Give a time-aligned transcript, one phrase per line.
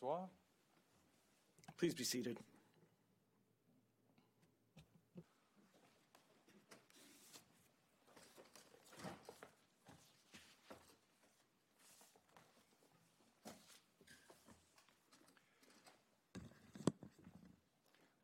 [0.00, 0.28] vous.
[1.76, 2.38] Please be seated.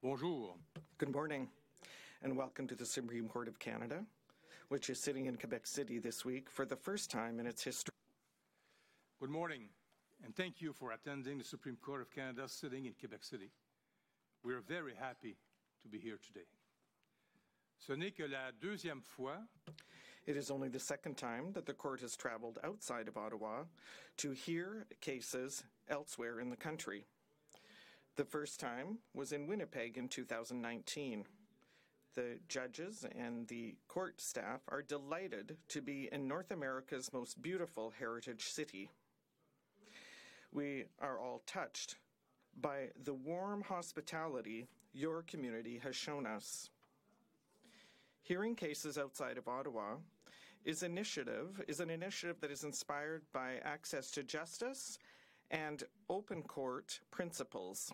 [0.03, 0.55] Bonjour.
[0.99, 1.49] Good morning,
[2.23, 4.05] and welcome to the Supreme Court of Canada,
[4.69, 7.95] which is sitting in Quebec City this week for the first time in its history.
[9.19, 9.71] Good morning,
[10.25, 13.51] and thank you for attending the Supreme Court of Canada sitting in Quebec City.
[14.43, 15.37] We are very happy
[15.83, 16.47] to be here today.
[20.27, 23.65] It is only the second time that the court has traveled outside of Ottawa
[24.19, 27.05] to hear cases elsewhere in the country.
[28.17, 31.25] The first time was in Winnipeg in 2019.
[32.15, 37.93] The judges and the court staff are delighted to be in North America's most beautiful
[37.99, 38.89] heritage city.
[40.55, 41.97] We are all touched
[42.61, 46.71] by the warm hospitality your community has shown us.
[48.23, 49.97] Hearing cases outside of Ottawa
[50.65, 55.01] is initiative is an initiative that is inspired by access to justice
[55.51, 57.93] and open court principles.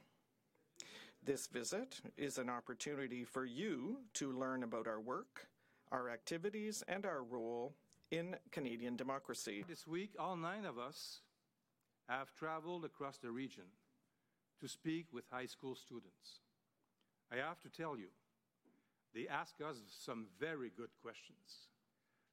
[1.24, 5.48] This visit is an opportunity for you to learn about our work,
[5.92, 7.74] our activities, and our role
[8.10, 9.64] in Canadian democracy.
[9.66, 11.22] this week, all nine of us
[12.10, 13.64] have traveled across the region
[14.60, 16.40] to speak with high school students.
[17.32, 18.08] I have to tell you,
[19.14, 21.68] they ask us some very good questions.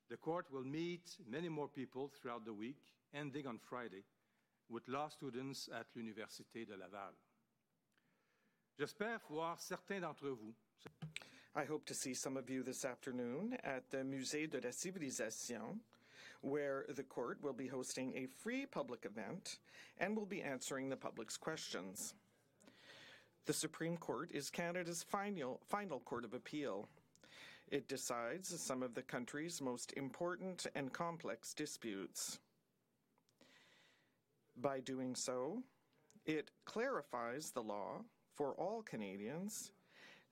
[0.10, 2.78] The court will meet many more people throughout the week,
[3.14, 4.04] ending on Friday,
[4.70, 7.14] with law students at l'Université de Laval.
[8.80, 10.54] J'espère voir certains d'entre vous
[11.56, 15.80] I hope to see some of you this afternoon at the Musée de la Civilisation,
[16.42, 19.60] where the court will be hosting a free public event
[20.00, 22.14] and will be answering the public's questions.
[23.46, 26.90] The Supreme Court is Canada's final, final court of appeal.
[27.70, 32.40] It decides some of the country's most important and complex disputes.
[34.58, 35.64] By doing so,
[36.26, 38.02] it clarifies the law
[38.36, 39.72] for all Canadians,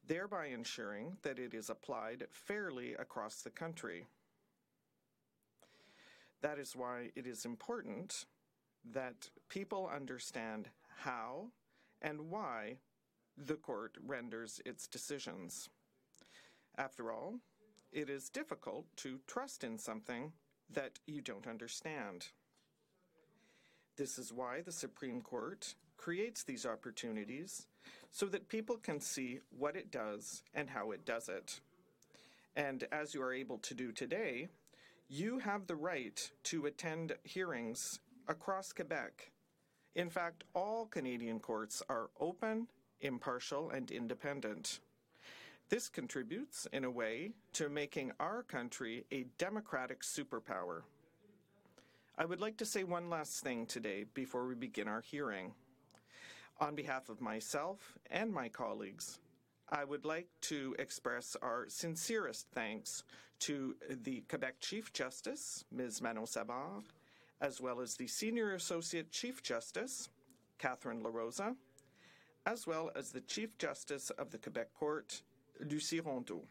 [0.08, 4.08] thereby ensuring that it is applied fairly across the country.
[6.42, 8.26] That is why it is important
[8.94, 10.70] that people understand
[11.04, 11.48] how
[12.02, 12.78] and why
[13.38, 15.70] the court renders its decisions.
[16.78, 17.40] After all,
[17.92, 20.34] it is difficult to trust in something
[20.70, 22.28] that you don't understand.
[23.98, 27.68] This is why the Supreme Court creates these opportunities
[28.12, 31.62] so that people can see what it does and how it does it.
[32.56, 34.48] And as you are able to do today,
[35.10, 39.32] you have the right to attend hearings across Quebec.
[39.96, 42.68] In fact, all Canadian courts are open,
[43.02, 44.80] impartial, and independent.
[45.70, 50.82] This contributes, in a way, to making our country a democratic superpower.
[52.18, 55.54] I would like to say one last thing today before we begin our hearing.
[56.60, 59.20] On behalf of myself and my colleagues,
[59.70, 63.04] I would like to express our sincerest thanks
[63.40, 66.02] to the Quebec Chief Justice, Ms.
[66.02, 66.84] Manon Savard,
[67.42, 70.10] as well as the Senior Associate Chief Justice,
[70.60, 71.56] Catherine LaRosa,
[72.46, 75.24] as well as the Chief Justice of the Quebec Court,
[75.60, 76.44] Lucie Rondeau.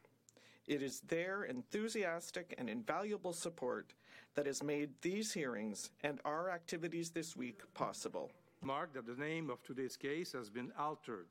[0.67, 3.95] It is their enthusiastic and invaluable support
[4.35, 8.33] that has made these hearings and our activities this week possible.
[8.61, 11.29] Mark that the name of today's case has been altered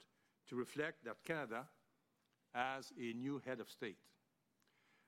[0.50, 1.66] to reflect that Canada
[2.54, 3.98] has a new head of state.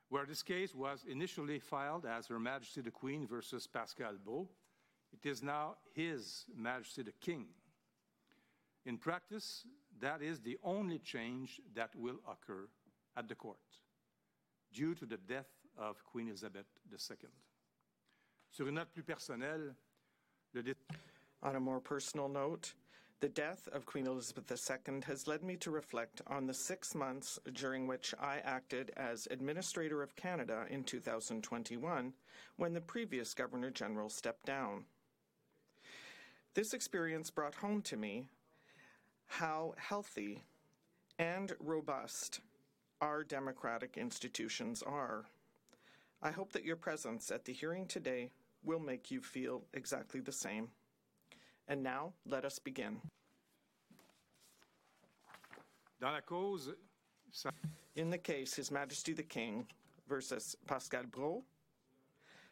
[0.09, 4.49] Where this case was initially filed as Her Majesty the Queen versus Pascal Breault,
[5.11, 7.47] it is now His Majesty the King.
[8.85, 9.65] In practice,
[9.99, 12.67] that is the only change that will occur
[13.17, 13.57] at the court
[14.71, 17.29] due to the death of Queen Elizabeth II.
[18.51, 19.75] Sur une note plus personnelle,
[20.53, 20.63] le
[21.41, 22.73] On a more personal note,
[23.21, 27.39] the death of Queen Elizabeth II has led me to reflect on the six months
[27.53, 32.13] during which I acted as Administrator of Canada in 2021
[32.57, 34.85] when the previous Governor General stepped down.
[36.53, 38.27] This experience brought home to me
[39.27, 40.43] how healthy
[41.17, 42.41] and robust
[43.01, 45.25] our democratic institutions are.
[46.21, 48.29] I hope that your presence at the hearing today
[48.63, 50.69] will make you feel exactly the same.
[51.67, 53.01] And now, let us begin.
[55.99, 56.69] Dans la cause,
[57.31, 57.49] sa-
[57.95, 59.65] In the case, His Majesty the King
[60.07, 61.43] versus Pascal Breault,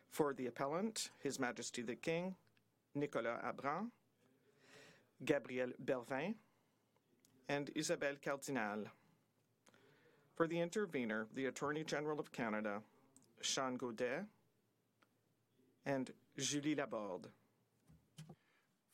[0.10, 2.36] for the appellant, His Majesty the King,
[2.95, 3.89] Nicolas Abran,
[5.25, 6.36] Gabriel Bervin,
[7.50, 8.86] and Isabelle Cardinal.
[10.36, 12.81] For the intervener, the Attorney General of Canada,
[13.42, 14.25] Sean Godet,
[15.86, 17.27] and Julie Laborde.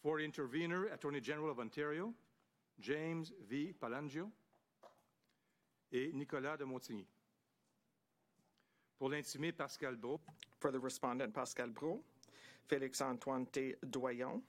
[0.01, 2.13] For intervener, Attorney General of Ontario,
[2.79, 3.73] James V.
[3.81, 4.31] Palangio
[5.91, 7.05] et Nicolas de Montigny.
[8.97, 10.21] Pour l'intimé, Pascal Brault.
[10.59, 12.01] For the respondent, Pascal Brault,
[12.69, 13.75] Félix-Antoine T.
[13.89, 14.41] Doyon,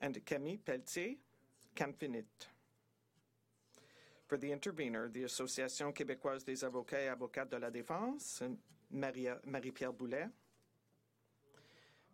[0.00, 1.16] and Camille Pelletier
[1.74, 2.46] Camfinit.
[4.26, 8.42] For the intervener, the Association québécoise des avocats et avocates de la défense,
[8.90, 10.28] Marie-Pierre Boulet.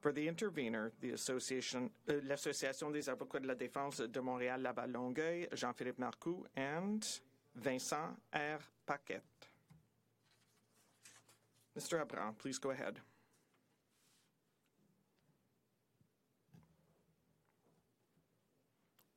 [0.07, 4.93] For the intervener, the Association, uh, l'Association des avocats de la défense de Montréal, Laval,
[4.93, 7.05] Longueuil, Jean-Philippe Marcoux, and
[7.57, 8.61] Vincent R.
[8.87, 9.25] Paquette.
[11.77, 12.01] Mr.
[12.01, 13.01] Abran, please go ahead.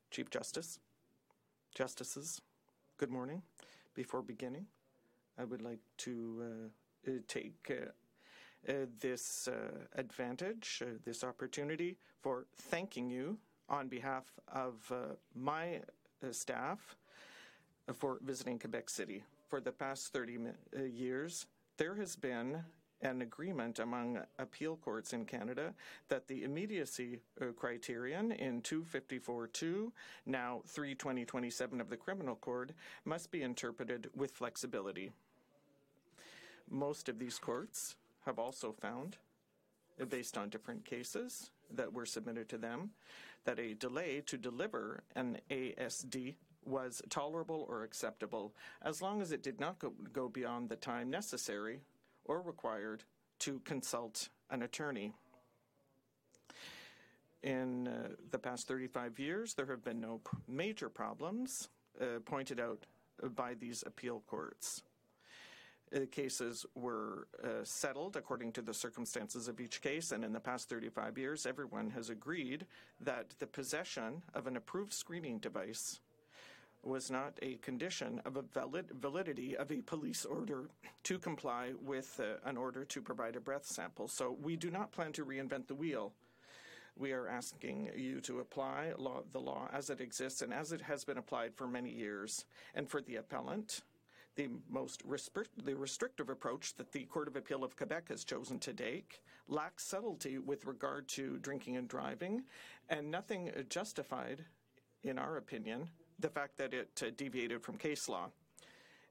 [0.09, 0.79] Chief Justice,
[1.75, 2.41] Justices,
[2.97, 3.43] good morning.
[3.93, 4.65] Before beginning,
[5.37, 6.71] I would like to
[7.05, 7.91] uh, take uh,
[8.99, 9.53] this uh,
[9.95, 13.37] advantage, uh, this opportunity for thanking you
[13.69, 14.91] on behalf of
[15.35, 15.79] my
[16.31, 16.97] staff
[17.93, 19.23] for visiting Quebec City.
[19.47, 20.39] For the past 30
[20.91, 21.45] years,
[21.77, 22.63] there has been
[23.01, 25.73] an agreement among appeal courts in Canada
[26.09, 29.91] that the immediacy uh, criterion in 254.2,
[30.25, 32.73] now 32027 of the Criminal Code,
[33.05, 35.11] must be interpreted with flexibility.
[36.69, 37.95] Most of these courts
[38.29, 39.17] have also found,
[40.07, 42.91] based on different cases that were submitted to them,
[43.45, 48.53] that a delay to deliver an ASD was tolerable or acceptable
[48.83, 51.79] as long as it did not go, go beyond the time necessary
[52.25, 53.03] or required
[53.39, 55.11] to consult an attorney.
[57.41, 62.85] In uh, the past 35 years, there have been no major problems uh, pointed out
[63.35, 64.83] by these appeal courts.
[65.95, 70.39] Uh, cases were uh, settled according to the circumstances of each case, and in the
[70.39, 72.67] past 35 years, everyone has agreed
[73.01, 75.99] that the possession of an approved screening device
[76.83, 80.69] was not a condition of a valid validity of a police order
[81.03, 84.07] to comply with uh, an order to provide a breath sample.
[84.07, 86.13] So we do not plan to reinvent the wheel.
[86.95, 90.81] We are asking you to apply law, the law as it exists and as it
[90.81, 92.45] has been applied for many years.
[92.75, 93.81] And for the appellant,
[94.39, 95.03] the most
[95.65, 99.83] the restrictive approach that the Court of Appeal of Quebec has chosen to take lacks
[99.83, 102.43] subtlety with regard to drinking and driving,
[102.87, 104.45] and nothing justified,
[105.03, 105.89] in our opinion,
[106.19, 108.29] the fact that it uh, deviated from case law.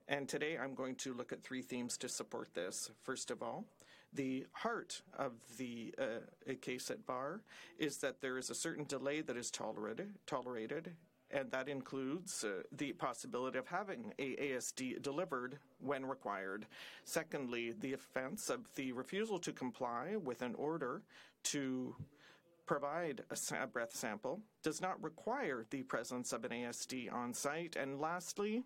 [0.08, 2.90] And today I'm going to look at three themes to support this.
[3.02, 3.66] First of all,
[4.14, 7.42] the heart of the uh, case at bar
[7.78, 10.93] is that there is a certain delay that is tolerated, tolerated
[11.31, 16.67] and that includes uh, the possibility of having a ASD delivered when required.
[17.05, 21.03] Secondly, the offense of the refusal to comply with an order
[21.44, 21.94] to
[22.69, 27.77] provide a breath sample, does not require the presence of an ASD on site.
[27.77, 28.63] And lastly,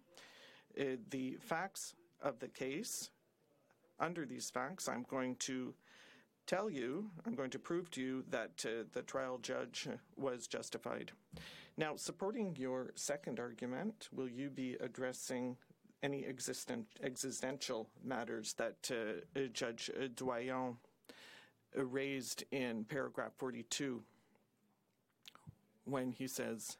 [0.79, 3.11] uh, the facts of the case.
[4.01, 5.75] Under these facts, I'm going to
[6.47, 11.13] tell you, I'm going to prove to you that uh, the trial judge was justified.
[11.77, 15.57] Now, supporting your second argument, will you be addressing
[16.03, 20.77] any existent, existential matters that uh, Judge Doyon
[21.75, 24.03] raised in paragraph 42
[25.85, 26.77] when he says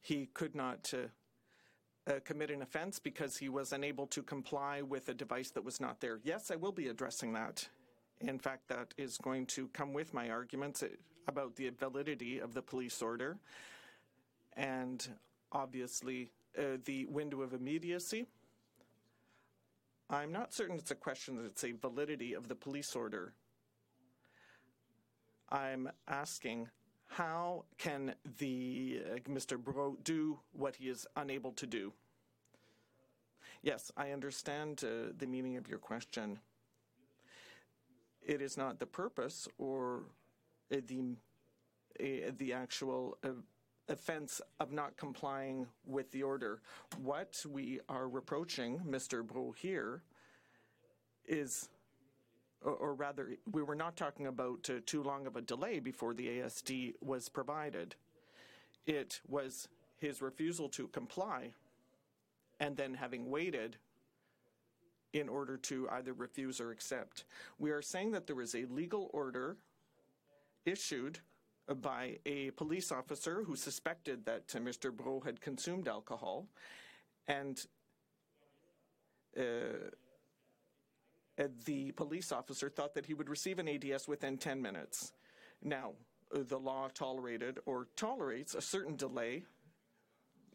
[0.00, 5.08] he could not uh, uh, commit an offense because he was unable to comply with
[5.08, 6.20] a device that was not there.
[6.22, 7.68] Yes, I will be addressing that.
[8.20, 10.82] In fact, that is going to come with my arguments
[11.28, 13.38] about the validity of the police order
[14.56, 15.08] and
[15.52, 18.26] obviously uh, the window of immediacy.
[20.10, 23.34] I'm not certain it's a question that it's a validity of the police order.
[25.50, 26.68] I'm asking
[27.06, 29.56] how can the uh, Mr.
[29.58, 31.92] Breault do what he is unable to do?
[33.62, 36.38] Yes, I understand uh, the meaning of your question.
[38.28, 40.02] It is not the purpose or
[40.72, 41.16] uh, the
[41.98, 43.30] uh, the actual uh,
[43.88, 46.60] offense of not complying with the order.
[47.02, 49.26] What we are reproaching Mr.
[49.26, 50.02] Breault here
[51.26, 51.68] is
[52.62, 56.14] or, or rather, we were not talking about uh, too long of a delay before
[56.14, 57.94] the ASD was provided.
[58.86, 59.68] It was
[59.98, 61.52] his refusal to comply
[62.60, 63.76] and then having waited
[65.12, 67.24] in order to either refuse or accept.
[67.58, 69.56] We are saying that there is a legal order
[70.64, 71.20] issued
[71.80, 74.94] by a police officer who suspected that Mr.
[74.94, 76.46] Breault had consumed alcohol,
[77.26, 77.64] and
[79.38, 79.42] uh,
[81.64, 85.12] the police officer thought that he would receive an ADS within 10 minutes.
[85.62, 85.92] Now,
[86.32, 89.44] the law tolerated or tolerates a certain delay.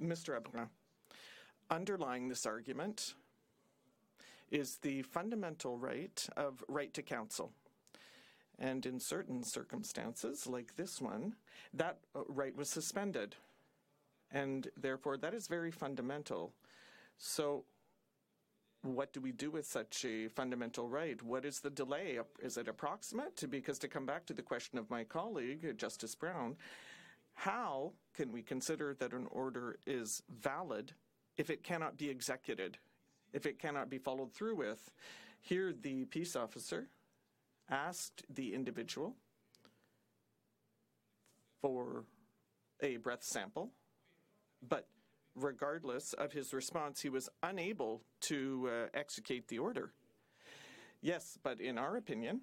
[0.01, 0.35] Mr.
[0.35, 0.69] Abraham,
[1.69, 3.13] underlying this argument
[4.51, 7.51] is the fundamental right of right to counsel.
[8.59, 11.35] And in certain circumstances, like this one,
[11.73, 13.35] that uh, right was suspended.
[14.31, 16.53] And therefore, that is very fundamental.
[17.17, 17.65] So,
[18.81, 21.21] what do we do with such a fundamental right?
[21.21, 22.19] What is the delay?
[22.41, 23.43] Is it approximate?
[23.49, 26.57] Because to come back to the question of my colleague, Justice Brown,
[27.33, 30.93] how can we consider that an order is valid
[31.37, 32.77] if it cannot be executed,
[33.33, 34.91] if it cannot be followed through with?
[35.41, 36.87] Here, the peace officer
[37.69, 39.15] asked the individual
[41.61, 42.05] for
[42.81, 43.71] a breath sample,
[44.67, 44.87] but
[45.35, 49.91] regardless of his response, he was unable to uh, execute the order.
[51.01, 52.41] Yes, but in our opinion,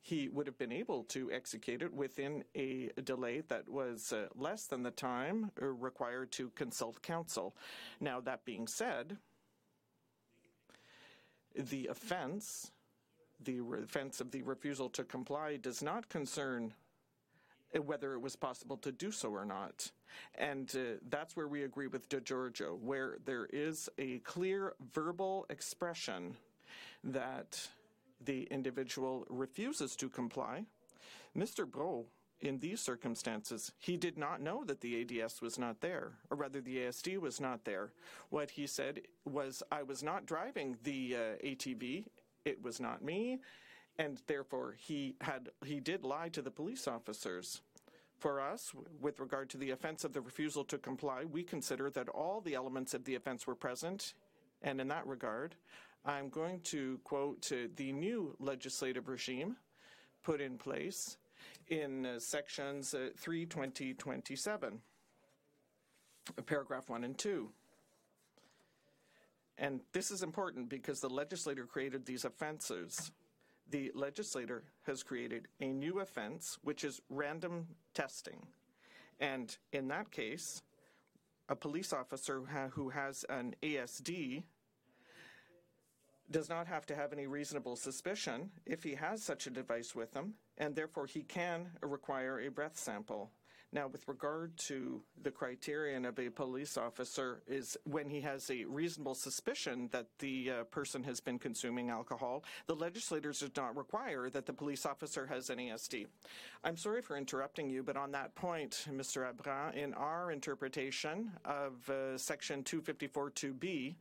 [0.00, 4.66] he would have been able to execute it within a delay that was uh, less
[4.66, 7.54] than the time uh, required to consult counsel.
[8.00, 9.16] Now, that being said,
[11.54, 12.70] the offense,
[13.42, 16.74] the offense of the refusal to comply, does not concern
[17.80, 19.90] whether it was possible to do so or not.
[20.34, 26.36] And uh, that's where we agree with DiGiorgio, where there is a clear verbal expression
[27.02, 27.68] that
[28.24, 30.64] the individual refuses to comply.
[31.36, 31.68] Mr.
[31.68, 32.06] Breault,
[32.42, 36.60] in these circumstances, he did not know that the ADS was not there, or rather
[36.60, 37.92] the ASD was not there.
[38.30, 42.04] What he said was, I was not driving the uh, ATV,
[42.44, 43.38] it was not me,
[43.98, 47.60] and therefore he had he did lie to the police officers.
[48.18, 52.08] For us, with regard to the offense of the refusal to comply, we consider that
[52.08, 54.14] all the elements of the offense were present,
[54.62, 55.54] and in that regard,
[56.04, 59.56] I'm going to quote uh, the new legislative regime
[60.22, 61.16] put in place
[61.72, 64.78] in uh, sections uh, 32027,
[66.44, 67.48] paragraph 1 and 2.
[69.56, 73.10] And this is important because the legislator created these offenses.
[73.70, 78.46] The legislator has created a new offense, which is random testing.
[79.18, 80.62] And in that case,
[81.48, 84.42] a police officer who has an ASD
[86.30, 90.12] does not have to have any reasonable suspicion if he has such a device with
[90.14, 93.32] him, and therefore he can require a breath sample.
[93.72, 98.64] Now, with regard to the criterion of a police officer, is when he has a
[98.66, 104.30] reasonable suspicion that the uh, person has been consuming alcohol, the legislators did not require
[104.30, 106.06] that the police officer has an ASD.
[106.62, 109.28] I'm sorry for interrupting you, but on that point, Mr.
[109.32, 113.96] Abran, in our interpretation of uh, Section 254.2b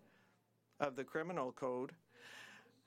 [0.80, 1.94] of the Criminal Code,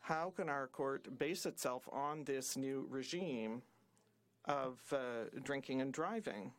[0.05, 3.63] how can our court base itself on this new regime
[4.45, 6.53] of uh, drinking and driving?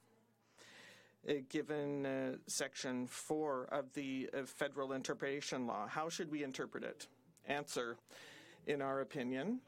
[1.29, 5.87] Uh, given uh, Section 4 of the uh, Federal Interpretation Law?
[5.87, 7.05] How should we interpret it?
[7.45, 7.97] Answer,
[8.65, 9.59] in our opinion,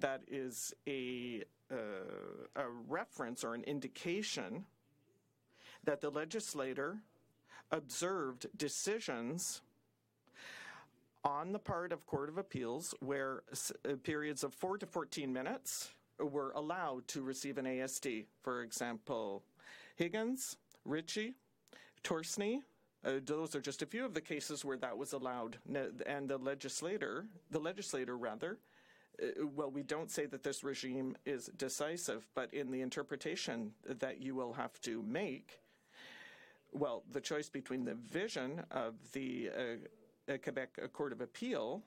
[0.00, 1.76] that is a, uh,
[2.56, 4.66] a reference or an indication
[5.84, 6.98] that the legislator
[7.70, 9.62] observed decisions
[11.24, 13.42] on the part of Court of Appeals where
[13.88, 18.26] uh, periods of 4 to 14 minutes were allowed to receive an ASD.
[18.42, 19.42] For example,
[19.96, 21.34] Higgins, Ritchie,
[22.02, 22.60] Torsney,
[23.04, 25.58] uh, those are just a few of the cases where that was allowed.
[26.06, 28.58] And the legislator, the legislator rather,
[29.22, 34.20] uh, well, we don't say that this regime is decisive, but in the interpretation that
[34.20, 35.60] you will have to make,
[36.72, 39.62] well, the choice between the vision of the uh,
[40.26, 41.82] Quebec Court of Appeal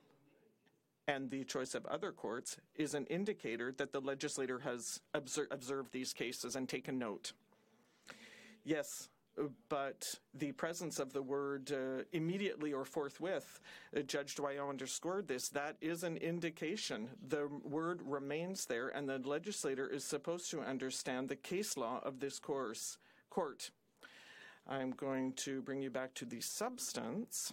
[1.06, 5.92] and the choice of other courts is an indicator that the legislator has obser- observed
[5.92, 7.32] these cases and taken note.
[8.64, 9.08] Yes,
[9.68, 10.04] but
[10.34, 13.60] the presence of the word uh, immediately or forthwith,
[13.96, 17.08] uh, Judge Doyon underscored this, that is an indication.
[17.28, 22.20] The word remains there, and the legislator is supposed to understand the case law of
[22.20, 22.98] this course,
[23.30, 23.70] court.
[24.66, 27.52] I'm going to bring you back to the substance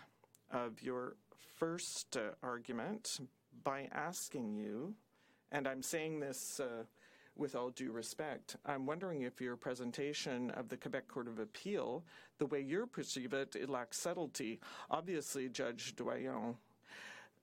[0.51, 1.15] of your
[1.55, 3.19] first uh, argument
[3.63, 4.93] by asking you,
[5.51, 6.83] and I'm saying this uh,
[7.35, 12.03] with all due respect, I'm wondering if your presentation of the Quebec Court of Appeal,
[12.37, 14.59] the way you perceive it, it lacks subtlety.
[14.89, 16.55] Obviously, Judge Doyon,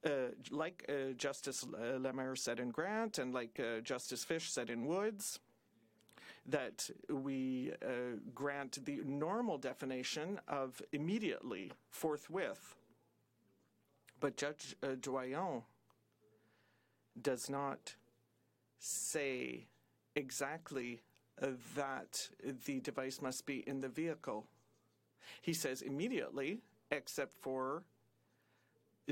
[0.04, 0.10] uh,
[0.50, 1.66] like uh, Justice
[1.98, 5.38] Lamer said in Grant and like uh, Justice Fish said in Woods,
[6.46, 12.76] that we uh, grant the normal definition of immediately, forthwith.
[14.22, 15.62] But Judge uh, Doyon
[17.20, 17.96] does not
[18.78, 19.66] say
[20.14, 21.02] exactly
[21.42, 22.28] uh, that
[22.64, 24.46] the device must be in the vehicle.
[25.40, 26.60] He says immediately,
[26.92, 27.82] except for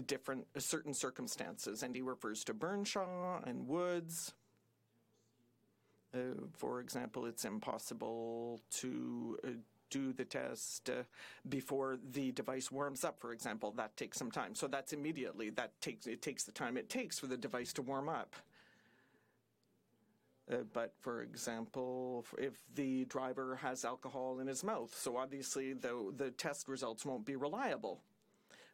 [0.07, 4.33] different certain circumstances, and he refers to Bernshaw and Woods.
[6.15, 6.19] Uh,
[6.53, 9.49] for example, it's impossible to uh,
[9.91, 11.03] do the test uh,
[11.49, 13.21] before the device warms up.
[13.21, 14.55] For example, that takes some time.
[14.55, 15.51] So that's immediately.
[15.51, 18.35] That takes it takes the time it takes for the device to warm up.
[20.51, 26.13] Uh, but for example, if the driver has alcohol in his mouth, so obviously the,
[26.17, 28.01] the test results won't be reliable.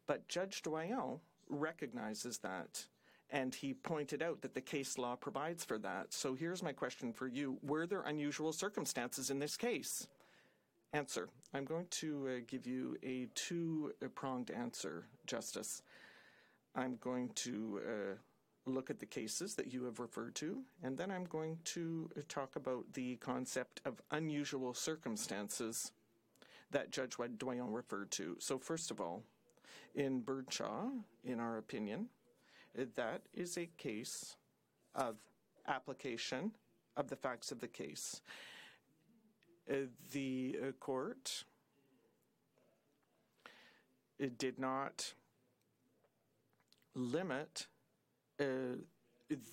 [0.07, 1.19] But Judge Doyon
[1.49, 2.87] recognizes that,
[3.31, 6.13] and he pointed out that the case law provides for that.
[6.13, 10.07] So here's my question for you Were there unusual circumstances in this case?
[10.93, 15.83] Answer I'm going to uh, give you a two pronged answer, Justice.
[16.75, 21.11] I'm going to uh, look at the cases that you have referred to, and then
[21.11, 25.93] I'm going to talk about the concept of unusual circumstances
[26.73, 28.37] that Judge Doyon referred to.
[28.39, 29.23] So, first of all,
[29.95, 30.91] in Bernshaw,
[31.25, 32.09] in our opinion,
[32.75, 34.37] that is a case
[34.95, 35.17] of
[35.67, 36.53] application
[36.97, 38.21] of the facts of the case.
[39.69, 41.45] The uh, court
[44.19, 45.13] it did not
[46.95, 47.67] limit
[48.41, 48.45] uh,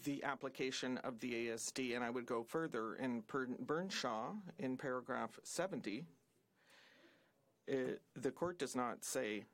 [0.04, 2.95] the application of the ASD, and I would go further.
[2.95, 6.06] In Bernshaw, in paragraph 70,
[7.69, 7.76] uh,
[8.15, 9.45] the court does not say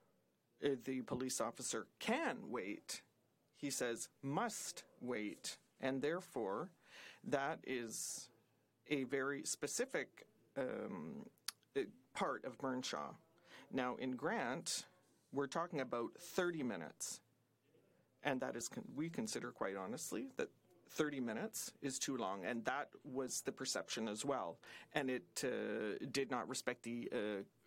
[0.62, 3.02] the police officer can wait.
[3.56, 5.58] He says must wait.
[5.82, 6.70] And therefore,
[7.24, 8.30] that is
[8.90, 10.26] a very specific
[10.60, 11.26] um,
[11.78, 11.82] uh,
[12.14, 13.14] part of Bernshaw.
[13.72, 14.86] Now, in Grant,
[15.32, 17.22] we're talking about 30 minutes.
[18.24, 20.50] And that is, con- we consider quite honestly that
[20.92, 22.44] 30 minutes is too long.
[22.46, 24.58] And that was the perception as well.
[24.94, 27.18] And it uh, did not respect the uh,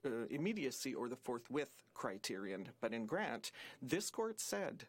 [0.04, 2.68] uh, immediacy or the forthwith criterion.
[2.80, 4.84] But in Grant, this court said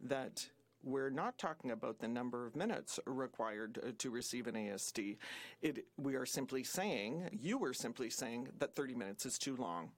[0.00, 0.46] that
[0.84, 5.16] we're not talking about the number of minutes required uh, to receive an ASD.
[5.62, 9.90] It, we are simply saying, you were simply saying that 30 minutes is too long.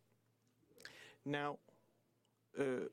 [1.25, 1.59] Now,
[2.59, 2.88] uh,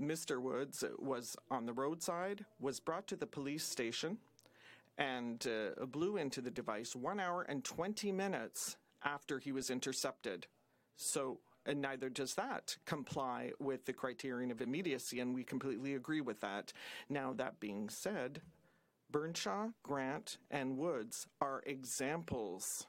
[0.00, 0.40] Mr.
[0.40, 4.18] Woods was on the roadside, was brought to the police station,
[4.98, 10.46] and uh, blew into the device one hour and 20 minutes after he was intercepted.
[10.96, 16.20] So, and neither does that comply with the criterion of immediacy, and we completely agree
[16.20, 16.72] with that.
[17.08, 18.40] Now, that being said,
[19.12, 22.86] Bernshaw, Grant, and Woods are examples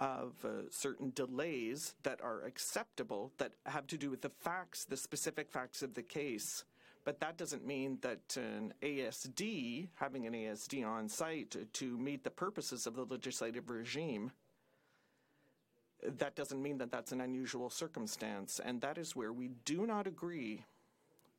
[0.00, 4.96] of uh, certain delays that are acceptable that have to do with the facts, the
[4.96, 6.64] specific facts of the case.
[7.04, 12.30] But that doesn't mean that an ASD, having an ASD on site to meet the
[12.30, 14.32] purposes of the legislative regime,
[16.02, 18.60] that doesn't mean that that's an unusual circumstance.
[18.64, 20.64] And that is where we do not agree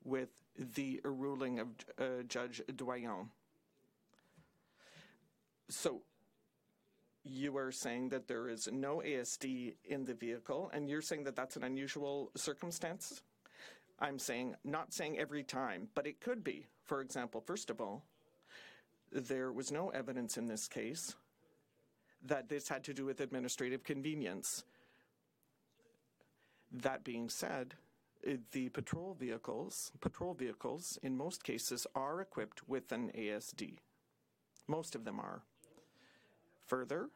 [0.04, 1.68] with the ruling of
[2.00, 3.30] uh, Judge Doyon.
[5.70, 6.02] So
[7.24, 11.36] you are saying that there is no ASD in the vehicle, and you're saying that
[11.36, 13.22] that's an unusual circumstance?
[14.00, 16.66] I'm saying, not saying every time, but it could be.
[16.84, 18.04] For example, first of all,
[19.12, 21.16] there was no evidence in this case
[22.26, 24.64] that this had to do with administrative convenience.
[26.72, 27.76] That being said,
[28.26, 33.78] eh, the patrol vehicles, patrol vehicles in most cases are equipped with an ASD.
[34.68, 35.42] Most of them are.
[36.68, 37.10] Further,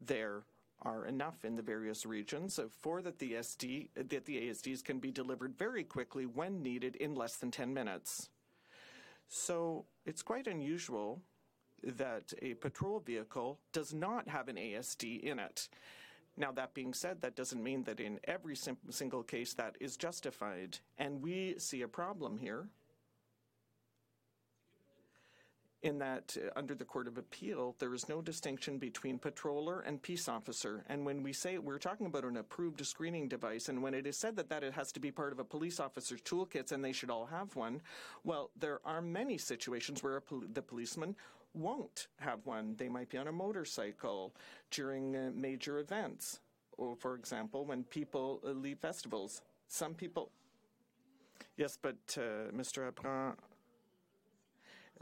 [0.00, 0.44] there
[0.82, 5.10] are enough in the various regions for that the SD that the ASDs can be
[5.10, 8.30] delivered very quickly when needed in less than 10 minutes.
[9.28, 11.20] So it's quite unusual
[11.82, 15.68] that a patrol vehicle does not have an ASD in it.
[16.36, 18.56] Now, that being said, that doesn't mean that in every
[18.90, 20.78] single case that is justified.
[20.96, 22.68] And we see a problem here
[25.82, 30.02] in that uh, under the Court of Appeal, there is no distinction between patroller and
[30.02, 30.84] peace officer.
[30.88, 34.18] And when we say we're talking about an approved screening device, and when it is
[34.18, 36.92] said that, that it has to be part of a police officer's toolkits and they
[36.92, 37.80] should all have one,
[38.24, 41.16] well, there are many situations where pol- the policeman
[41.54, 42.74] won't have one.
[42.76, 44.34] They might be on a motorcycle
[44.70, 46.40] during uh, major events,
[46.78, 49.42] or for example, when people uh, leave festivals.
[49.68, 50.30] Some people.
[51.56, 52.90] Yes, but uh, Mr.
[52.90, 53.34] Abran,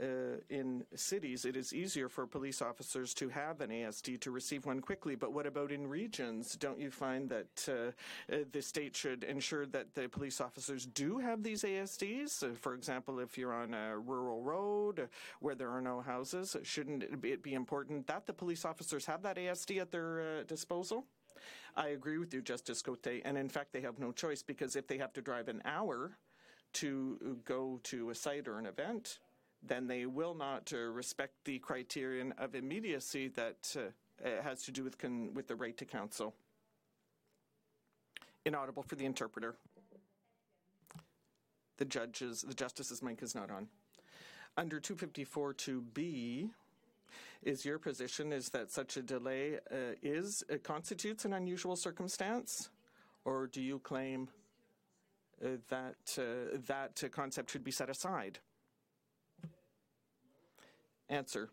[0.01, 4.65] uh, in cities, it is easier for police officers to have an ASD to receive
[4.65, 5.15] one quickly.
[5.15, 6.55] But what about in regions?
[6.55, 11.17] Don't you find that uh, uh, the state should ensure that the police officers do
[11.17, 12.43] have these ASDs?
[12.43, 15.09] Uh, for example, if you're on a rural road
[15.41, 19.35] where there are no houses, shouldn't it be important that the police officers have that
[19.35, 21.05] ASD at their uh, disposal?
[21.75, 24.87] I agree with you, Justice Cote, and in fact, they have no choice because if
[24.87, 26.17] they have to drive an hour
[26.73, 29.19] to go to a site or an event,
[29.61, 34.83] then they will not uh, respect the criterion of immediacy that uh, has to do
[34.83, 36.33] with, con- with the right to counsel.
[38.45, 39.55] Inaudible for the interpreter.
[41.77, 43.67] The judge's, the justice's mic is not on.
[44.57, 46.49] Under 254 2B,
[47.43, 52.69] is your position is that such a delay uh, is uh, constitutes an unusual circumstance,
[53.23, 54.27] or do you claim
[55.43, 58.39] uh, that uh, that concept should be set aside?
[61.09, 61.49] Answer.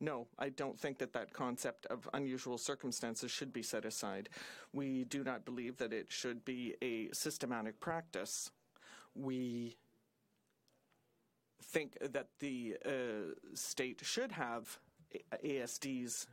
[0.00, 4.30] No, I don't think that that concept of unusual circumstances should be set aside.
[4.72, 8.50] We do not believe that it should be a systematic practice.
[9.14, 9.76] We
[11.62, 12.90] think that the uh,
[13.52, 14.78] state should have
[15.44, 16.26] ASDs,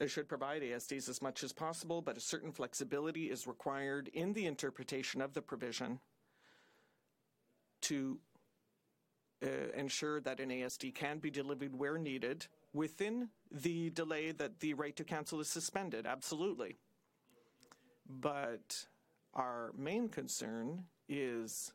[0.00, 4.34] uh, should provide ASDs as much as possible, but a certain flexibility is required in
[4.34, 5.98] the interpretation of the provision
[7.82, 8.18] to
[9.40, 14.96] ensure that an ASD can be delivered where needed within the delay that the right
[14.96, 16.06] to counsel is suspended.
[16.06, 16.76] Absolutely.
[18.08, 18.86] But
[19.34, 21.72] our main concern is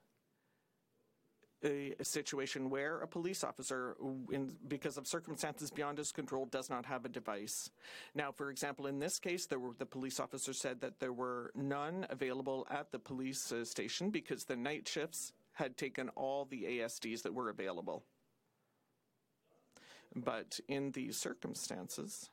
[1.63, 3.95] a, a, situation where a police officer,
[4.31, 7.69] in, because of circumstances beyond his control, does not have a device.
[8.13, 12.05] Now, for example, in this case, were, the police officer said that there were none
[12.09, 17.21] available at the police uh, station because the night shifts had taken all the ASDs
[17.23, 18.03] that were available.
[20.15, 22.29] But in these circumstances,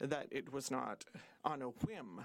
[0.00, 1.04] that it was not
[1.44, 2.24] on a whim,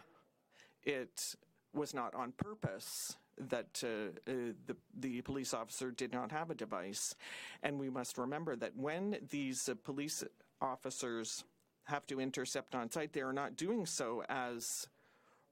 [0.83, 1.35] it
[1.73, 7.15] was not on purpose that uh, the, the police officer did not have a device.
[7.63, 10.23] And we must remember that when these uh, police
[10.61, 11.43] officers
[11.83, 14.88] have to intercept on site, they are not doing so as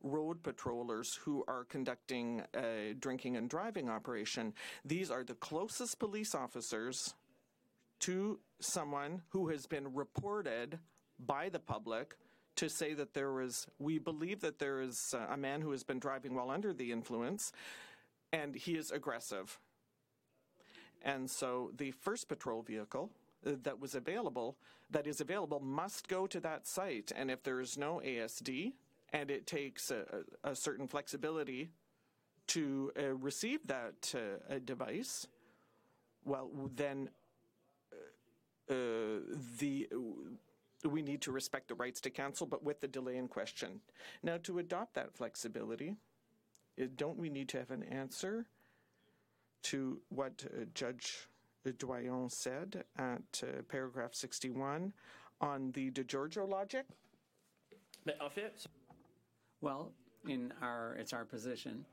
[0.03, 4.53] road patrollers who are conducting a drinking and driving operation.
[4.85, 7.15] These are the closest police officers
[8.01, 10.77] to someone who has been reported
[11.25, 12.15] by the public
[12.57, 15.99] to say that there was, we believe that there is a man who has been
[15.99, 17.51] driving while under the influence
[18.31, 19.57] and he is aggressive.
[21.01, 23.09] And so the first patrol vehicle
[23.43, 24.57] that was available,
[24.89, 27.11] that is available, must go to that site.
[27.15, 28.73] And if there is no ASD,
[29.13, 30.03] and it takes a,
[30.43, 31.69] a certain flexibility
[32.47, 35.27] to uh, receive that uh, device,
[36.25, 37.09] well, then
[38.69, 38.73] uh,
[39.59, 39.87] the
[40.83, 43.79] we need to respect the rights to counsel, but with the delay in question.
[44.21, 45.95] Now, to adopt that flexibility,
[46.81, 48.45] uh, don't we need to have an answer
[49.63, 51.29] to what uh, Judge
[51.77, 54.93] Doyon said at uh, paragraph 61
[55.39, 56.85] on the DiGiorgio logic?
[59.63, 59.93] Well,
[60.27, 61.85] in our it's our position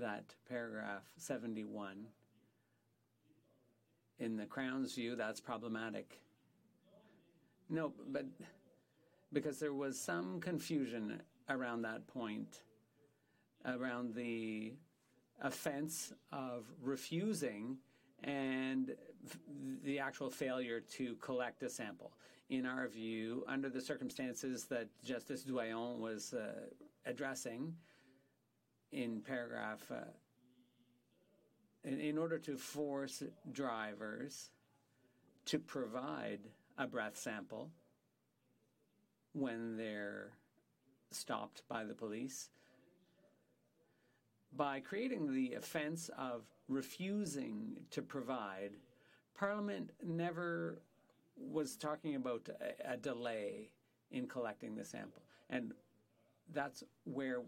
[0.00, 2.04] that paragraph 71
[4.18, 6.18] in the Crown's view that's problematic.
[7.68, 8.24] No, but
[9.32, 12.62] because there was some confusion around that point
[13.64, 14.72] around the
[15.42, 17.76] offense of refusing
[18.24, 18.96] and
[19.84, 22.10] the actual failure to collect a sample
[22.50, 26.52] in our view, under the circumstances that Justice Doyon was uh,
[27.06, 27.72] addressing
[28.90, 30.10] in paragraph, uh,
[31.84, 34.50] in, in order to force drivers
[35.46, 36.40] to provide
[36.76, 37.70] a breath sample
[39.32, 40.32] when they're
[41.12, 42.50] stopped by the police,
[44.56, 48.72] by creating the offense of refusing to provide,
[49.38, 50.82] Parliament never
[51.40, 53.70] was talking about a, a delay
[54.10, 55.22] in collecting the sample.
[55.48, 55.72] And
[56.52, 57.42] that's where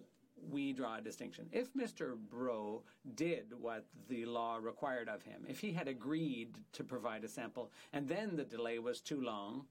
[0.50, 1.48] we draw a distinction.
[1.52, 2.16] If Mr.
[2.16, 7.28] Breault did what the law required of him, if he had agreed to provide a
[7.28, 9.66] sample and then the delay was too long,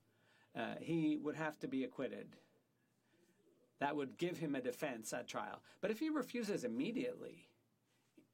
[0.55, 2.35] uh, he would have to be acquitted.
[3.79, 5.61] That would give him a defense at trial.
[5.81, 7.47] But if he refuses immediately,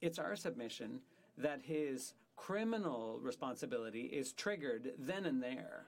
[0.02, 1.02] it's our submission
[1.38, 5.88] that his criminal responsibility is triggered then and there.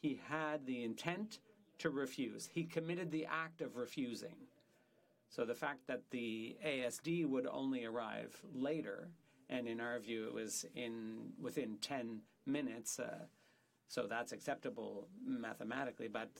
[0.00, 1.40] He had the intent
[1.78, 2.48] to refuse.
[2.54, 4.36] He committed the act of refusing.
[5.28, 9.10] So the fact that the ASD would only arrive later
[9.52, 12.98] and in our view, it was in within 10 minutes.
[12.98, 13.26] Uh,
[13.88, 16.30] so that's acceptable mathematically, but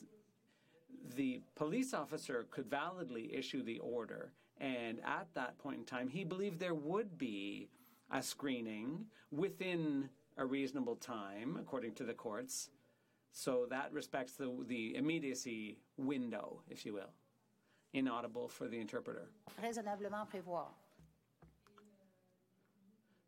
[1.15, 6.23] the police officer could validly issue the order, and at that point in time, he
[6.23, 7.69] believed there would be
[8.11, 12.69] a screening within a reasonable time, according to the courts.
[13.31, 17.11] So that respects the, the immediacy window, if you will.
[17.93, 19.29] Inaudible for the interpreter.
[19.61, 20.67] Raisonnablement prévoir.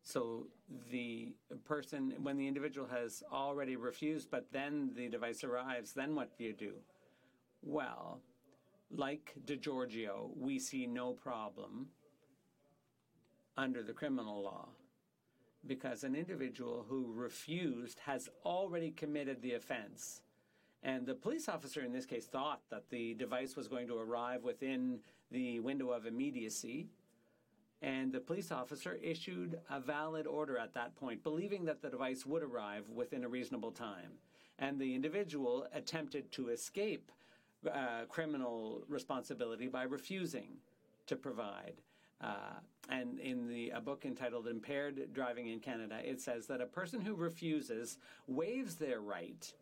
[0.02, 0.46] So
[0.92, 1.32] the
[1.64, 6.44] person, when the individual has already refused, but then the device arrives, then what do
[6.44, 6.74] you do?
[7.62, 8.20] Well,
[8.90, 11.88] like DiGiorgio, we see no problem
[13.56, 14.68] under the criminal law
[15.66, 20.20] because an individual who refused has already committed the offense.
[20.82, 24.44] And the police officer in this case thought that the device was going to arrive
[24.44, 25.00] within
[25.32, 26.86] the window of immediacy.
[27.82, 32.24] And the police officer issued a valid order at that point, believing that the device
[32.24, 34.12] would arrive within a reasonable time.
[34.58, 37.10] And the individual attempted to escape
[37.66, 40.58] uh, criminal responsibility by refusing
[41.06, 41.74] to provide.
[42.20, 46.66] Uh, and in the a book entitled Impaired Driving in Canada, it says that a
[46.66, 49.52] person who refuses waives their right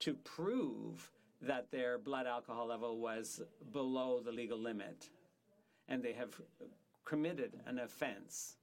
[0.00, 1.10] to prove
[1.42, 3.42] that their blood alcohol level was
[3.72, 5.08] below the legal limit
[5.88, 6.40] and they have
[7.04, 8.56] committed an offense.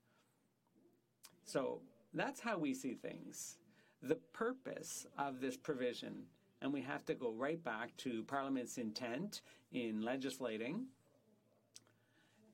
[1.46, 1.82] So
[2.14, 3.58] that's how we see things.
[4.02, 6.24] The purpose of this provision,
[6.66, 10.88] and we have to go right back to Parliament's intent in legislating.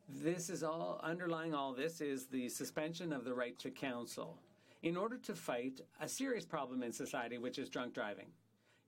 [0.09, 4.37] This is all underlying all this is the suspension of the right to counsel
[4.83, 8.27] in order to fight a serious problem in society, which is drunk driving.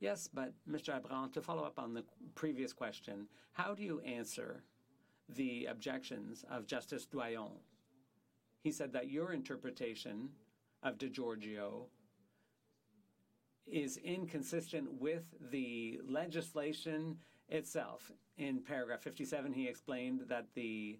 [0.01, 0.93] Yes, but Mr.
[0.93, 2.03] Abraham, to follow up on the
[2.35, 4.61] previous question, how do you answer
[5.29, 7.59] the objections of Justice Doyon?
[8.61, 10.27] He said that your interpretation
[10.83, 11.85] of DiGiorgio
[13.65, 17.17] is inconsistent with the legislation
[17.49, 18.11] itself.
[18.37, 20.99] In paragraph 57, he explained that the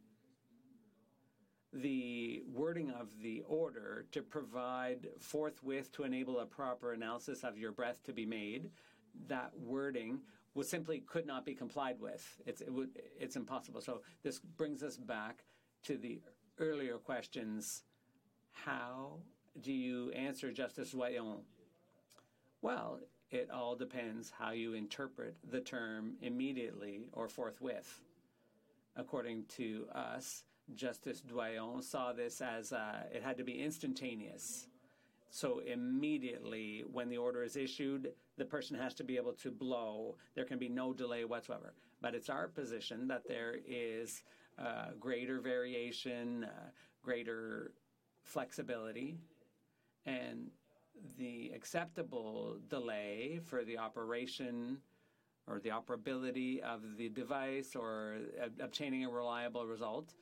[1.76, 7.72] the wording of the order to provide forthwith to enable a proper analysis of your
[7.72, 8.70] breath to be made
[9.28, 10.20] that wording
[10.56, 12.42] was simply could not be complied with.
[12.46, 13.82] It's it would, it's impossible.
[13.82, 15.44] So this brings us back
[15.84, 16.22] to the
[16.60, 17.84] earlier questions.
[18.52, 19.18] How
[19.62, 21.42] do you answer Justice Doyon?
[22.64, 28.00] Well, it all depends how you interpret the term immediately or forthwith.
[28.96, 34.68] According to us, Justice Doyon saw this as uh, it had to be instantaneous.
[35.30, 40.16] So immediately when the order is issued, the person has to be able to blow.
[40.34, 41.74] There can be no delay whatsoever.
[42.00, 44.24] But it's our position that there is
[44.58, 46.70] uh, greater variation, uh,
[47.04, 47.74] greater
[48.24, 49.18] flexibility,
[50.06, 50.50] and
[51.18, 54.78] the acceptable delay for the operation
[55.48, 58.18] or the operability of the device or
[58.60, 60.14] obtaining a reliable result.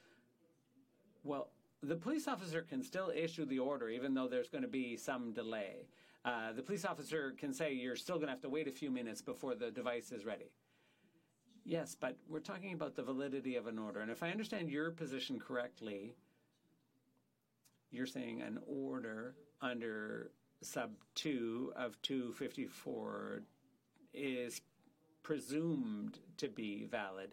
[1.24, 1.50] Well,
[1.84, 5.34] the police officer can still issue the order even though there's going to be some
[5.34, 5.88] delay.
[6.24, 8.92] Uh, the police officer can say you're still going to have to wait a few
[8.92, 10.52] minutes before the device is ready.
[11.66, 14.02] Yes, but we're talking about the validity of an order.
[14.02, 16.16] And if I understand your position correctly,
[17.92, 23.42] you're saying an order under sub 2 of 254
[24.14, 24.62] is
[25.24, 27.32] presumed to be valid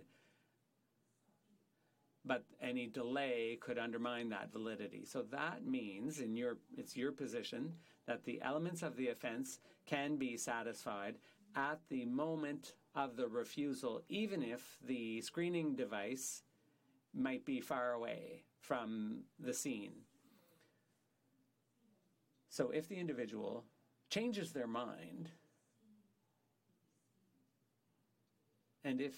[2.28, 5.04] but any delay could undermine that validity.
[5.06, 7.72] So that means, in your, it's your position,
[8.06, 11.16] that the elements of the offense can be satisfied
[11.56, 16.42] at the moment of the refusal, even if the screening device
[17.14, 19.92] might be far away from the scene.
[22.48, 23.64] So if the individual
[24.10, 25.30] changes their mind,
[28.84, 29.14] and if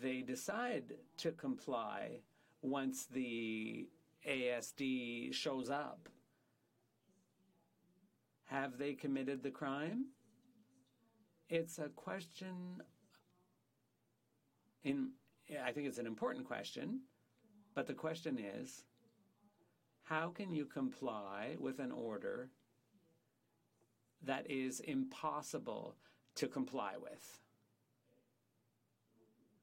[0.00, 2.20] they decide to comply
[2.62, 3.88] once the
[4.26, 6.08] ASD shows up.
[8.44, 10.06] Have they committed the crime?
[11.48, 12.82] It's a question
[14.84, 15.10] in
[15.64, 17.00] I think it's an important question,
[17.74, 18.84] but the question is
[20.12, 22.50] how can you comply with an order
[24.22, 25.94] that is impossible
[26.34, 27.40] to comply with?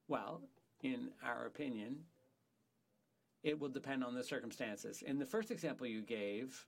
[0.08, 0.42] Well,
[0.82, 1.98] in our opinion,
[3.44, 5.04] it will depend on the circumstances.
[5.04, 6.66] In the first example you gave,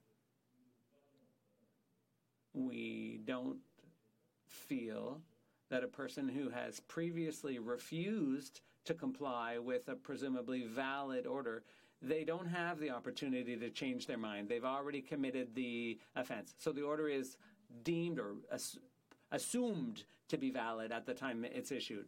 [2.54, 3.62] we don't
[4.46, 5.22] feel
[5.72, 11.64] that a person who has previously refused to comply with a presumably valid order
[12.02, 14.50] they don't have the opportunity to change their mind.
[14.50, 16.56] They've already committed the offense.
[16.58, 17.38] So the order is
[17.84, 18.78] deemed or ass-
[19.32, 22.08] assumed to be valid at the time it's issued.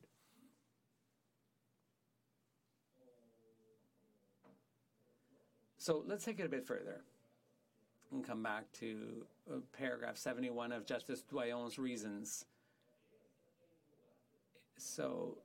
[5.77, 7.01] So let's take it a bit further
[8.13, 12.45] and come back to uh, paragraph 71 of Justice Doyon's reasons.
[14.77, 15.39] So,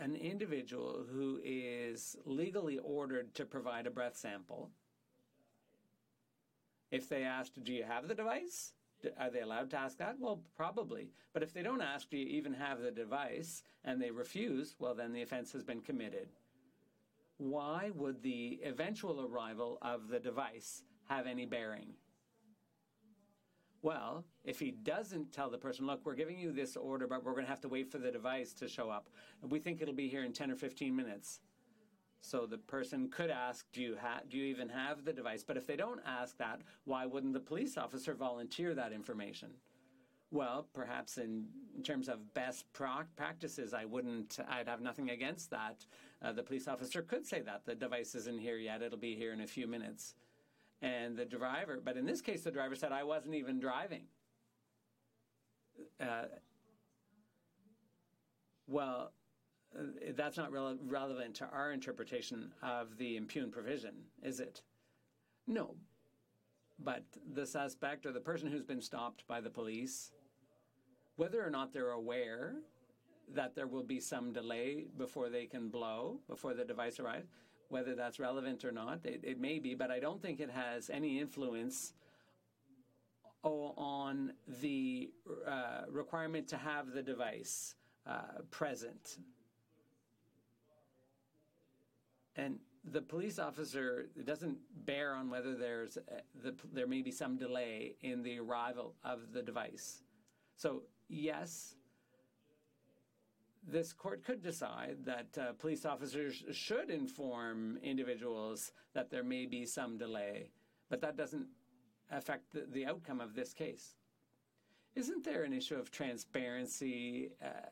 [0.00, 4.70] an individual who is legally ordered to provide a breath sample,
[6.90, 8.72] if they ask, Do you have the device?
[9.18, 10.16] Are they allowed to ask that?
[10.18, 11.10] Well, probably.
[11.32, 13.62] But if they don't ask, Do you even have the device?
[13.84, 16.28] and they refuse, well, then the offense has been committed
[17.40, 21.94] why would the eventual arrival of the device have any bearing?
[23.82, 27.32] Well, if he doesn't tell the person, look, we're giving you this order, but we're
[27.32, 29.08] going to have to wait for the device to show up.
[29.48, 31.40] We think it'll be here in 10 or 15 minutes.
[32.20, 35.42] So the person could ask, do you, ha- do you even have the device?
[35.42, 39.48] But if they don't ask that, why wouldn't the police officer volunteer that information?
[40.30, 41.46] Well, perhaps in,
[41.82, 45.86] terms of best pra- practices, I wouldn't, I'd have nothing against that.
[46.22, 49.32] Uh, the police officer could say that the device isn't here yet, it'll be here
[49.32, 50.14] in a few minutes.
[50.82, 54.04] And the driver, but in this case, the driver said, I wasn't even driving.
[56.00, 56.24] Uh,
[58.66, 59.12] well,
[59.78, 59.82] uh,
[60.16, 64.62] that's not re- relevant to our interpretation of the impugned provision, is it?
[65.46, 65.74] No.
[66.78, 70.12] But the suspect or the person who's been stopped by the police
[71.20, 72.54] whether or not they're aware
[73.34, 77.28] that there will be some delay before they can blow, before the device arrives,
[77.70, 80.90] whether that's relevant or not, it, it may be, but I don't think it has
[80.90, 81.94] any influence
[83.42, 85.10] on the
[85.46, 87.74] uh, requirement to have the device
[88.06, 89.18] uh, present.
[92.36, 97.36] And the police officer doesn't bear on whether there's uh, the, there may be some
[97.36, 100.02] delay in the arrival of the device.
[100.56, 101.76] So yes,
[103.70, 109.64] this court could decide that uh, police officers should inform individuals that there may be
[109.64, 110.50] some delay,
[110.88, 111.46] but that doesn't
[112.10, 113.94] affect the, the outcome of this case.
[114.96, 117.68] Isn't there an issue of transparency uh,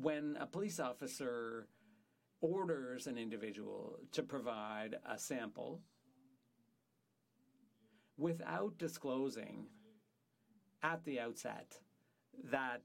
[0.00, 1.68] when a police officer
[2.40, 5.80] orders an individual to provide a sample
[8.16, 9.66] without disclosing
[10.82, 11.78] at the outset
[12.50, 12.82] that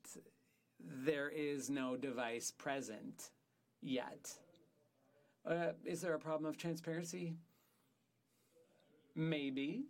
[0.79, 3.31] there is no device present
[3.81, 4.31] yet.
[5.45, 7.35] Uh, is there a problem of transparency?
[9.15, 9.85] Maybe.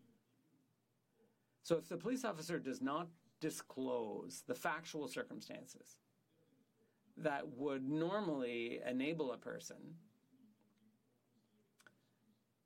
[1.63, 3.07] So if the police officer does not
[3.39, 5.97] disclose the factual circumstances
[7.17, 9.77] that would normally enable a person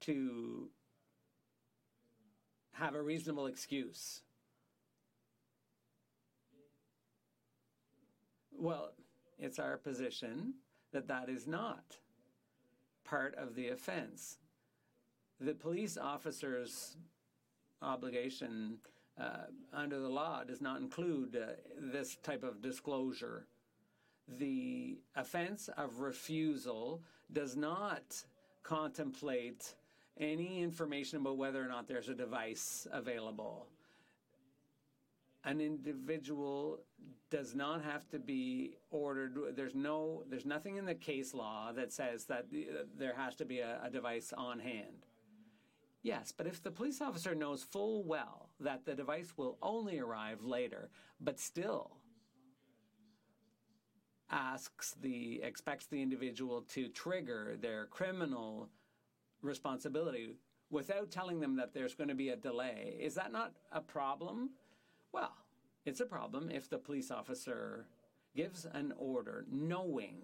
[0.01, 0.69] to
[2.73, 4.21] have a reasonable excuse
[8.60, 8.91] Well,
[9.38, 10.56] it's our position
[10.91, 11.95] that that is not
[13.06, 14.38] part of the offense.
[15.39, 16.98] The police officer's
[17.82, 18.80] obligation
[19.17, 23.48] uh, under the law does not include uh, this type of disclosure.
[24.28, 28.26] The offense of refusal does not
[28.63, 29.74] contemplate
[30.19, 33.67] any information about whether or not there's a device available
[35.45, 36.80] an individual
[37.29, 39.38] does not have to be ordered.
[39.55, 42.47] There's no, there's nothing in the case law that says that
[42.97, 45.05] there has to be a, a device on hand.
[46.01, 50.43] Yes, but if the police officer knows full well that the device will only arrive
[50.43, 51.91] later, but still
[54.32, 58.69] asks the expects the individual to trigger their criminal
[59.41, 60.38] responsibility
[60.69, 64.51] without telling them that there's going to be a delay, is that not a problem?
[65.11, 65.34] Well,
[65.89, 67.87] it's a problem if the police officer
[68.35, 70.17] gives an order knowing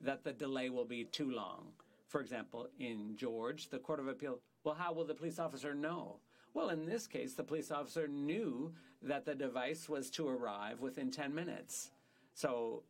[0.00, 1.66] that the delay will be too long.
[2.06, 6.20] For example, in George, the Court of Appeal, well, how will the police officer know?
[6.54, 11.10] Well, in this case, the police officer knew that the device was to arrive within
[11.10, 11.90] 10 minutes.
[12.34, 12.84] So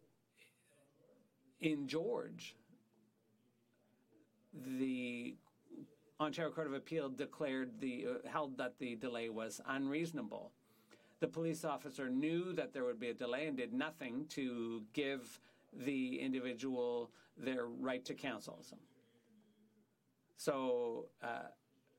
[1.60, 2.54] in George,
[4.52, 5.36] the
[6.20, 10.52] Ontario Court of Appeal declared the uh, held that the delay was unreasonable.
[11.20, 15.40] The police officer knew that there would be a delay and did nothing to give
[15.72, 18.64] the individual their right to counsel.
[20.36, 21.48] So, uh,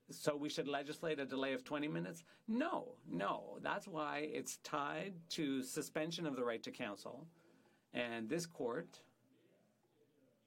[0.09, 2.23] so we should legislate a delay of 20 minutes?
[2.47, 3.59] No, no.
[3.61, 7.27] That's why it's tied to suspension of the right to counsel.
[7.93, 8.99] And this court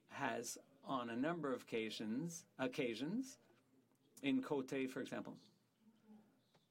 [0.08, 3.38] has on a number of occasions, occasions
[4.22, 5.34] in Cote, for example.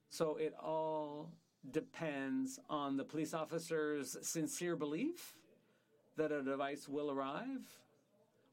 [0.09, 1.31] So it all
[1.71, 5.35] depends on the police officer's sincere belief
[6.17, 7.61] that a device will arrive.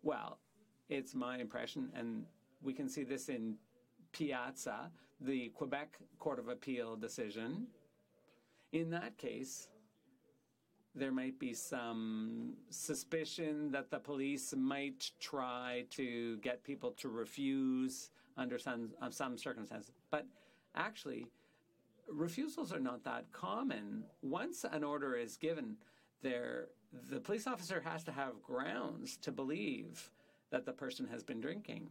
[0.02, 0.38] Well,
[0.88, 2.24] it's my impression, and
[2.62, 3.56] we can see this in
[4.12, 4.90] Piazza,
[5.20, 7.66] the Quebec Court of Appeal decision.
[8.72, 9.68] In that case,
[10.94, 18.10] there might be some suspicion that the police might try to get people to refuse
[18.36, 19.92] under some, some circumstances.
[20.10, 20.26] But
[20.74, 21.26] actually,
[22.12, 24.04] refusals are not that common.
[24.22, 25.76] Once an order is given,
[26.22, 26.68] there
[27.08, 30.10] the police officer has to have grounds to believe
[30.50, 31.88] that the person has been drinking.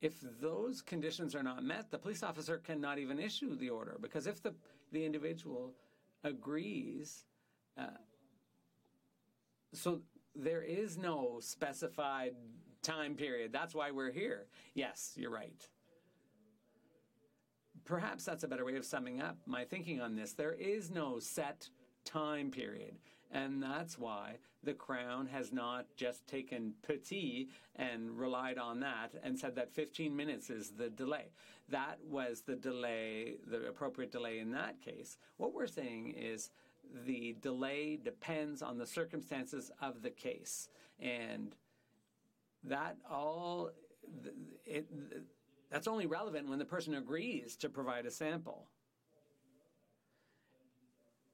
[0.00, 4.28] If those conditions are not met, the police officer cannot even issue the order because
[4.28, 4.54] if the,
[4.92, 5.74] the individual
[6.22, 7.24] agrees,
[7.76, 7.86] uh,
[9.72, 10.00] so
[10.36, 12.34] there is no specified
[12.82, 13.52] time period.
[13.52, 14.46] That's why we're here.
[14.74, 15.68] Yes, you're right.
[17.84, 20.32] Perhaps that's a better way of summing up my thinking on this.
[20.32, 21.68] There is no set
[22.04, 22.98] time period.
[23.30, 29.38] And that's why the Crown has not just taken petit and relied on that and
[29.38, 31.30] said that 15 minutes is the delay.
[31.68, 35.18] That was the delay, the appropriate delay in that case.
[35.36, 36.50] What we're saying is
[37.06, 40.68] the delay depends on the circumstances of the case.
[40.98, 41.54] And
[42.64, 43.70] that all,
[44.64, 44.86] it,
[45.70, 48.68] that's only relevant when the person agrees to provide a sample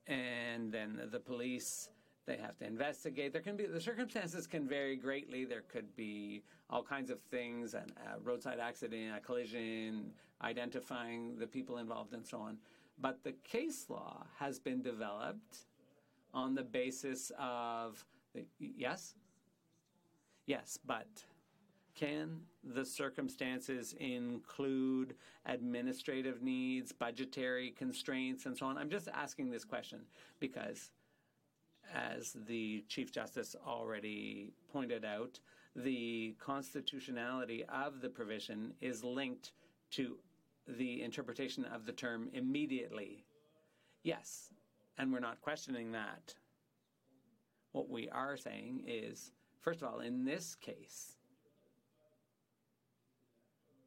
[0.06, 1.88] and then the police
[2.26, 3.32] they have to investigate.
[3.32, 5.44] There can be the circumstances can vary greatly.
[5.44, 10.10] There could be all kinds of things, an, a roadside accident, a collision,
[10.42, 12.56] identifying the people involved, and so on.
[12.98, 15.66] But the case law has been developed
[16.32, 18.04] on the basis of
[18.34, 19.14] the, yes,
[20.46, 21.06] yes, but
[21.94, 25.14] can the circumstances include
[25.46, 28.76] administrative needs, budgetary constraints, and so on?
[28.76, 30.00] I'm just asking this question
[30.40, 30.90] because,
[31.94, 35.38] as the Chief Justice already pointed out,
[35.76, 39.52] the constitutionality of the provision is linked
[39.92, 40.16] to
[40.66, 43.24] the interpretation of the term immediately.
[44.02, 44.50] Yes,
[44.98, 46.34] and we're not questioning that.
[47.72, 49.32] What we are saying is,
[49.64, 51.16] first of all, in this case,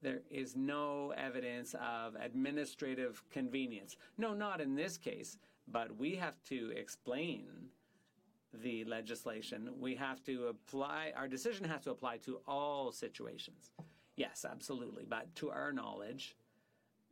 [0.01, 3.95] there is no evidence of administrative convenience.
[4.17, 7.45] No, not in this case, but we have to explain
[8.53, 9.69] the legislation.
[9.79, 13.71] We have to apply, our decision has to apply to all situations.
[14.15, 15.05] Yes, absolutely.
[15.07, 16.35] But to our knowledge,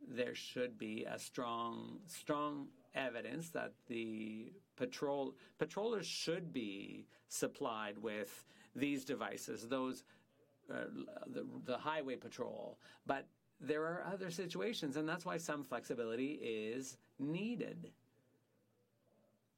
[0.07, 8.45] there should be a strong, strong evidence that the patrol patrollers should be supplied with
[8.75, 10.03] these devices, those
[10.73, 10.85] uh,
[11.27, 12.77] the, the highway patrol.
[13.05, 13.27] But
[13.59, 17.91] there are other situations, and that's why some flexibility is needed.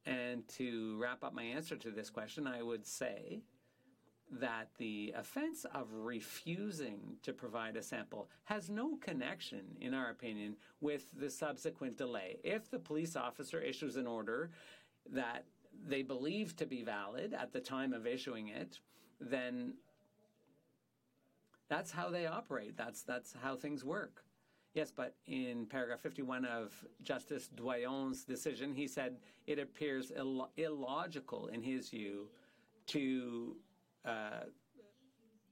[0.05, 3.41] And to wrap up my answer to this question, I would say
[4.29, 10.55] that the offense of refusing to provide a sample has no connection, in our opinion,
[10.81, 12.37] with the subsequent delay.
[12.43, 14.51] If the police officer issues an order
[15.13, 15.45] that
[15.87, 18.79] they believe to be valid at the time of issuing it,
[19.19, 19.73] then
[21.69, 22.77] that's how they operate.
[22.77, 24.23] That's that's how things work.
[24.73, 31.47] Yes, but in paragraph 51 of Justice Doyon's decision, he said it appears Ill- illogical,
[31.47, 32.29] in his view,
[32.87, 33.55] to
[34.05, 34.43] uh,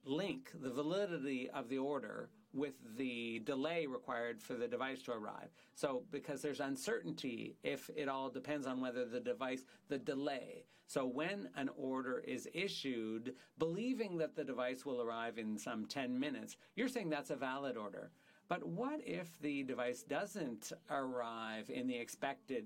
[0.05, 5.49] link the validity of the order with the delay required for the device to arrive.
[5.75, 10.63] So, because there's uncertainty if it all depends on whether the device, the delay.
[10.87, 16.17] So, when an order is issued, believing that the device will arrive in some 10
[16.17, 18.09] minutes, you're saying that's a valid order.
[18.47, 22.65] But what if the device doesn't arrive in the expected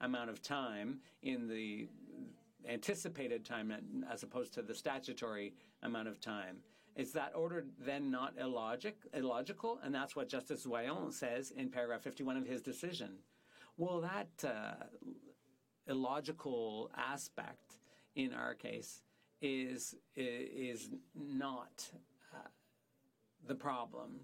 [0.00, 1.88] amount of time, in the
[2.68, 3.72] anticipated time
[4.10, 6.58] as opposed to the statutory amount of time?
[6.98, 9.78] Is that order then not illogic, illogical?
[9.84, 13.10] And that's what Justice Doyon says in paragraph 51 of his decision.
[13.76, 14.84] Well, that uh,
[15.86, 17.78] illogical aspect
[18.16, 19.02] in our case
[19.40, 21.88] is is not
[22.34, 22.48] uh,
[23.46, 24.22] the problem.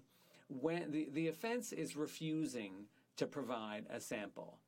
[0.49, 4.59] When the, the offense is refusing to provide a sample.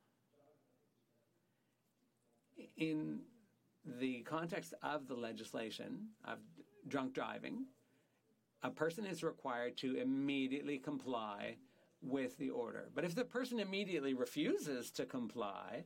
[2.77, 3.19] In
[3.99, 6.39] the context of the legislation of
[6.87, 7.65] drunk driving,
[8.63, 11.57] a person is required to immediately comply
[12.01, 12.89] with the order.
[12.93, 15.83] But if the person immediately refuses to comply,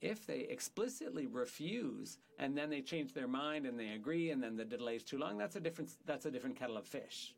[0.00, 4.56] if they explicitly refuse and then they change their mind and they agree and then
[4.56, 7.34] the delay is too long, that's a different that's a different kettle of fish.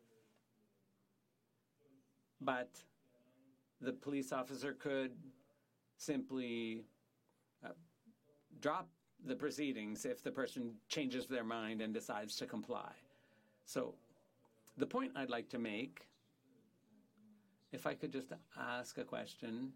[2.40, 2.70] But
[3.80, 5.12] the police officer could
[5.97, 6.84] simply
[7.64, 7.70] uh,
[8.61, 8.88] drop
[9.24, 12.93] the proceedings if the person changes their mind and decides to comply.
[13.64, 13.95] So,
[14.77, 16.09] the point I'd like to make,
[17.73, 19.73] if I could just ask a question,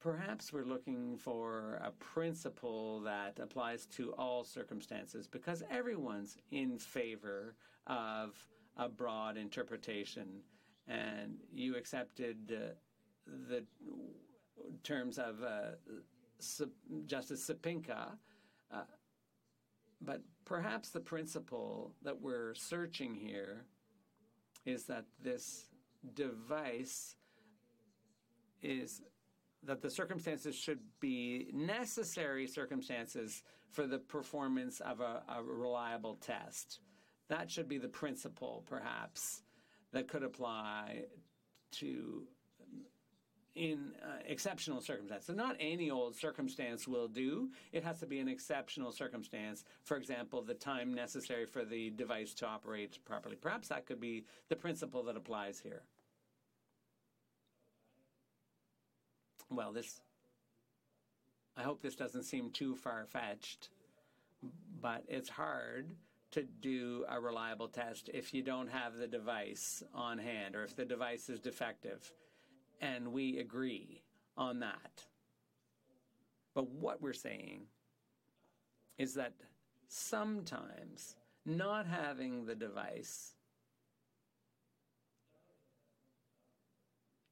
[0.00, 7.54] perhaps we're looking for a principle that applies to all circumstances because everyone's in favor
[7.86, 8.34] of
[8.76, 10.26] a broad interpretation.
[10.86, 12.74] And you accepted uh,
[13.48, 13.64] the
[14.82, 15.72] terms of uh,
[17.06, 18.12] Justice Sopinka.
[18.72, 18.82] Uh,
[20.00, 23.64] but perhaps the principle that we're searching here
[24.64, 25.66] is that this
[26.14, 27.16] device
[28.62, 29.02] is
[29.64, 36.80] that the circumstances should be necessary circumstances for the performance of a, a reliable test.
[37.28, 39.42] That should be the principle, perhaps,
[39.92, 41.04] that could apply
[41.72, 42.22] to
[43.58, 45.26] in uh, exceptional circumstances.
[45.26, 47.50] So, not any old circumstance will do.
[47.72, 49.64] It has to be an exceptional circumstance.
[49.82, 53.36] For example, the time necessary for the device to operate properly.
[53.36, 55.82] Perhaps that could be the principle that applies here.
[59.50, 60.00] Well, this.
[61.56, 63.70] I hope this doesn't seem too far fetched,
[64.80, 65.90] but it's hard
[66.30, 70.76] to do a reliable test if you don't have the device on hand or if
[70.76, 72.12] the device is defective
[72.80, 74.02] and we agree
[74.36, 75.04] on that.
[76.54, 77.62] But what we're saying
[78.98, 79.32] is that
[79.88, 81.16] sometimes
[81.46, 83.34] not having the device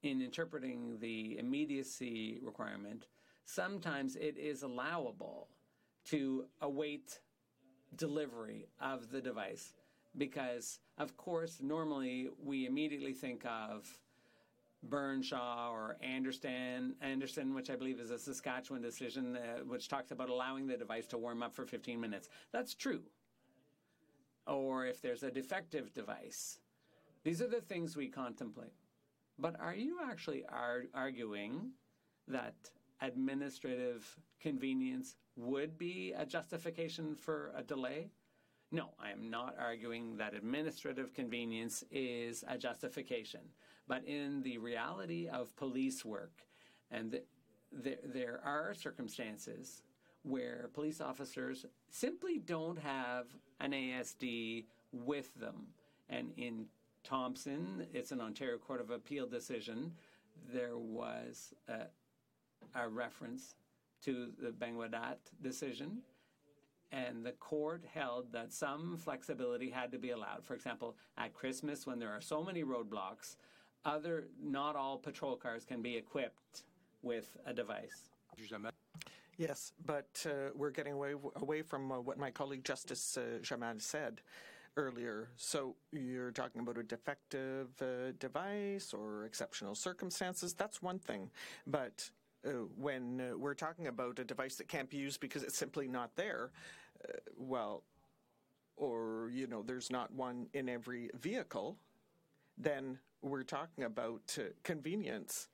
[0.02, 3.06] in interpreting the immediacy requirement,
[3.44, 5.48] sometimes it is allowable
[6.06, 7.20] to await
[7.96, 9.74] delivery of the device
[10.16, 13.86] because, of course, normally we immediately think of
[14.88, 20.28] Bernshaw or Anderson, Anderson, which I believe is a Saskatchewan decision, uh, which talks about
[20.28, 22.28] allowing the device to warm up for 15 minutes.
[22.52, 23.02] That's true.
[24.46, 26.58] Or if there's a defective device.
[27.24, 28.72] These are the things we contemplate.
[29.38, 31.72] But are you actually ar- arguing
[32.28, 32.54] that
[33.00, 38.10] administrative convenience would be a justification for a delay?
[38.72, 43.40] No, I am not arguing that administrative convenience is a justification
[43.88, 46.42] but in the reality of police work.
[46.90, 47.22] And the,
[47.72, 49.82] there, there are circumstances
[50.22, 53.26] where police officers simply don't have
[53.60, 55.68] an ASD with them.
[56.08, 56.66] And in
[57.08, 59.92] Thomsen, it's an Ontario Court of Appeal decision,
[60.52, 61.86] there was a,
[62.78, 63.54] a reference
[64.02, 65.98] to the Bengwadat decision,
[66.92, 70.44] and the court held that some flexibility had to be allowed.
[70.44, 73.36] For example, at Christmas, when there are so many roadblocks,
[73.86, 76.64] other, not all patrol cars can be equipped
[77.02, 78.10] with a device.
[79.38, 83.74] Yes, but uh, we're getting away away from uh, what my colleague Justice uh, Jamal
[83.78, 84.20] said
[84.76, 85.28] earlier.
[85.36, 90.54] So you're talking about a defective uh, device or exceptional circumstances.
[90.54, 91.30] That's one thing,
[91.66, 92.10] but
[92.46, 95.88] uh, when uh, we're talking about a device that can't be used because it's simply
[95.88, 96.50] not there,
[97.08, 97.82] uh, well,
[98.76, 101.76] or you know, there's not one in every vehicle,
[102.58, 105.48] then we're talking about uh, convenience,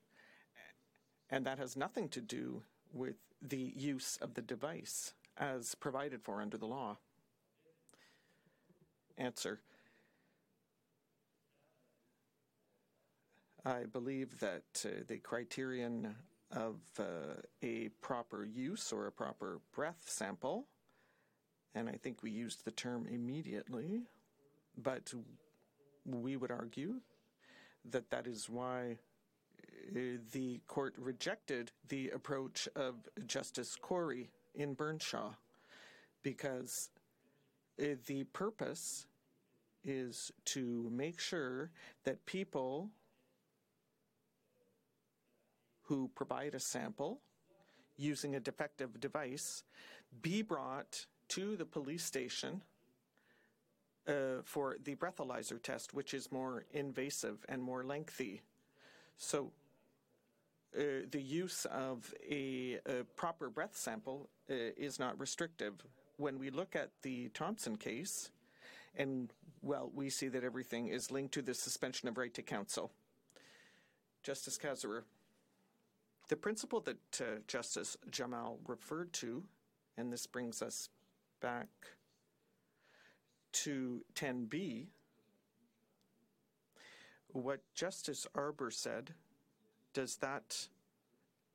[1.29, 6.41] and that has nothing to do with the use of the device as provided for
[6.41, 6.97] under the law.
[9.17, 9.59] Answer.
[13.65, 16.15] I believe that uh, the criterion
[16.51, 20.65] of uh, a proper use or a proper breath sample,
[21.73, 24.03] and I think we used the term immediately,
[24.77, 25.13] but
[26.05, 26.95] we would argue
[27.89, 28.97] that that is why
[29.95, 29.99] uh,
[30.31, 35.35] the court rejected the approach of Justice Corey in Bernshaw
[36.21, 36.89] because
[37.81, 39.07] uh, the purpose
[39.83, 41.71] is to make sure
[42.05, 42.89] that people
[45.83, 47.19] who provide a sample
[47.97, 49.63] using a defective device
[50.21, 52.61] be brought to the police station
[54.07, 58.41] uh, for the breathalyzer test, which is more invasive and more lengthy.
[59.17, 59.51] So
[60.77, 65.73] uh, the use of a, a, proper breath sample uh, is not restrictive.
[66.17, 68.31] When we look at the Thomsen case,
[68.95, 69.31] and
[69.61, 72.91] well, we see that everything is linked to the suspension of right to counsel.
[74.23, 75.03] Justice Kasirer.
[76.29, 79.43] The principle that uh, Justice Jamal referred to,
[79.97, 80.89] and this brings us
[81.41, 81.67] back
[83.53, 84.87] to 10b,
[87.29, 89.13] what Justice Arbour said,
[89.93, 90.67] does that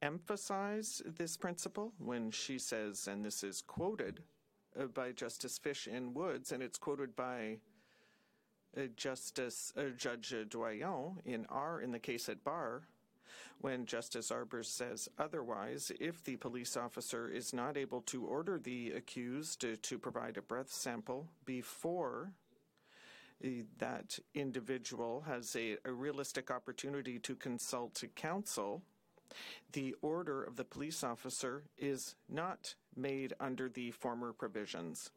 [0.03, 1.93] emphasize this principle?
[1.99, 4.23] When she says, and this is quoted
[4.79, 7.59] uh, by Justice Fish in Woods, and it's quoted by
[8.77, 12.83] uh, Justice uh, Judge Doyon in R in the case at bar,
[13.61, 18.93] when Justice Arbour says otherwise, if the police officer is not able to order the
[18.93, 22.33] accused to, provide a breath sample before
[23.79, 28.83] that individual has a, a realistic opportunity to consult counsel,
[29.73, 35.11] the order of the police officer is not made under the former provisions.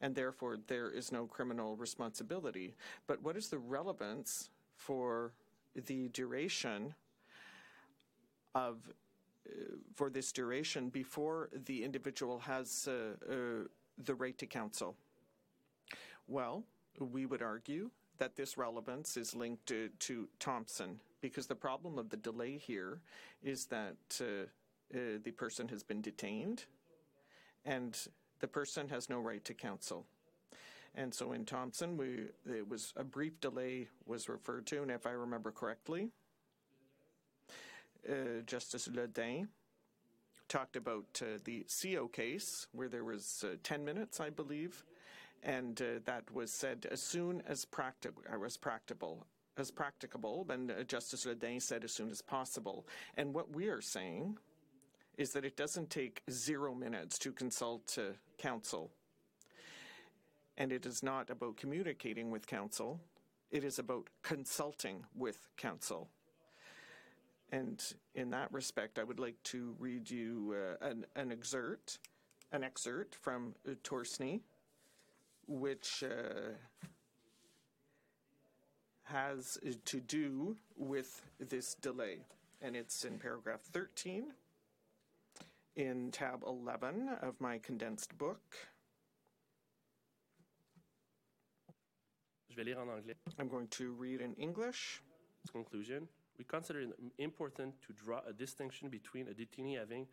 [0.00, 2.74] And therefore, there is no criminal responsibility.
[3.06, 5.32] But what is the relevance for
[5.86, 6.94] the duration
[8.54, 8.76] of
[9.46, 9.52] uh,
[9.94, 13.34] for this duration before the individual has uh, uh,
[14.04, 14.96] the right to counsel?
[16.26, 16.64] Well,
[16.98, 22.08] we would argue that this relevance is linked to, to Thomsen because the problem of
[22.08, 23.00] the delay here
[23.42, 23.96] is that
[24.90, 26.64] the person has been detained
[27.64, 27.98] and
[28.40, 30.06] the person has no right to counsel.
[30.96, 35.06] And so in Thomsen, we, it was a brief delay was referred to, and if
[35.06, 36.08] I remember correctly,
[38.08, 39.48] uh, Justice Le Dain
[40.48, 44.84] talked about uh, the CO case where there was uh, 10 minutes, I believe,
[45.42, 49.26] and uh, that was said as soon as practi- was practicable.
[49.58, 52.86] As practicable, and uh, Justice Le Dain said as soon as possible.
[53.16, 54.38] And what we are saying
[55.16, 58.90] is that it doesn't take zero minutes to consult uh, counsel
[60.56, 63.00] and it is not about communicating with counsel,
[63.50, 66.08] it is about consulting with counsel.
[67.52, 67.82] And
[68.14, 72.00] in that respect, I would like to read you uh, an, an excerpt,
[72.52, 74.40] an excerpt from uh, Torsney,
[75.46, 76.54] which uh,
[79.04, 82.18] has to do with this delay.
[82.60, 84.24] And it's in paragraph 13
[85.76, 88.56] in tab 11 of my condensed book.
[92.56, 93.16] Je vais lire en anglais.
[93.38, 95.02] I'm going to read in English.
[95.52, 96.08] Conclusion.
[96.38, 96.88] We consider it
[97.18, 100.06] important to draw a distinction between a detainee having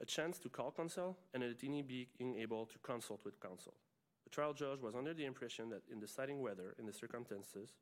[0.00, 1.86] a chance to call counsel and a detainee
[2.16, 3.74] being able to consult with counsel.
[4.24, 7.74] The trial judge was under the impression that in deciding whether, in the circumstances,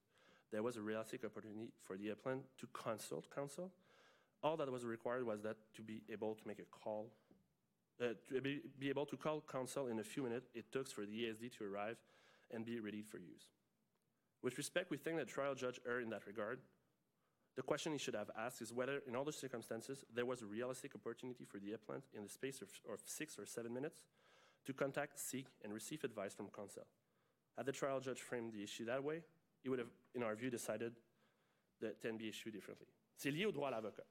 [0.51, 3.71] there was a realistic opportunity for the appellant to consult counsel,
[4.43, 7.13] all that was required was that to be able to make a call,
[8.03, 11.07] uh, to be, be able to call counsel in a few minutes it took for
[11.07, 11.99] the ESD to arrive
[12.51, 13.47] and be ready for use.
[14.43, 16.61] With respect, we think that trial judge erred in that regard.
[17.57, 20.47] The question he should have asked is whether, in all the circumstances, there was a
[20.47, 24.03] realistic opportunity for the appellant in the space of, of six or seven minutes
[24.65, 26.87] to contact, seek, and receive advice from counsel.
[27.57, 29.23] Had the trial judge framed the issue that way,
[29.63, 30.93] he would have, in our view, decided
[31.81, 32.87] the 10B issue differently.
[33.17, 34.07] C'est lié au droit à l'avocat.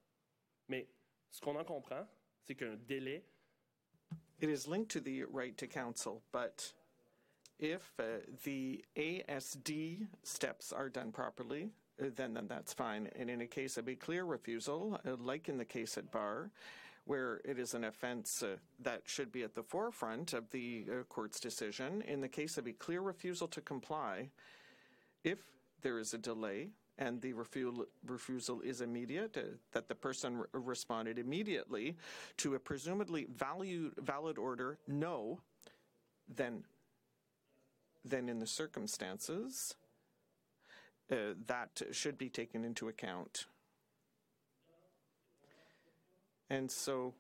[0.68, 0.88] Mais
[1.32, 2.08] ce qu'on en comprend,
[2.44, 3.24] c'est qu'un délai.
[4.40, 6.74] It is linked to the right to counsel, but
[7.60, 8.04] if uh,
[8.44, 11.70] the ASD steps are done properly,
[12.02, 13.10] uh, then, then that's fine.
[13.18, 16.52] And in a case of a clear refusal, uh, like in the case at Bar,
[17.06, 21.04] where it is an offense uh, that should be at the forefront of the uh,
[21.04, 24.30] court's decision, in the case of a clear refusal to comply,
[25.24, 25.40] if
[25.82, 29.42] there is a delay and the refusal, refusal is immediate, uh,
[29.72, 31.96] that the person re- responded immediately
[32.38, 35.40] to a presumably value, valid order, no,
[36.36, 36.64] then
[38.06, 39.76] then in the circumstances,
[41.12, 43.46] uh, that should be taken into account.
[46.50, 47.14] And so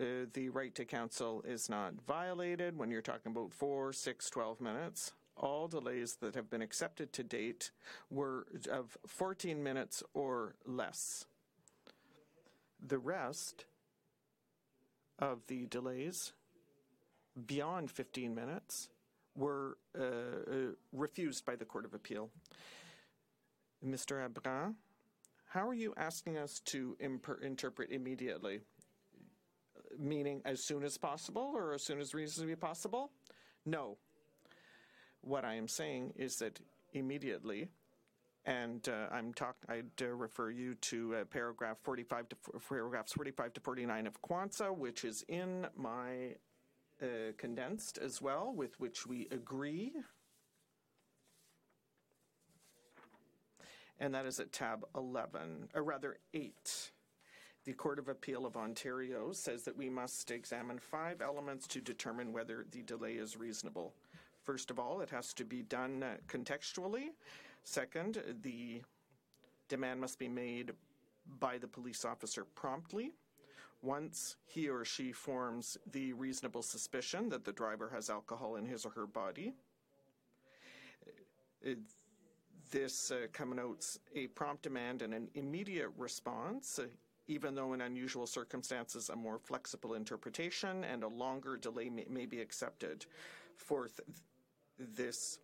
[0.00, 4.60] uh, the right to counsel is not violated when you're talking about four, six, 12
[4.60, 5.12] minutes.
[5.36, 7.70] All delays that have been accepted to date
[8.10, 11.26] were of 14 minutes or less.
[12.84, 13.64] The rest
[15.18, 16.32] of the delays
[17.46, 18.88] beyond 15 minutes
[19.40, 20.54] were uh, uh,
[20.92, 22.30] refused by the Court of Appeal.
[23.84, 24.28] Mr.
[24.28, 24.74] Abran,
[25.48, 28.60] how are you asking us to interpret immediately?
[29.98, 33.10] Meaning as soon as possible or as soon as reasonably possible?
[33.64, 33.96] No.
[35.22, 36.60] What I am saying is that
[36.92, 37.68] immediately,
[38.44, 42.36] and uh, I'm talk- I'd uh, refer you to uh, paragraph 45 to
[42.68, 46.36] paragraphs 45 to 49 of Quansah, which is in my
[47.02, 49.92] uh, condensed as well, with which we agree.
[53.98, 56.90] And that is at tab 11, or rather 8.
[57.64, 62.32] The Court of Appeal of Ontario says that we must examine five elements to determine
[62.32, 63.92] whether the delay is reasonable.
[64.42, 67.08] First of all, it has to be done contextually.
[67.64, 68.80] Second, the
[69.68, 70.72] demand must be made
[71.38, 73.12] by the police officer promptly.
[73.82, 78.84] Once he or she forms the reasonable suspicion that the driver has alcohol in his
[78.84, 79.54] or her body,
[81.66, 81.70] uh,
[82.70, 86.86] this uh, connotes a prompt demand and an immediate response, uh,
[87.26, 92.26] even though in unusual circumstances a more flexible interpretation and a longer delay may, may
[92.26, 93.06] be accepted.
[93.56, 94.00] Fourth,
[94.78, 95.38] this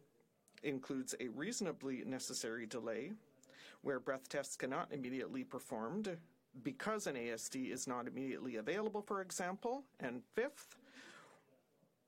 [0.62, 3.12] includes a reasonably necessary delay
[3.82, 6.16] where breath tests cannot immediately performed
[6.62, 9.84] because an ASD is not immediately available, for example.
[10.00, 10.76] And fifth,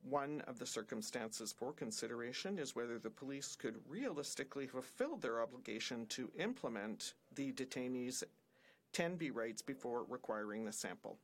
[0.02, 6.06] one of the circumstances for consideration is whether the police could realistically fulfill their obligation
[6.06, 8.24] to implement the detainee's
[8.94, 11.18] 10B rights before requiring the sample.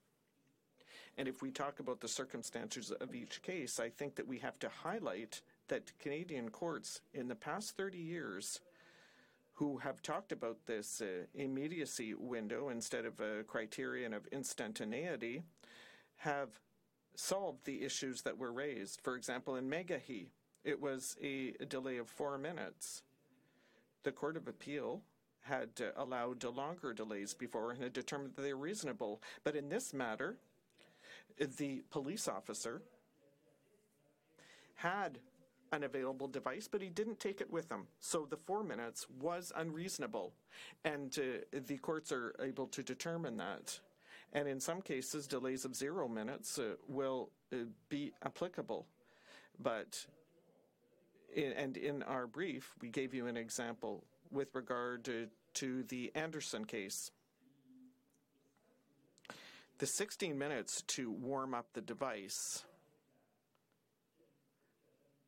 [1.16, 4.58] And if we talk about the circumstances of each case, I think that we have
[4.58, 8.60] to highlight that Canadian courts in the past 30 years
[9.54, 15.42] who have talked about this uh, immediacy window instead of a criterion of instantaneity
[16.16, 16.60] have
[17.14, 19.00] solved the issues that were raised.
[19.00, 20.26] For example, in Megahy,
[20.64, 23.02] it was a delay of four minutes.
[24.02, 25.02] The Court of Appeal
[25.42, 29.22] had uh, allowed longer delays before and had determined that they were reasonable.
[29.44, 30.36] But in this matter,
[31.38, 32.82] the police officer
[34.76, 35.18] had
[35.74, 37.86] an available device, but he didn't take it with him.
[38.00, 40.32] So the four minutes was unreasonable.
[40.84, 43.78] And uh, the courts are able to determine that.
[44.32, 47.56] And in some cases, delays of zero minutes uh, will uh,
[47.88, 48.86] be applicable.
[49.60, 50.06] But,
[51.34, 56.10] in, and in our brief, we gave you an example with regard to, to the
[56.14, 57.10] Anderson case.
[59.78, 62.64] The 16 minutes to warm up the device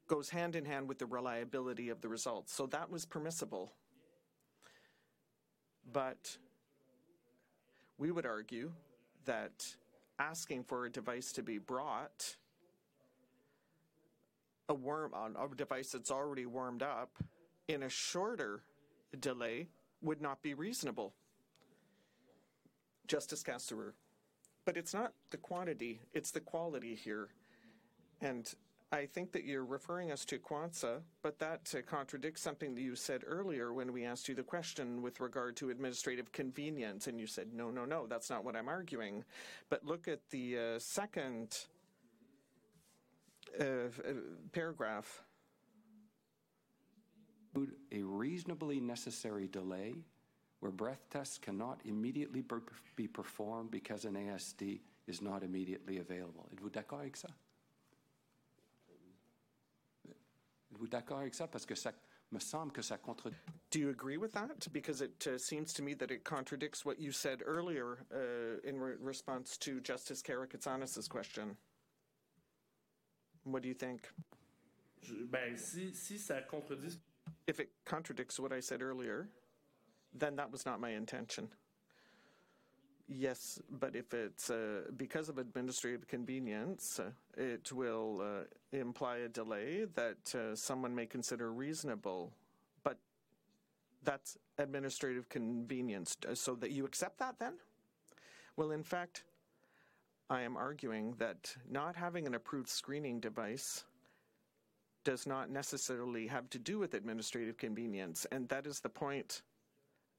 [0.06, 2.52] goes hand in hand with the reliability of the results.
[2.52, 3.72] So that was permissible.
[5.92, 6.36] But
[7.98, 8.72] we would argue
[9.24, 9.64] that
[10.18, 12.36] asking for a device to be brought,
[14.68, 17.10] a worm on a device that's already warmed up,
[17.68, 18.62] in a shorter
[19.18, 19.68] delay
[20.02, 21.14] would not be reasonable.
[23.06, 23.92] Justice Kasirer.
[24.64, 27.28] But it's not the quantity, it's the quality here.
[28.20, 28.52] And
[28.96, 32.96] I think that you're referring us to Quansah, but that uh, contradicts something that you
[32.96, 37.26] said earlier when we asked you the question with regard to administrative convenience, and you
[37.26, 39.22] said, no, no, no, that's not what I'm arguing.
[39.68, 41.58] But look at the uh, second
[43.60, 43.88] uh, uh
[44.52, 45.22] paragraph.
[47.92, 49.94] A reasonably necessary delay
[50.60, 52.42] where breath tests cannot immediately
[52.96, 56.48] be performed because an ASD is not immediately available.
[60.76, 61.46] Êtes-vous d'accord avec ça?
[61.46, 61.90] Parce que ça
[62.30, 63.36] me semble que ça contredit.
[63.70, 64.68] Do you agree with that?
[64.72, 68.78] Because it uh, seems to me that it contradicts what you said earlier uh, in
[68.78, 71.56] re response to Justice Karakatsanis' question.
[73.44, 74.06] What do you think?
[75.02, 76.98] Je, ben, si, si ça contredit...
[77.46, 79.30] If it contradicts what I said earlier,
[80.12, 81.48] then that was not my intention.
[83.08, 87.00] Yes, but if it's uh, because of administrative convenience,
[87.36, 92.32] it will uh, imply a delay that uh, someone may consider reasonable.
[92.82, 92.98] But
[94.02, 96.16] that's administrative convenience.
[96.28, 97.54] Uh, so that you accept that then?
[98.56, 99.22] Well, in fact,
[100.28, 103.84] I am arguing that not having an approved screening device
[105.04, 108.26] does not necessarily have to do with administrative convenience.
[108.32, 109.42] And that is the point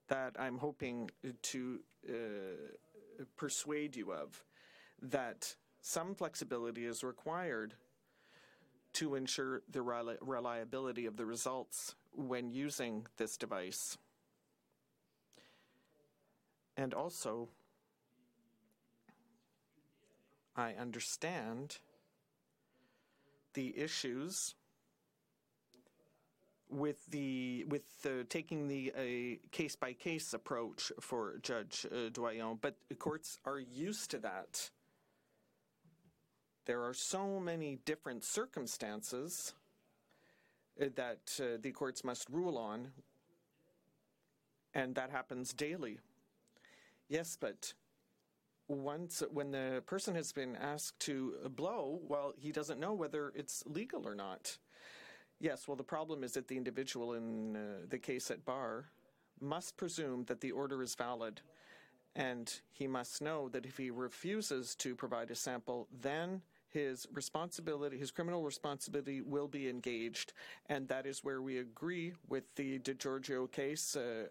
[0.07, 1.09] that I'm hoping
[1.41, 4.43] to Uh, persuade you of,
[5.02, 7.74] that some flexibility is required
[8.93, 13.98] to ensure the reliability of the results when using this device.
[16.76, 17.50] And also,
[20.56, 21.78] I understand
[23.54, 24.56] the issues
[26.70, 32.76] with the with uh, taking the case by case approach for Judge uh, Doyon, but
[32.99, 34.70] courts are used to that.
[36.65, 39.53] There are so many different circumstances
[40.82, 42.89] uh, that uh, the courts must rule on,
[44.74, 45.99] and that happens daily.
[47.07, 47.74] Yes, but
[48.68, 53.63] once when the person has been asked to blow, well, he doesn't know whether it's
[53.65, 54.57] legal or not.
[55.39, 57.59] Yes, well, the problem is that the individual in uh,
[57.89, 58.85] the case at bar
[59.39, 61.41] must presume that the order is valid.
[62.15, 67.97] And he must know that if he refuses to provide a sample, then his responsibility,
[67.97, 70.33] his criminal responsibility will be engaged.
[70.67, 74.25] And that is where we agree with the DeGiorgio case uh,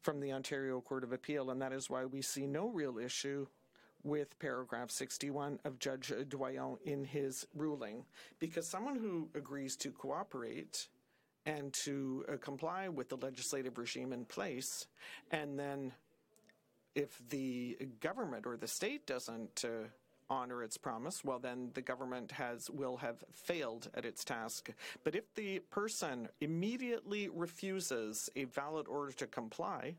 [0.00, 1.50] from the Ontario Court of Appeal.
[1.50, 3.46] And that is why we see no real issue
[4.04, 8.04] with paragraph 61 of Judge Doyon in his ruling.
[8.38, 10.88] Because someone who agrees to cooperate
[11.46, 14.86] and to uh, comply with the legislative regime in place,
[15.30, 15.92] and then
[16.94, 19.86] if the government or the state doesn't uh,
[20.30, 24.70] honor its promise, well, then the government has will have failed at its task.
[25.04, 29.94] But if the person immediately refuses a valid order to comply,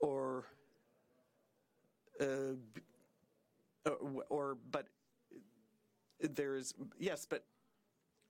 [0.00, 0.44] or
[2.20, 2.56] or,
[4.28, 4.86] or but
[6.20, 7.44] there's yes, but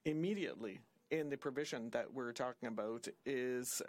[0.04, 0.80] immediately
[1.10, 3.82] in the provision that we're talking about is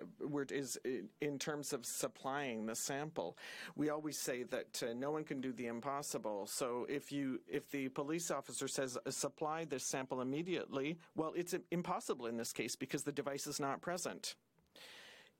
[0.49, 0.78] is
[1.22, 3.38] in terms of supplying the sample.
[3.76, 6.47] We always say that uh, no one can do the impossible.
[6.47, 11.54] So if you if the police officer says uh, supply this sample immediately, well, it's
[11.70, 14.36] impossible in this case because the device is not present.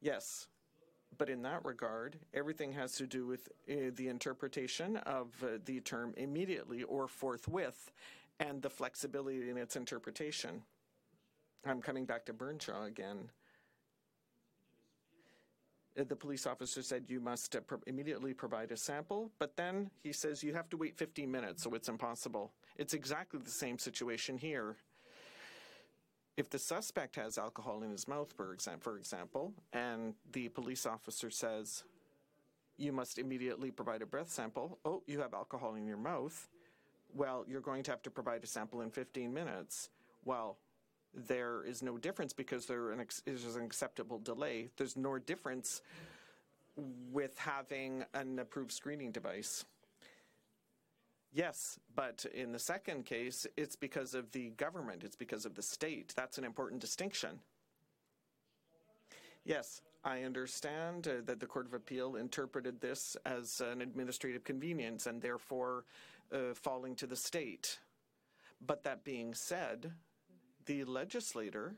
[0.02, 0.48] Yes.
[1.22, 5.80] But in that regard, everything has to do with uh, the interpretation of uh, the
[5.82, 7.92] term immediately or forthwith
[8.40, 10.64] and the flexibility in its interpretation.
[11.64, 13.30] I'm coming back to Bernshaw again.
[15.96, 19.92] Uh, the police officer said you must uh, pro- immediately provide a sample, but then
[20.02, 22.52] he says you have to wait 15 minutes, so it's impossible.
[22.80, 24.78] It's exactly the same situation here.
[26.38, 30.86] If the suspect has alcohol in his mouth, for, exa- for example, and the police
[30.86, 31.84] officer says
[32.78, 36.50] you must immediately provide a breath sample, oh, you have alcohol in your mouth,
[37.14, 39.90] well, you're going to have to provide a sample in 15 minutes.
[40.24, 40.58] Well,
[41.14, 44.70] there is no difference because there is an acceptable delay.
[44.78, 45.82] There's no difference
[47.12, 49.66] with having an approved screening device.
[51.34, 55.62] Yes, but in the second case, it's because of the government, it's because of the
[55.62, 56.14] state.
[56.16, 57.40] That's an important distinction.
[59.46, 65.08] Yes, I understand uh, that the Court of Appeal interpreted this as an administrative convenience
[65.08, 65.86] and therefore
[66.34, 67.80] uh, falling to the state.
[68.66, 69.94] But that being said,
[70.66, 71.76] the legislator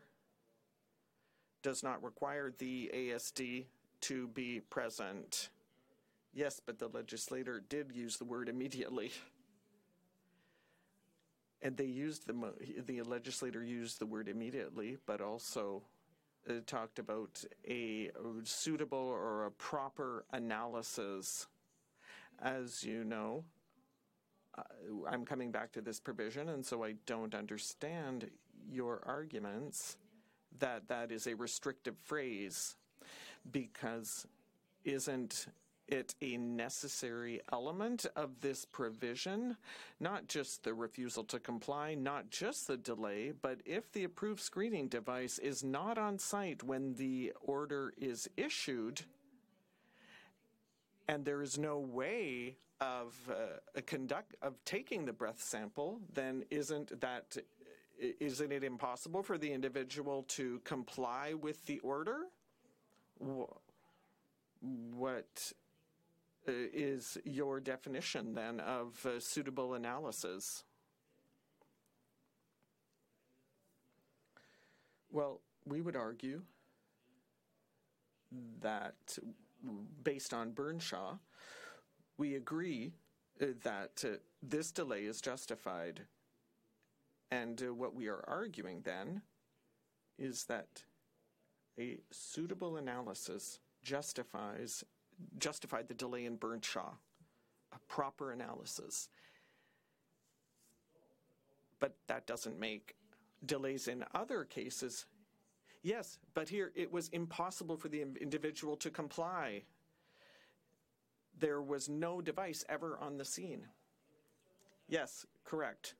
[1.61, 3.65] does not require the ASD
[4.01, 5.49] to be present.
[6.33, 9.11] Yes, but the legislator did use the word immediately.
[11.63, 12.35] And they used the
[12.85, 15.81] the legislator used the word immediately, but also
[16.49, 18.11] uh, talked about a
[18.43, 21.47] suitable or a proper analysis.
[22.41, 23.45] As you know,
[24.57, 24.63] uh,
[25.09, 28.29] I'm coming back to this provision, and so I don't understand
[28.69, 29.97] your arguments
[30.59, 32.75] that that is a restrictive phrase
[33.51, 34.27] because
[34.83, 35.47] isn't
[35.93, 39.55] it a necessary element of this provision?
[39.99, 44.89] Not just the refusal to comply, not just the delay, but if the approved screening
[44.89, 49.03] device is not on site when the order is issued,
[51.07, 56.99] and there is no way of uh, conduct of taking the breath sample, then isn't
[56.99, 57.37] that
[58.19, 62.25] isn't it impossible for the individual to comply with the order?
[64.59, 65.53] What
[66.47, 70.63] is your definition then of uh, suitable analysis?
[75.11, 76.41] Well, we would argue
[78.61, 79.17] that
[80.03, 81.19] based on Bernshaw,
[82.17, 82.93] we agree
[83.41, 86.01] uh, that uh, this delay is justified
[87.33, 89.23] and uh, what we are arguing then
[90.19, 90.83] is that
[91.79, 94.83] a suitable analysis justifies
[95.37, 96.91] justified the delay in Bernshaw,
[97.71, 99.09] a proper analysis.
[101.79, 102.95] But that doesn't make
[103.45, 105.05] delays in other cases.
[105.81, 109.63] Yes, but here it was impossible for the individual to comply.
[111.37, 113.65] There was no device ever on the scene.
[114.87, 115.95] Yes, correct.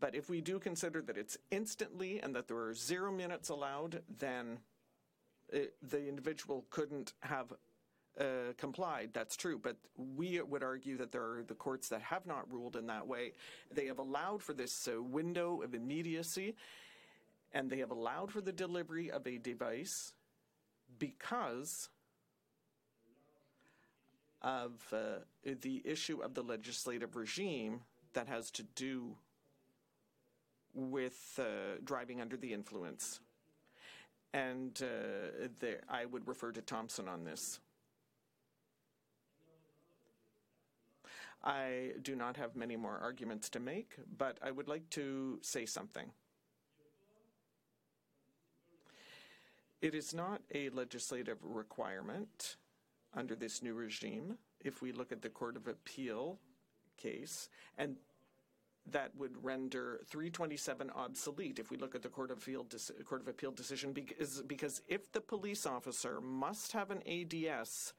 [0.00, 4.02] But if we do consider that it's instantly and that there are zero minutes allowed,
[4.18, 4.58] then
[5.50, 7.52] it, the individual couldn't have
[8.20, 9.10] uh, complied.
[9.12, 9.58] That's true.
[9.58, 13.06] But we would argue that there are the courts that have not ruled in that
[13.06, 13.32] way.
[13.72, 16.54] They have allowed for this uh, window of immediacy
[17.52, 20.12] and they have allowed for the delivery of a device
[20.98, 21.88] because
[24.42, 25.20] of uh,
[25.60, 27.80] the issue of the legislative regime
[28.12, 29.16] that has to do
[30.74, 33.20] with uh, driving under the influence.
[34.32, 37.58] And uh, there, I would refer to Thomsen on this.
[41.42, 45.64] I do not have many more arguments to make, but I would like to say
[45.64, 46.10] something.
[49.80, 52.56] It is not a legislative requirement
[53.14, 56.38] under this new regime if we look at the Court of Appeal
[56.98, 57.96] case, and
[58.86, 62.66] that would render 327 obsolete if we look at the Court of Appeal,
[63.06, 67.94] Court of Appeal decision because, because if the police officer must have an ADS,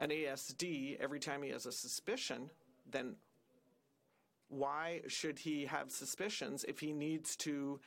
[0.00, 2.50] an ASD every time he has a suspicion,
[2.90, 3.16] then
[4.48, 7.80] why should he have suspicions if he needs to?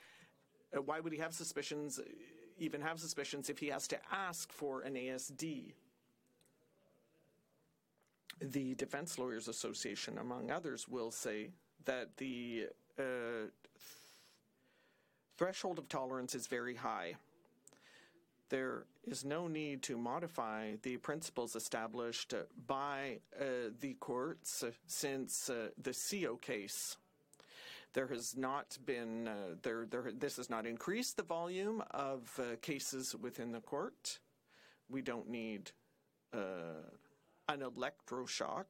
[0.75, 1.99] Uh, why would he have suspicions,
[2.59, 5.73] even have suspicions, if he has to ask for an ASD?
[8.41, 11.49] The Defense Lawyers Association, among others, will say
[11.85, 13.47] that the uh,
[15.37, 17.15] threshold of tolerance is very high.
[18.49, 22.33] There is no need to modify the principles established
[22.67, 26.97] by uh, the courts since uh, the CO case.
[27.93, 30.11] There has not been uh, there, there.
[30.17, 34.19] This has not increased the volume of uh, cases within the court.
[34.89, 35.71] We don't need
[36.33, 36.87] uh,
[37.49, 38.65] an electroshock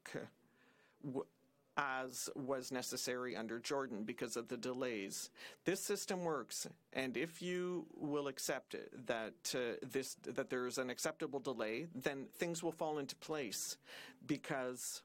[1.78, 5.30] as was necessary under Jordan because of the delays.
[5.66, 8.76] This system works, and if you will accept
[9.08, 13.78] that uh, this that there is an acceptable delay, then things will fall into place
[14.26, 15.02] because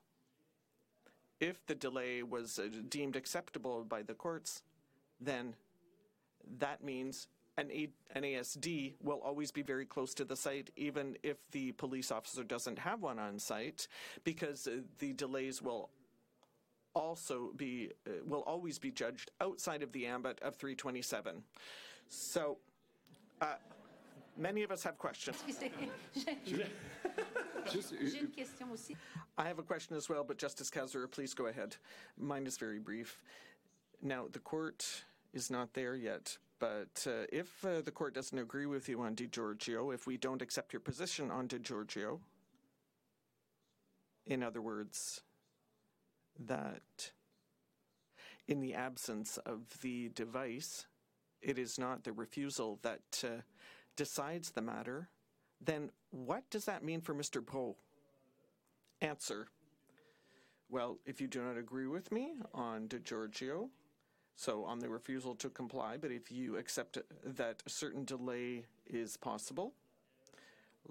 [1.41, 4.62] if the delay was uh, deemed acceptable by the courts,
[5.21, 5.55] then
[6.59, 11.17] that means an, A- an ASD will always be very close to the site, even
[11.23, 13.89] if the police officer doesn't have one on site,
[14.25, 15.91] because uh, the delays will
[16.97, 21.42] also be uh, will always be judged outside of the ambit of 327.
[22.09, 22.59] So.
[23.40, 23.57] Uh,
[24.38, 25.44] many of us have questions.
[29.38, 31.76] I have a question as well, but Justice Kasirer, please go ahead.
[32.16, 33.20] Mine is very brief.
[34.03, 38.66] Now, the court is not there yet, but uh, if uh, the court doesn't agree
[38.66, 42.20] with you on Di Giorgio, if we don't accept your position on Di Giorgio,
[44.26, 45.22] in other words,
[46.39, 47.12] that
[48.49, 50.87] in the absence of the device,
[51.43, 53.41] it is not the refusal that uh,
[53.97, 55.09] decides the matter,
[55.61, 57.45] then what does that mean for Mr.
[57.45, 57.76] Poe?
[59.01, 59.49] Answer.
[60.68, 63.70] Well, if you do not agree with me on De Giorgio,
[64.34, 69.16] so on the refusal to comply, but if you accept that a certain delay is
[69.16, 69.72] possible,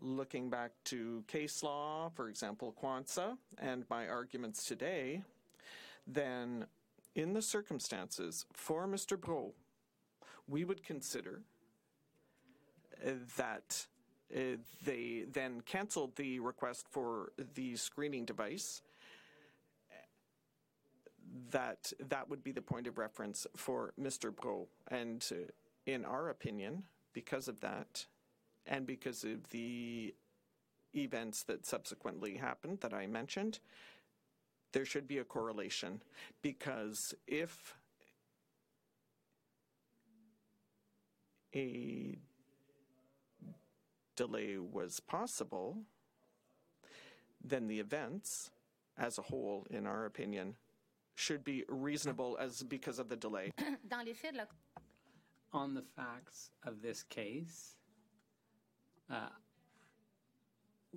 [0.01, 5.21] looking back to case law, for example, Quansah, and my arguments today,
[6.07, 6.65] then
[7.15, 9.19] in the circumstances for Mr.
[9.19, 9.53] Breault,
[10.47, 11.41] we would consider
[13.05, 13.85] uh, that
[14.35, 18.81] uh, they then canceled the request for the screening device
[21.51, 24.35] that that would be the point of reference for Mr.
[24.35, 24.67] Breault.
[24.89, 25.51] And uh,
[25.85, 26.83] in our opinion,
[27.13, 28.05] because of that,
[28.67, 30.13] and because of the
[30.95, 33.59] events that subsequently happened that I mentioned,
[34.75, 36.01] there should be a correlation
[36.41, 37.77] because if
[41.55, 42.17] a
[44.17, 45.77] delay was possible,
[47.41, 48.51] then the events
[48.97, 50.55] as a whole, in our opinion,
[51.15, 53.53] should be reasonable as because of the delay.
[55.53, 57.77] On the facts of this case,
[59.09, 59.29] uh,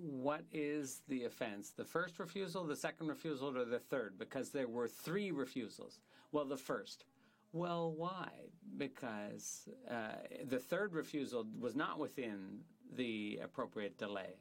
[0.01, 1.71] what is the offense?
[1.71, 4.17] The first refusal, the second refusal, or the third?
[4.17, 5.99] Because there were three refusals.
[6.31, 7.05] Well, the first.
[7.51, 8.29] Well, why?
[8.77, 10.15] Because uh,
[10.47, 12.59] the third refusal was not within
[12.95, 14.35] the appropriate delay.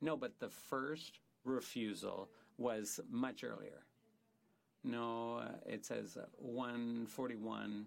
[0.00, 2.28] No, but the first refusal
[2.58, 3.84] was much earlier.
[4.84, 7.86] No, uh, it says 141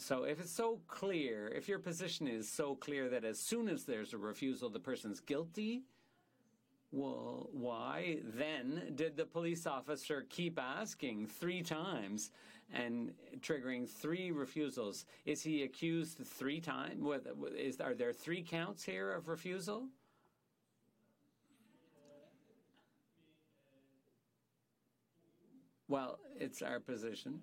[0.00, 3.84] so if it's so clear, if your position is so clear that as soon as
[3.84, 5.82] there's a refusal, the person's guilty,
[6.92, 12.30] well, why then did the police officer keep asking three times
[12.72, 15.06] and triggering three refusals?
[15.24, 17.00] Is he accused three times?
[17.80, 19.88] Are there three counts here of refusal?
[25.88, 27.40] Well, it's our position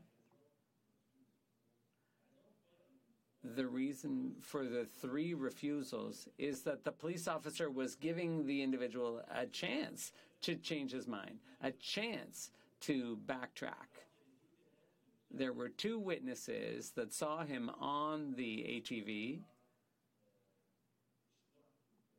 [3.56, 9.22] the reason for the three refusals is that the police officer was giving the individual
[9.34, 14.04] a chance to change his mind, a chance to backtrack.
[15.32, 19.40] There were two witnesses that saw him on the ATV,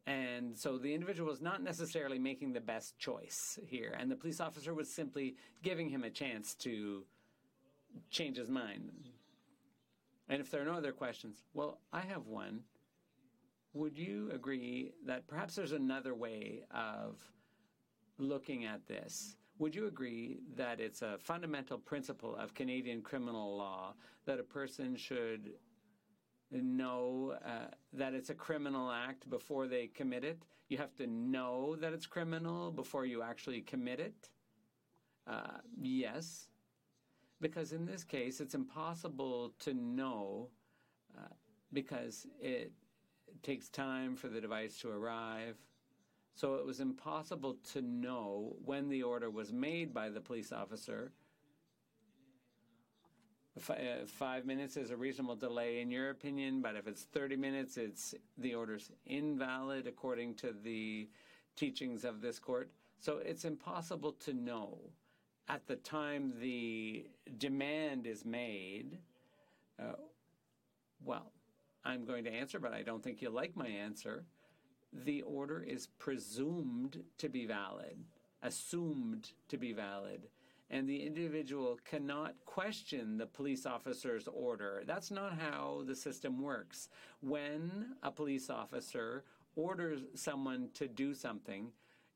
[0.09, 3.95] And so the individual was not necessarily making the best choice here.
[3.99, 7.05] And the police officer was simply giving him a chance to
[8.11, 9.08] change his mind.
[10.29, 12.61] And if there are no other questions, well, I have one.
[13.73, 17.21] Would you agree that perhaps there's another way of
[18.19, 19.37] looking at this?
[19.59, 24.97] Would you agree that it's a fundamental principle of Canadian criminal law that a person
[24.97, 25.55] should
[26.51, 30.43] know uh, that it's a criminal act before they commit it?
[30.69, 34.31] You have to know that it's criminal before you actually commit it?
[35.27, 36.49] Uh, yes.
[37.41, 40.49] Because in this case, it's impossible to know
[41.17, 41.29] uh,
[41.73, 42.73] because it,
[43.43, 45.57] takes time for the device to arrive.
[46.35, 51.13] So it was impossible to know when the order was made by the police officer.
[53.57, 57.37] F- uh, five minutes is a reasonable delay in your opinion, but if it's 30
[57.37, 61.09] minutes, it's the order's invalid according to the
[61.57, 62.71] teachings of this court.
[63.01, 64.79] So it's impossible to know
[65.49, 67.07] at the time the
[67.39, 68.99] demand is made.
[69.81, 69.93] Uh,
[71.05, 71.33] well,
[71.85, 74.25] I'm going to answer, but I don't think you'll like my answer.
[74.93, 77.99] The order is presumed to be valid,
[78.43, 80.29] assumed to be valid,
[80.71, 84.83] and the individual cannot question the police officer's order.
[84.87, 86.89] That's not how the system works.
[87.21, 89.25] When a police officer
[89.57, 91.69] orders someone to do something,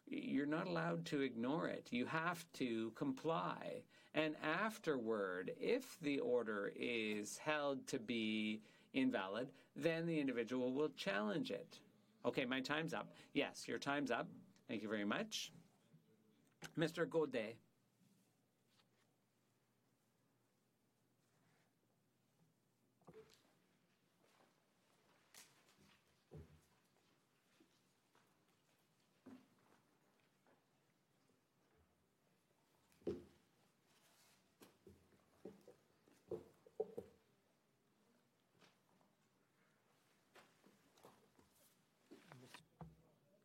[0.06, 1.88] you're not allowed to ignore it.
[1.90, 3.82] You have to comply.
[4.14, 8.60] And afterward, if the order is held to be
[8.92, 11.78] invalid, then the individual will challenge it.
[12.24, 13.12] Okay, my time's up.
[13.32, 14.28] Yes, your time's up.
[14.68, 15.52] Thank you very much.
[16.78, 17.06] Mr.
[17.06, 17.56] Godet.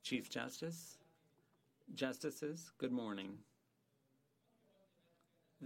[0.08, 1.00] Chief Justice,
[1.94, 3.40] Justices, good morning.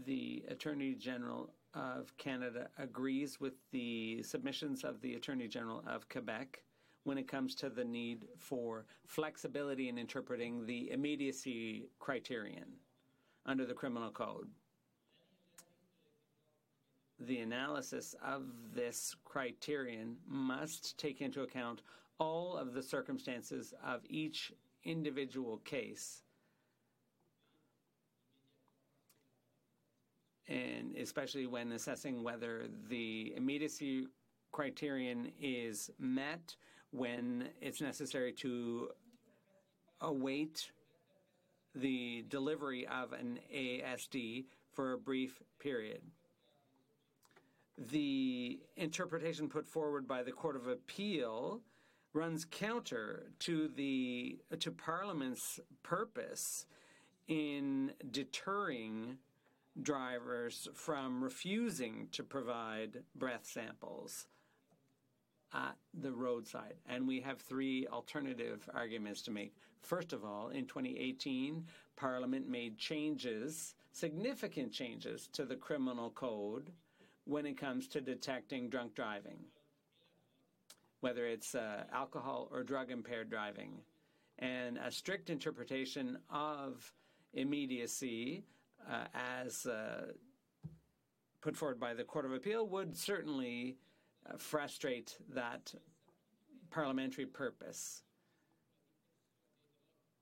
[0.08, 6.64] The Attorney General of Canada agrees with the submissions of the Attorney General of Quebec
[7.04, 12.66] when it comes to the need for flexibility in interpreting the immediacy criterion
[13.46, 14.48] under the Criminal Code.
[17.20, 21.84] The analysis of this criterion must take into account
[22.22, 24.54] all of the circumstances of each
[24.84, 26.22] individual case.
[30.48, 34.06] And especially when assessing whether the immediacy
[34.52, 36.56] criterion is met,
[36.92, 38.90] when it's necessary to
[40.02, 40.70] await
[41.74, 46.02] the delivery of an ASD for a brief period.
[47.78, 51.62] The interpretation put forward by the Court of Appeal
[52.13, 56.66] runs counter to the to Parliament's purpose
[57.28, 59.17] in deterring
[59.82, 64.28] drivers from refusing to provide breath samples
[65.54, 66.75] at the roadside.
[66.88, 69.54] And we have three alternative arguments to make.
[69.82, 71.66] First of all, in 2018,
[71.96, 76.71] Parliament made changes, significant changes to the criminal code
[77.25, 79.38] when it comes to detecting drunk driving
[81.02, 83.82] whether it's uh, alcohol or drug impaired driving.
[84.40, 86.92] And a strict interpretation of
[87.34, 88.44] immediacy
[88.90, 90.14] uh, as uh,
[91.42, 93.78] put forward by the Court of Appeal would certainly
[94.28, 95.74] uh, frustrate that
[96.70, 98.04] parliamentary purpose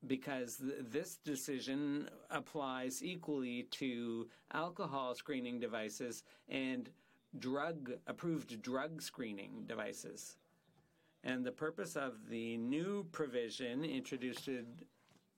[0.08, 6.90] because th- this decision applies equally to alcohol screening devices and
[7.38, 10.38] drug approved drug screening devices.
[11.24, 14.50] And the purpose of the new provision introduced,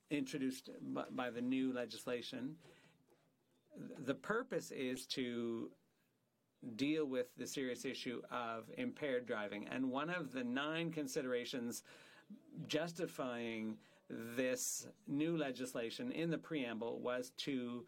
[0.10, 0.70] introduced
[1.12, 2.56] by the new legislation,
[4.06, 5.72] the purpose is to
[6.76, 9.68] deal with the serious issue of impaired driving.
[9.70, 11.84] And one of the nine considerations
[12.68, 13.78] justifying
[14.10, 17.86] this new legislation in the preamble was to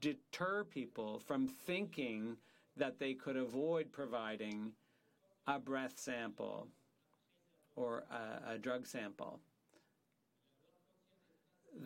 [0.00, 2.36] deter people from thinking
[2.76, 4.72] that they could avoid providing
[5.46, 6.68] a breath sample
[7.76, 9.38] or a, a drug sample.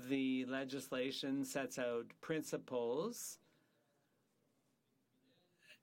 [0.09, 3.39] The legislation sets out principles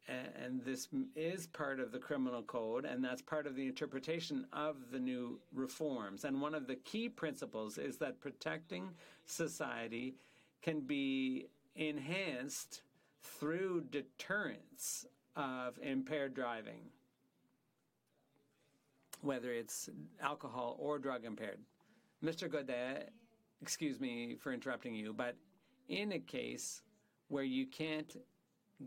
[0.07, 4.91] and this is part of the criminal code, and that's part of the interpretation of
[4.91, 6.23] the new reforms.
[6.23, 8.89] And one of the key principles is that protecting
[9.25, 10.15] society
[10.61, 12.81] can be enhanced
[13.21, 15.05] through deterrence
[15.35, 16.79] of impaired driving,
[19.21, 19.89] whether it's
[20.21, 21.59] alcohol or drug impaired.
[22.23, 22.49] Mr.
[22.49, 23.09] Godet,
[23.61, 25.35] excuse me for interrupting you, but
[25.89, 26.81] in a case
[27.29, 28.17] where you can't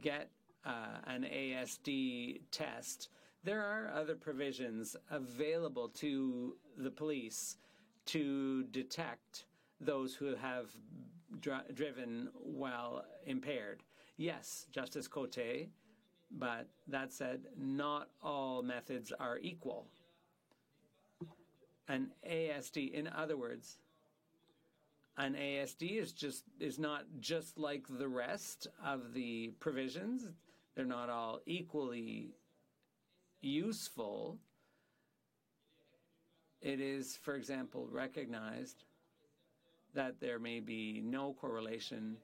[0.01, 0.31] get
[0.65, 3.09] uh, an ASD test,
[3.43, 7.57] there are other provisions available to the police
[8.07, 9.45] to detect
[9.81, 10.71] those who have
[11.41, 13.83] dri- driven while impaired.
[14.17, 15.69] Yes, Justice Cote,
[16.31, 19.87] but that said, not all methods are equal.
[21.91, 23.79] An ASD, in other words,
[25.17, 30.29] an ASD is just is not just like the rest of the provisions.
[30.77, 32.29] They're not all equally
[33.41, 34.39] useful.
[36.63, 38.85] It is, for example, recognized
[39.93, 42.17] that there may be no correlation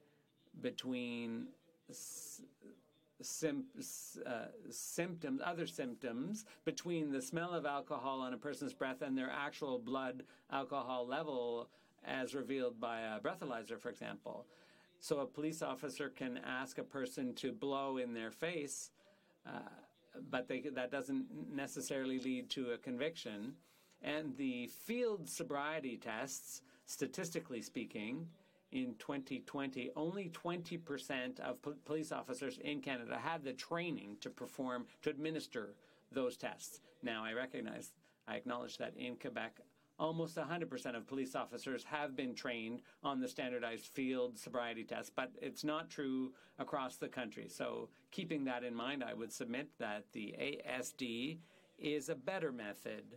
[0.61, 1.49] between
[3.21, 4.33] uh,
[4.71, 9.79] symptoms, other symptoms, between the smell of alcohol on a person's breath and their actual
[9.79, 11.69] blood alcohol level,
[12.05, 14.47] as revealed by a breathalyzer, for example.
[15.01, 18.91] So a police officer can ask a person to blow in their face,
[19.47, 19.61] uh,
[20.31, 23.55] but they, that doesn't necessarily lead to a conviction.
[24.03, 28.29] And the field sobriety tests, statistically speaking,
[28.77, 34.87] in 2020, only 20% of po- police officers in Canada had the training to perform,
[35.03, 35.75] to administer
[36.13, 36.81] those tests.
[37.03, 37.93] Now, I recognize,
[38.29, 39.61] I acknowledge that in Quebec,
[39.99, 45.31] almost 100% of police officers have been trained on the standardized field sobriety test, but
[45.41, 47.47] it's not true across the country.
[47.49, 51.39] So, keeping that in mind, I would submit that the ASD
[51.79, 53.17] is a better method.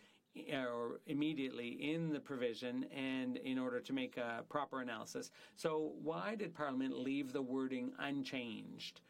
[0.53, 5.31] or immediately in the provision and in order to make a proper analysis.
[5.55, 9.01] So, why did Parliament leave the wording unchanged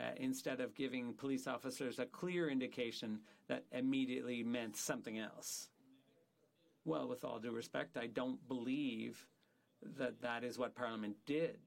[0.00, 5.68] uh, instead of giving police officers a clear indication that immediately meant something else?
[6.84, 9.26] Well, with all due respect, I don't believe
[9.98, 11.58] that that is what Parliament did.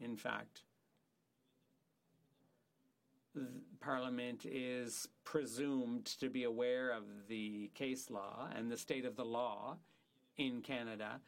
[0.00, 0.62] In fact,
[3.80, 9.24] Parliament is presumed to be aware of the case law and the state of the
[9.24, 9.76] law
[10.36, 11.20] in Canada,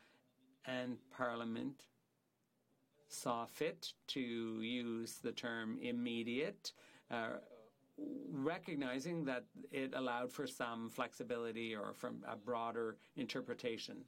[0.67, 1.85] and Parliament
[3.09, 6.73] saw fit to use the term immediate,
[7.11, 7.39] uh,
[8.31, 14.05] recognizing that it allowed for some flexibility or from a broader interpretation.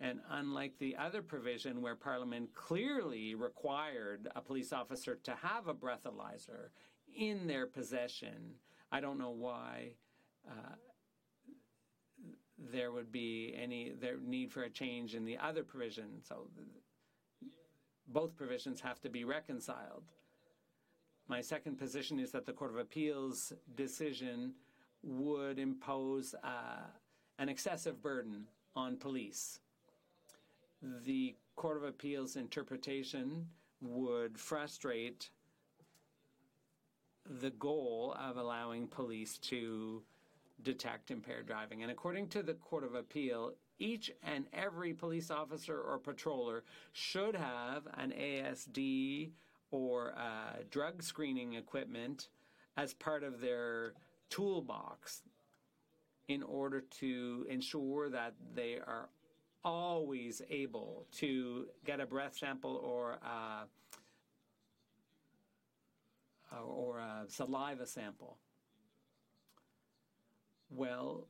[0.00, 5.74] And unlike the other provision where Parliament clearly required a police officer to have a
[5.74, 6.68] breathalyzer
[7.16, 8.54] in their possession,
[8.92, 9.94] I don't know why
[10.48, 10.76] uh,
[12.58, 16.22] there would be any there need for a change in the other provision.
[16.22, 16.48] So
[18.08, 20.04] both provisions have to be reconciled.
[21.28, 24.54] My second position is that the Court of Appeals decision
[25.02, 26.86] would impose uh,
[27.38, 29.60] an excessive burden on police
[30.82, 33.46] the Court of Appeals interpretation
[33.80, 35.30] would frustrate
[37.40, 40.02] the goal of allowing police to
[40.62, 41.82] detect impaired driving.
[41.82, 47.36] And according to the Court of Appeal, each and every police officer or patroller should
[47.36, 49.30] have an ASD
[49.70, 52.28] or uh, drug screening equipment
[52.76, 53.94] as part of their
[54.30, 55.22] toolbox
[56.28, 59.08] in order to ensure that they are
[59.64, 63.66] always able to get a breath sample or a,
[66.56, 68.36] or a saliva sample.
[70.70, 71.26] Well,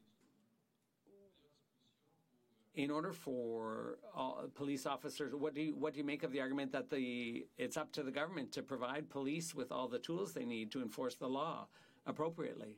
[2.78, 6.40] in order for all police officers, what do you what do you make of the
[6.40, 10.32] argument that the it's up to the government to provide police with all the tools
[10.32, 11.66] they need to enforce the law
[12.06, 12.76] appropriately?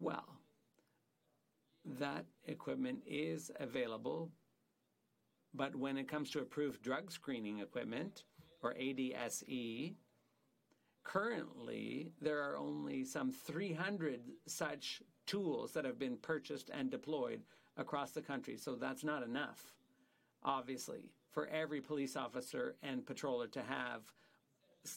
[0.00, 0.40] Well,
[2.00, 4.32] that equipment is available,
[5.54, 8.24] but when it comes to approved drug screening equipment
[8.62, 9.94] or ADSE,
[11.04, 17.42] currently there are only some 300 such tools that have been purchased and deployed
[17.76, 18.56] across the country.
[18.56, 19.72] So that's not enough,
[20.44, 24.02] obviously, for every police officer and patroller to have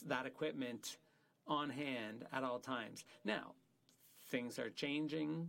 [0.06, 0.98] that equipment
[1.46, 3.04] on hand at all times.
[3.24, 3.54] Now,
[4.30, 5.48] things are changing,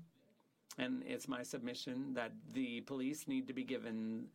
[0.77, 4.26] and it's my submission that the police need to be given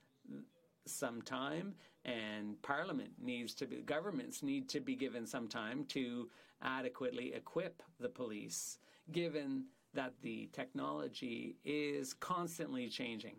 [0.87, 6.29] some time and parliament needs to be governments need to be given some time to
[6.63, 8.79] adequately equip the police
[9.13, 9.65] given
[9.95, 13.37] that the technology is constantly changing.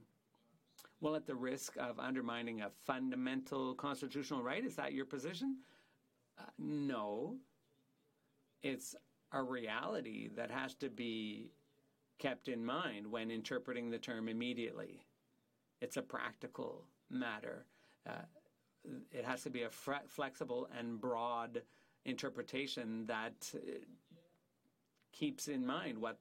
[1.01, 5.57] Well, at the risk of undermining a fundamental constitutional right, is that your position?
[6.39, 7.35] Uh, no.
[8.63, 8.95] It's
[9.31, 11.51] a reality that has to be
[12.17, 15.05] kept in mind when interpreting the term immediately.
[15.81, 17.65] It's a practical matter.
[18.07, 18.23] Uh,
[19.11, 21.61] it has to be a flexible and broad
[22.05, 23.59] interpretation that uh,
[25.11, 26.19] keeps in mind what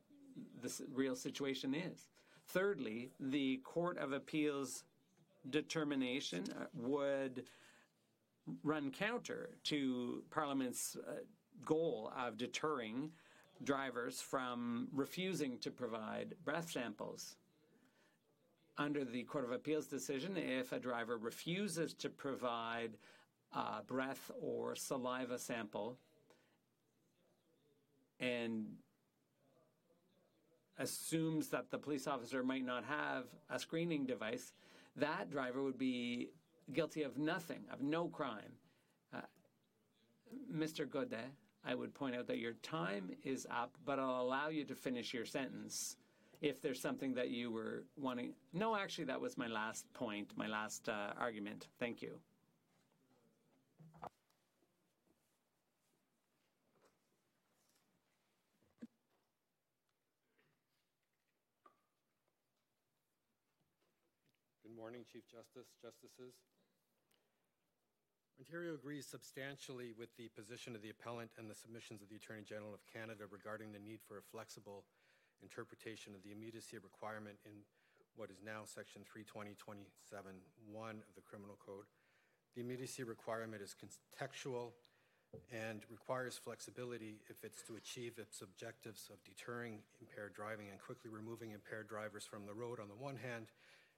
[0.63, 2.09] the real situation is.
[2.49, 4.85] Thirdly, the Court of Appeals
[5.51, 7.45] determination uh, would
[8.63, 11.13] run counter to Parliament's uh,
[11.65, 13.11] goal of deterring
[13.63, 17.37] drivers from refusing to provide breath samples.
[18.77, 22.97] Under the Court of Appeals decision, if a driver refuses to provide
[23.53, 25.97] a breath or saliva sample
[28.19, 28.67] and
[30.79, 34.53] assumes that the police officer might not have a screening device,
[34.97, 36.31] that driver would be
[36.73, 38.53] guilty of nothing, of no crime.
[39.13, 39.21] Uh,
[40.53, 40.89] Mr.
[40.89, 41.31] Godet,
[41.65, 45.15] I would point out that your time is up, but I'll allow you to finish
[45.15, 45.97] your sentence
[46.41, 48.35] if there's something that you were wanting.
[48.53, 51.69] No, actually, that was my last point, my last uh, argument.
[51.79, 52.19] Thank you.
[64.85, 66.37] Morning, Chief Justice, Justices.
[68.37, 72.45] Ontario agrees substantially with the position of the appellant and the submissions of the Attorney
[72.45, 74.85] General of Canada regarding the need for a flexible
[75.41, 77.65] interpretation of the immediacy requirement in
[78.13, 80.21] what is now Section 320.27.1
[81.01, 81.89] of the Criminal Code.
[82.53, 84.77] The immediacy requirement is contextual
[85.49, 91.09] and requires flexibility if it's to achieve its objectives of deterring impaired driving and quickly
[91.09, 93.49] removing impaired drivers from the road on the one hand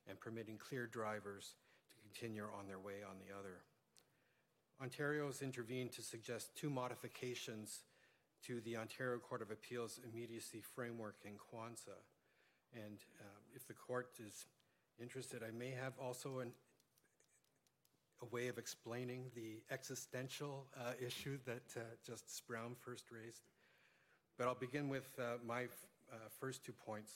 [0.09, 1.55] and permitting clear drivers
[1.91, 3.63] to continue on their way on the other.
[4.81, 7.81] Ontario has intervened to suggest two modifications
[8.47, 12.03] to the Ontario Court of Appeals immediacy framework in Quansah.
[12.75, 14.47] And um, if the court is
[15.01, 16.53] interested, I may have also an,
[18.21, 23.43] a way of explaining the existential uh, issue that uh, Justice Brown first raised.
[24.37, 25.65] But I'll begin with uh, my
[26.13, 27.13] uh, first two points.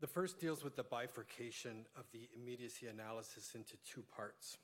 [0.00, 4.56] The first deals with the bifurcation of the immediacy analysis into two parts.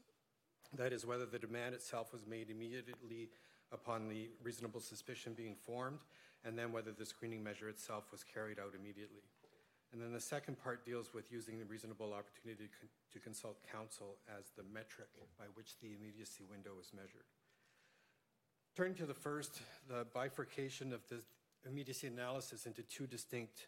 [0.77, 3.31] That is, whether the demand itself was made immediately
[3.73, 6.01] upon the reasonable suspicion being formed,
[6.45, 9.23] and then whether the screening measure itself was carried out immediately.
[9.93, 12.69] And then the second part deals with using the reasonable opportunity
[13.13, 15.09] to consult counsel as the metric
[15.39, 17.27] by which the immediacy window is measured.
[18.77, 21.21] Turning to the first, the bifurcation of the
[21.69, 23.67] immediacy analysis into two distinct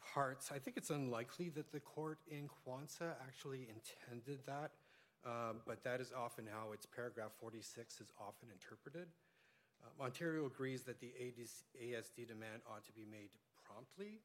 [0.00, 0.50] parts.
[0.54, 4.72] I think it's unlikely that the court in Quansah actually intended that,
[5.24, 9.08] um, but that is often how its paragraph 46 is often interpreted.
[9.84, 13.30] Um, Ontario agrees that the ASD demand ought to be made
[13.66, 14.20] promptly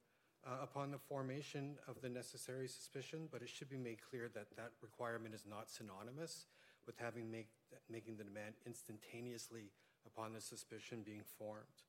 [0.46, 4.48] uh, upon the formation of the necessary suspicion, but it should be made clear that
[4.58, 6.48] that requirement is not synonymous
[6.86, 7.48] with having make,
[7.90, 9.72] making the demand instantaneously
[10.06, 11.84] upon the suspicion being formed.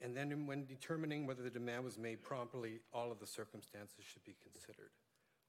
[0.00, 4.24] And then when determining whether the demand was made properly, all of the circumstances should
[4.24, 4.96] be considered.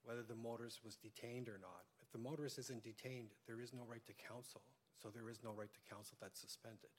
[0.03, 1.88] Whether the motorist was detained or not.
[2.02, 4.61] If the motorist isn't detained, there is no right to counsel.
[5.02, 6.91] So there is no right to counsel that's suspended.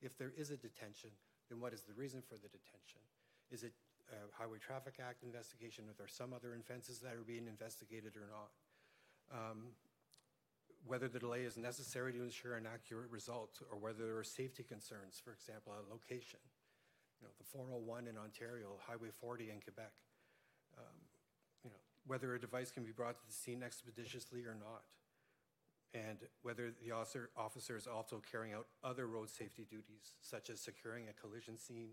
[0.00, 1.10] If there is a detention,
[1.48, 3.02] then what is the reason for the detention?
[3.50, 3.72] Is it
[4.12, 5.84] a Highway Traffic Act investigation?
[5.90, 8.50] Are there some other offenses that are being investigated or not?
[9.34, 9.74] Um,
[10.86, 14.62] whether the delay is necessary to ensure an accurate result or whether there are safety
[14.62, 16.40] concerns, for example, a location.
[17.20, 19.92] You know, the 401 in Ontario, Highway 40 in Quebec.
[20.78, 20.84] Um,
[21.64, 21.76] you know,
[22.06, 24.82] whether a device can be brought to the scene expeditiously or not.
[25.92, 30.60] And whether the officer, officer is also carrying out other road safety duties, such as
[30.60, 31.90] securing a collision scene,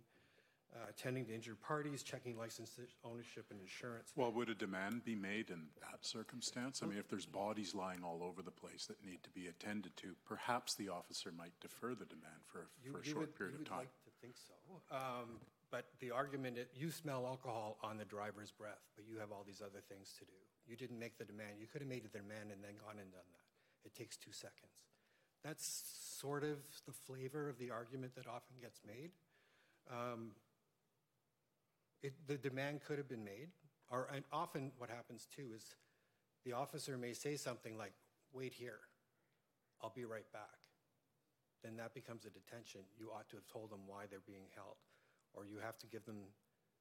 [0.75, 4.11] uh, attending to injured parties, checking license ownership and insurance.
[4.15, 6.83] Well, would a demand be made in that circumstance?
[6.83, 9.97] I mean, if there's bodies lying all over the place that need to be attended
[9.97, 13.35] to, perhaps the officer might defer the demand for, a- You- for a short would-
[13.35, 13.77] period of time.
[13.79, 13.89] like
[14.21, 14.95] think so.
[14.95, 15.39] Um,
[15.69, 19.43] But the argument, is you smell alcohol on the driver's breath, but you have all
[19.45, 20.39] these other things to do.
[20.65, 21.59] You didn't make the demand.
[21.59, 23.47] You could have made the demand and then gone and done that.
[23.83, 24.87] It takes two seconds.
[25.43, 25.65] That's
[26.19, 29.11] sort of the flavor of the argument that often gets made.
[29.91, 30.31] Um,
[32.01, 33.49] It, the demand could have been made,
[33.89, 35.75] or, and often what happens too is
[36.45, 37.93] the officer may say something like,
[38.31, 38.79] wait here,
[39.81, 40.56] I'll be right back
[41.63, 42.81] then that becomes a detention.
[42.97, 44.77] You ought to have told them why they're being held,
[45.33, 46.29] or you have to give them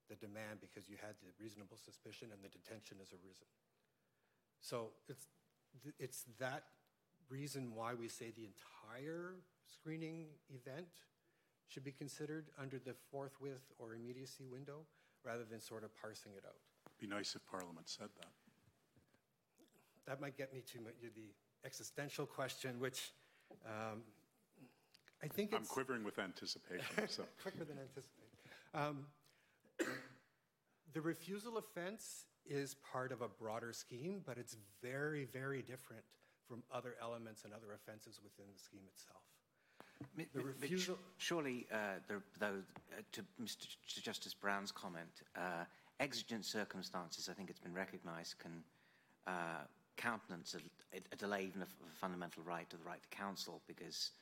[0.09, 3.49] the demand because you had the reasonable suspicion and the detention has arisen.
[4.61, 5.27] So it's,
[5.99, 6.65] it's that
[7.29, 9.35] reason why we say the entire
[9.67, 10.87] screening event
[11.69, 14.87] should be considered under the forthwith or immediacy window,
[15.25, 16.55] rather than sort of parsing it out.
[16.87, 18.31] It'd Be nice if Parliament said that.
[20.07, 21.35] That might get me to the
[21.65, 23.13] existential question, which
[23.67, 24.03] um,
[25.23, 25.71] I think I'm it's...
[25.71, 27.25] quivering with anticipation, so.
[27.43, 28.31] quicker than anticipated.
[28.75, 29.07] Um,
[30.93, 36.03] the refusal offense is part of a broader scheme, but it's very, very different
[36.47, 39.23] from other elements and other offenses within the scheme itself.
[40.17, 42.63] Mi- The refusal- sh- Surely, uh, there- though,
[42.93, 43.67] uh, to Mr.
[43.87, 45.65] Ch- Justice Brown's comment, uh,
[45.99, 48.63] exigent circumstances, I think it's been recognised, can
[49.27, 49.65] uh,
[49.97, 54.13] countenance a, a delay even of a fundamental right to the right to counsel, because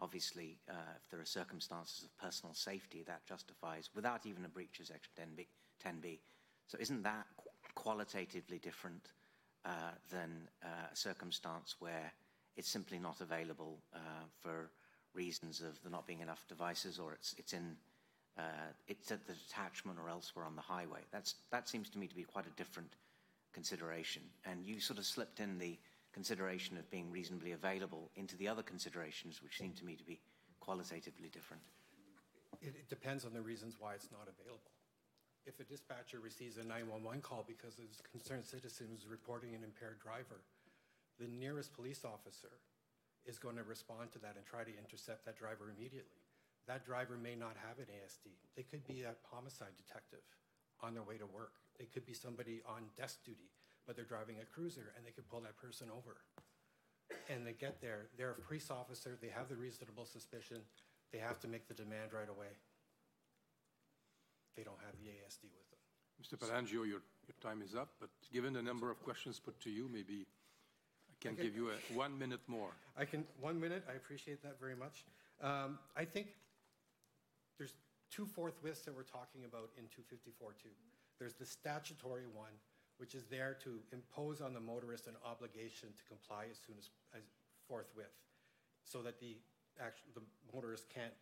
[0.00, 4.80] obviously, uh, if there are circumstances of personal safety, that justifies, without even a breach
[4.80, 5.46] of Section 10b.
[5.84, 6.18] 10b.
[6.66, 9.12] So isn't that qu- qualitatively different
[9.64, 12.12] uh, than uh, a circumstance where
[12.56, 13.98] it's simply not available uh,
[14.40, 14.70] for
[15.14, 17.76] reasons of there not being enough devices, or it's it's in
[18.38, 21.00] uh, it's at the detachment or elsewhere on the highway.
[21.12, 22.94] That's that seems to me to be quite a different
[23.52, 24.22] consideration.
[24.44, 25.78] And you sort of slipped in the
[26.12, 30.20] consideration of being reasonably available into the other considerations, which seem to me to be
[30.60, 31.62] qualitatively different.
[32.60, 34.70] It, it depends on the reasons why it's not available.
[35.46, 39.98] If a dispatcher receives a 911 call because a concerned citizen is reporting an impaired
[39.98, 40.44] driver,
[41.18, 42.52] the nearest police officer
[43.24, 46.20] is going to respond to that and try to intercept that driver immediately.
[46.66, 48.30] That driver may not have an ASD.
[48.56, 50.24] They could be a homicide detective
[50.82, 51.52] on their way to work.
[51.78, 53.48] They could be somebody on desk duty,
[53.90, 56.22] but they're driving a cruiser and they could pull that person over.
[57.28, 60.58] And they get there, they're a police officer, they have the reasonable suspicion,
[61.12, 62.54] they have to make the demand right away.
[64.56, 65.82] They don't have the ASD with them.
[66.22, 66.38] Mr.
[66.38, 69.90] Palangio, your, your time is up, but given the number of questions put to you,
[69.92, 70.24] maybe
[71.10, 72.70] I can give you a one minute more.
[72.96, 75.04] I can, one minute, I appreciate that very much.
[75.42, 76.28] Um, I think
[77.58, 77.74] there's
[78.08, 80.70] two forthwiths that we're talking about in 254.2.
[81.18, 82.54] There's the statutory one,
[83.00, 86.90] which is there to impose on the motorist an obligation to comply as soon as,
[87.16, 87.22] as
[87.66, 88.12] forthwith,
[88.84, 89.38] so that the,
[89.80, 90.20] act- the
[90.52, 91.16] motorist can't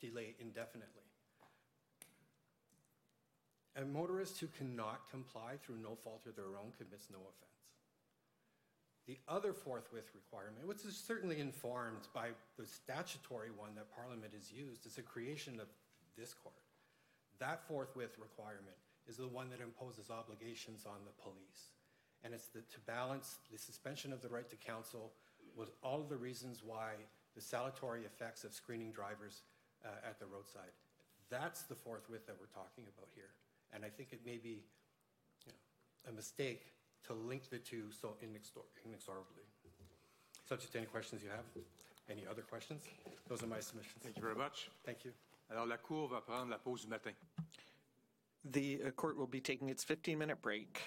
[0.00, 1.02] delay indefinitely.
[3.74, 7.50] A motorist who cannot comply through no fault of their own commits no offense.
[9.08, 14.52] The other forthwith requirement, which is certainly informed by the statutory one that Parliament has
[14.52, 15.66] used, is the creation of
[16.16, 16.54] this court.
[17.40, 18.78] That forthwith requirement
[19.08, 21.72] is the one that imposes obligations on the police.
[22.24, 25.12] And it's the, to balance the suspension of the right to counsel
[25.56, 26.94] with all of the reasons why
[27.34, 29.42] the salutary effects of screening drivers
[29.84, 30.72] uh, at the roadside.
[31.30, 33.32] That's the fourth forthwith that we're talking about here.
[33.72, 34.64] And I think it may be
[35.44, 36.72] you know, a mistake
[37.06, 39.44] to link the two so inexor- inexorably.
[40.48, 41.44] Subject to any questions you have?
[42.10, 42.82] Any other questions?
[43.28, 44.02] Those are my submissions.
[44.02, 44.68] Thank you very much.
[44.84, 45.12] Thank you.
[45.50, 47.12] Alors, la Cour va prendre la pause du matin.
[48.44, 50.82] The uh, court will be taking its 15 minute break.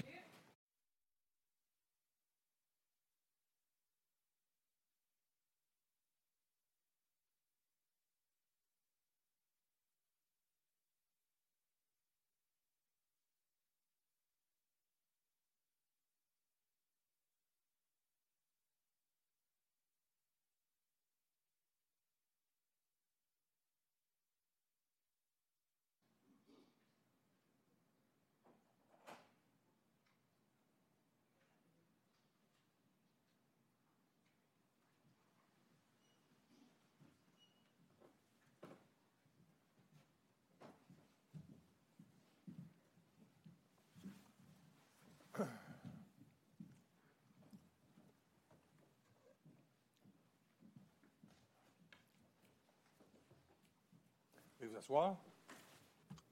[54.60, 55.18] Veuillez vous asseoir.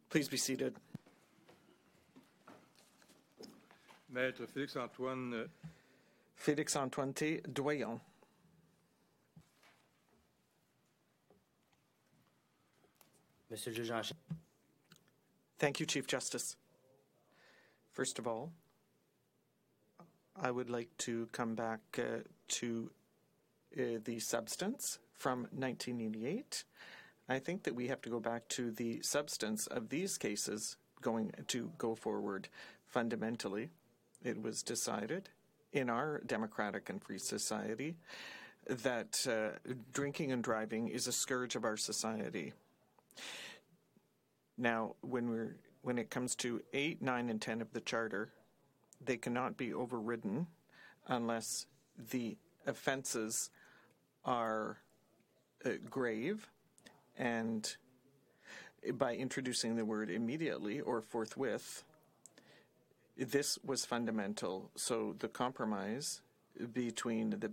[0.09, 0.73] Please be seated.
[4.09, 5.47] Maître Félix-Antoine euh,
[6.35, 7.41] Félix Antoine T.
[7.47, 7.99] Doyon.
[13.49, 14.17] Monsieur le juge en chef,
[15.57, 16.57] Thank you, Chief Justice.
[17.91, 18.51] First of all,
[20.35, 22.23] I would like to come back uh,
[22.59, 22.91] to
[23.77, 26.65] uh, the substance from 1988.
[27.27, 31.31] I think that we have to go back to the substance of these cases going
[31.47, 32.49] to go forward.
[32.85, 33.69] Fundamentally,
[34.23, 35.29] it was decided
[35.73, 37.97] in our democratic and free society
[38.67, 39.57] that uh,
[39.91, 42.53] drinking and driving is a scourge of our society.
[44.57, 48.31] Now, when we're when it comes to eight, nine, and ten of the charter,
[49.03, 50.47] they cannot be overridden
[51.07, 51.67] unless
[52.09, 53.51] the offenses
[54.23, 54.77] are
[55.63, 56.49] uh, grave,
[57.17, 57.75] and
[58.93, 61.83] by introducing the word immediately or forthwith,
[63.17, 64.69] this was fundamental.
[64.75, 66.21] So the compromise
[66.73, 67.51] between the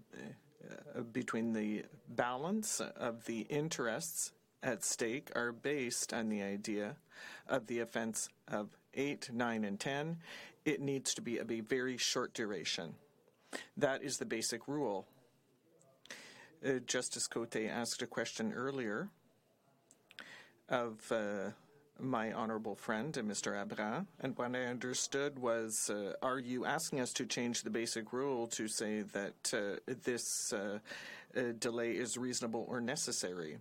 [0.96, 4.32] uh, between the balance of the interests
[4.62, 6.96] at stake are based on the idea
[7.48, 10.18] of the offense of 8, 9, and 10.
[10.64, 12.94] It needs to be of a very short duration.
[13.76, 15.06] That is the basic rule.
[16.64, 19.08] Uh, Justice Cote asked a question earlier
[20.68, 21.50] of uh,
[21.98, 23.64] my honorable friend, Mr.
[23.64, 28.12] Abran, and what I understood was uh, are you asking us to change the basic
[28.12, 30.78] rule to say that uh, this uh,
[31.36, 33.58] uh, delay is reasonable or necessary?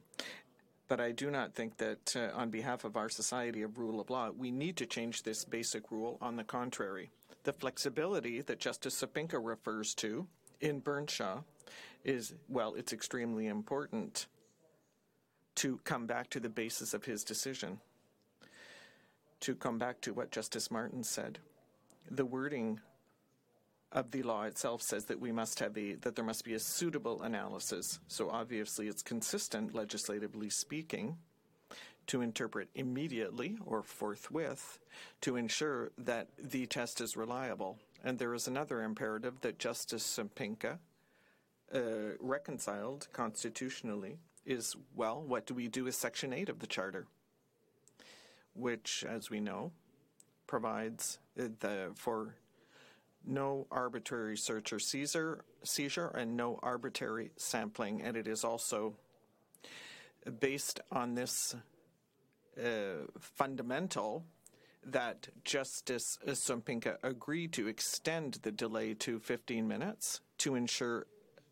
[0.87, 4.09] But I do not think that, uh, on behalf of our society of rule of
[4.09, 6.17] law, we need to change this basic rule.
[6.21, 7.11] On the contrary,
[7.43, 10.27] the flexibility that Justice Sopinka refers to
[10.59, 11.43] in Bernshaw
[12.03, 14.27] is, well, it's extremely important
[15.55, 17.79] to come back to the basis of his decision.
[19.41, 21.39] To come back to what Justice Martin said.
[22.09, 22.79] The wording
[23.91, 26.59] of the law itself says that we must have a that there must be a
[26.59, 27.99] suitable analysis.
[28.07, 31.17] So obviously it's consistent legislatively speaking
[32.07, 34.79] to interpret immediately or forthwith
[35.21, 37.77] to ensure that the test is reliable.
[38.03, 40.79] And there is another imperative that Justice Sopinka
[41.73, 41.79] uh,
[42.19, 47.07] reconciled constitutionally is well, what do we do with Section 8 of the Charter?
[48.53, 49.71] Which, as we know,
[50.47, 52.35] provides uh, the, for
[53.25, 58.01] no arbitrary search or seizure, seizure and no arbitrary sampling.
[58.01, 58.95] And it is also
[60.39, 61.55] based on this
[62.57, 64.25] uh, fundamental
[64.83, 71.05] that Justice Sopinka agreed to extend the delay to 15 minutes to ensure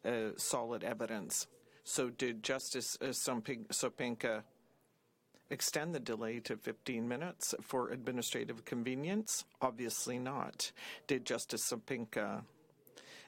[0.03, 1.47] uh, solid evidence.
[1.91, 4.43] So, did Justice uh, Sopinka
[5.49, 9.43] extend the delay to 15 minutes for administrative convenience?
[9.59, 10.71] Obviously not.
[11.07, 12.43] Did Justice Sopinka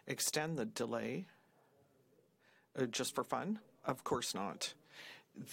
[0.06, 1.26] extend the delay
[2.80, 3.58] uh, just for fun?
[3.84, 4.76] Of course not.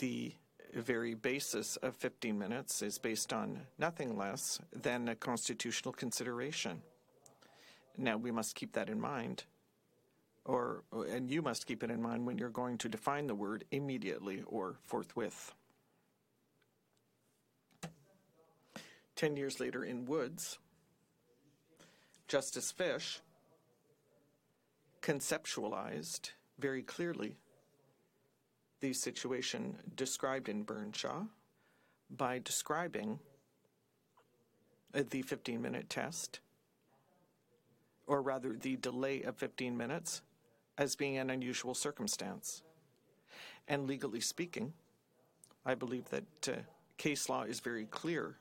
[0.01, 0.35] The
[0.75, 6.83] very basis of 15 minutes is based on nothing less than a constitutional consideration.
[7.97, 9.45] Now, we must keep that in mind.
[10.49, 13.65] Or, and you must keep it in mind when you're going to define the word
[13.71, 15.53] immediately or forthwith.
[19.15, 20.59] Ten years later in Woods,
[22.29, 23.21] Justice Fish
[25.03, 27.37] conceptualized very clearly
[28.81, 31.27] the situation described in Bernshaw
[32.09, 33.19] by describing
[34.93, 36.41] the 15 minute test,
[38.07, 40.23] or rather the delay of 15 minutes,
[40.79, 42.63] as being an unusual circumstance.
[43.67, 44.73] And legally speaking,
[45.67, 46.53] I believe that uh,
[46.97, 48.37] case law is very clear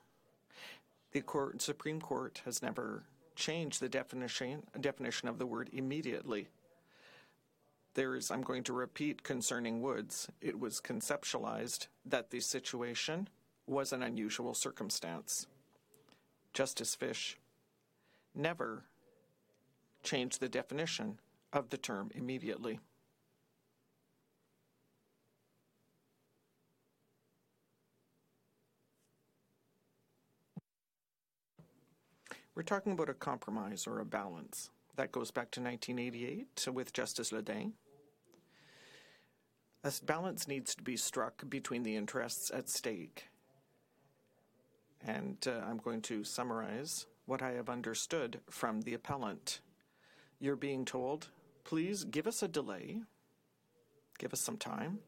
[1.12, 3.02] the court, Supreme Court has never
[3.34, 6.48] changed the definition definition of the word immediately.
[7.94, 13.28] There is, I'm going to repeat concerning Woods, it was conceptualized that the situation
[13.66, 15.46] was an unusual circumstance.
[16.52, 17.38] Justice Fish
[18.34, 18.84] never
[20.02, 21.18] changed the definition
[21.52, 22.80] of the term immediately.
[32.54, 34.70] We're talking about a compromise or a balance.
[34.96, 37.74] That goes back to 1988 with Justice Le Dain.
[39.84, 43.28] A balance needs to be struck between the interests at stake.
[45.06, 49.60] And uh, I'm going to summarize what I have understood from the appellant.
[50.40, 51.28] You're being told,
[51.68, 53.02] please give us a delay,
[54.18, 55.00] give us some time.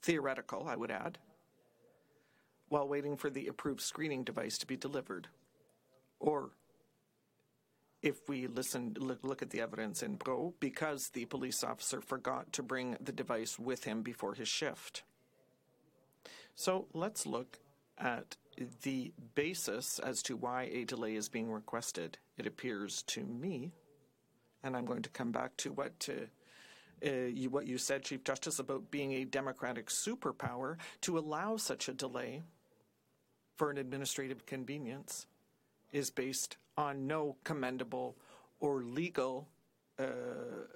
[0.00, 1.18] Theoretical, I would add.
[2.68, 5.28] while waiting for the approved screening device to be delivered.
[6.18, 6.50] Or
[8.02, 12.62] if we listen, look, at the evidence in Breault, because the police officer forgot to
[12.62, 15.02] bring the device with him before his shift.
[16.54, 17.58] So let's look
[17.98, 18.36] at
[18.82, 22.18] the basis as to why a delay is being requested.
[22.38, 23.72] It appears to me,
[24.66, 26.08] and I'm going to come back to what.
[26.08, 26.26] Uh,
[27.06, 31.90] uh, you, what you said, Chief Justice, about being a democratic superpower to allow such
[31.90, 32.42] a delay
[33.56, 35.26] for an administrative convenience
[35.92, 38.16] is based on no commendable
[38.60, 39.46] or legal
[39.98, 40.04] uh,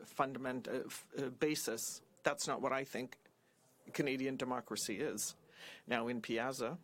[0.05, 2.03] fundament uh, uh, basis.
[2.23, 3.17] That's not what I think
[3.95, 5.35] Canadian democracy is.
[5.87, 6.77] Now, in Piazza,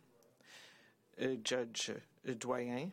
[1.21, 1.91] uh, Judge
[2.25, 2.91] Doyon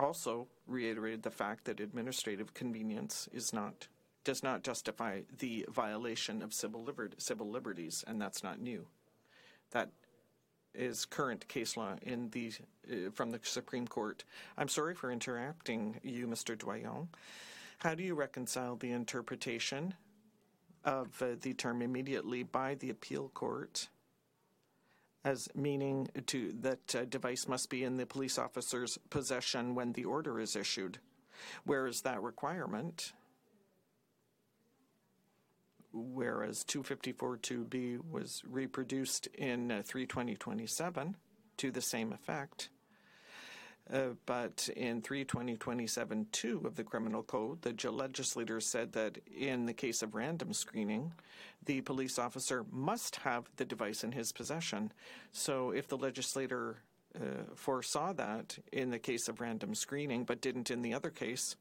[0.00, 3.88] also reiterated the fact that administrative convenience is not
[4.22, 8.86] does not justify the violation of civil, liber- civil liberties, and that's not new.
[9.70, 9.90] That
[10.74, 12.52] is current case law in the
[12.90, 14.24] uh, from the Supreme Court.
[14.56, 16.56] I'm sorry for interrupting you, Mr.
[16.56, 17.08] Doyon.
[17.78, 19.94] How do you reconcile the interpretation
[20.84, 23.88] of uh, the term immediately by the appeal court
[25.24, 30.04] as meaning to that uh, device must be in the police officer's possession when the
[30.04, 30.98] order is issued,
[31.64, 33.12] whereas that requirement
[35.92, 41.16] whereas 254.2b was reproduced in uh, 32027
[41.56, 42.68] to the same effect.
[43.92, 50.02] Uh, but in 32027.2 of the Criminal Code, the legislators said that in the case
[50.02, 51.12] of random screening,
[51.64, 54.92] the police officer must have the device in his possession.
[55.32, 56.78] So if the legislator
[57.16, 61.56] uh, foresaw that in the case of random screening, but didn't in the other case,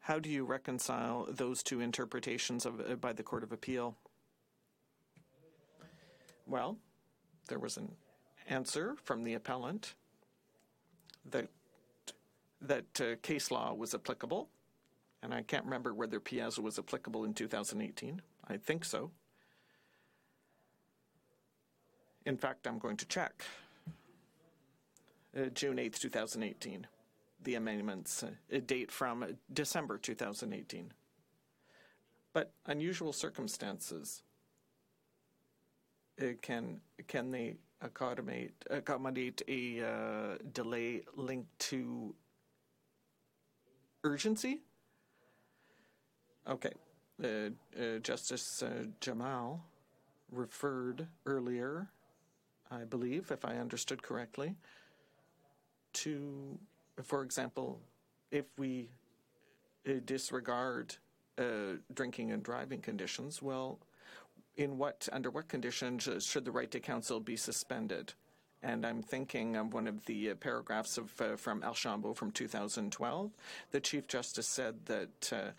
[0.00, 3.96] how do you reconcile those two interpretations of, uh, by the Court of Appeal?
[6.46, 6.78] Well,
[7.48, 7.90] there was an
[8.48, 9.94] answer from the appellant
[11.30, 11.48] that
[12.60, 14.48] that uh, case law was applicable,
[15.22, 18.22] and I can't remember whether Piazza was applicable in 2018.
[18.48, 19.10] I think so.
[22.24, 23.44] In fact, I'm going to check.
[25.36, 26.86] Uh, June 8th, 2018
[27.46, 30.92] the amendments uh, date from December 2018.
[32.32, 34.22] But unusual circumstances
[36.20, 42.14] uh, can can they accommodate accommodate a uh, delay linked to
[44.06, 44.60] urgency?
[46.48, 46.72] Okay,
[47.22, 49.64] uh, uh, Justice uh, Jamal
[50.30, 51.88] referred earlier,
[52.70, 54.54] I believe, if I understood correctly,
[55.94, 56.58] to
[57.02, 57.80] for example,
[58.30, 58.88] if we
[59.88, 60.96] uh, disregard
[61.38, 63.78] uh, drinking and driving conditions, well,
[64.56, 68.14] in what under what conditions should the right to counsel be suspended?
[68.62, 73.30] And I'm thinking of one of the uh, paragraphs of uh, from Archambault from 2012.
[73.70, 75.50] The Chief Justice said that uh,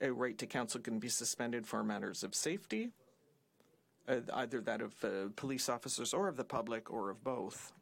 [0.00, 2.90] a right to counsel can be suspended for matters of safety,
[4.08, 7.72] uh, either that of police officers or of the public or of both.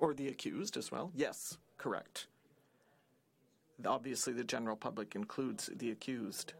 [0.00, 1.10] Or the accused as well?
[1.14, 2.26] Yes, correct.
[3.84, 6.52] Obviously, the general public includes the accused.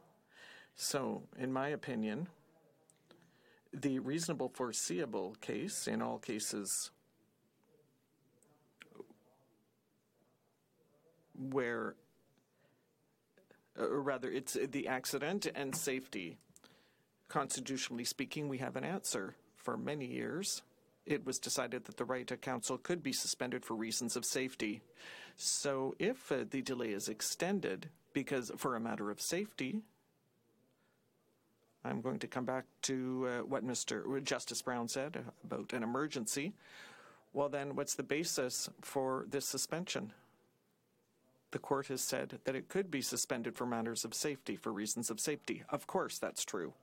[0.76, 2.28] So, in my opinion,
[3.72, 6.90] the reasonable foreseeable case in all cases
[11.34, 11.94] where,
[13.78, 16.36] or rather, it's the accident and safety.
[17.28, 20.62] Constitutionally speaking, we have an answer for many years
[21.08, 24.82] it was decided that the right to counsel could be suspended for reasons of safety.
[25.36, 29.80] So if uh, the delay is extended because for a matter of safety,
[31.84, 34.22] I'm going to come back to uh, what Mr.
[34.22, 36.52] Justice Brown said about an emergency.
[37.32, 40.12] Well, then, what's the basis for this suspension?
[41.50, 45.08] The court has said that it could be suspended for matters of safety, for reasons
[45.08, 45.62] of safety.
[45.70, 46.74] Of course, that's true.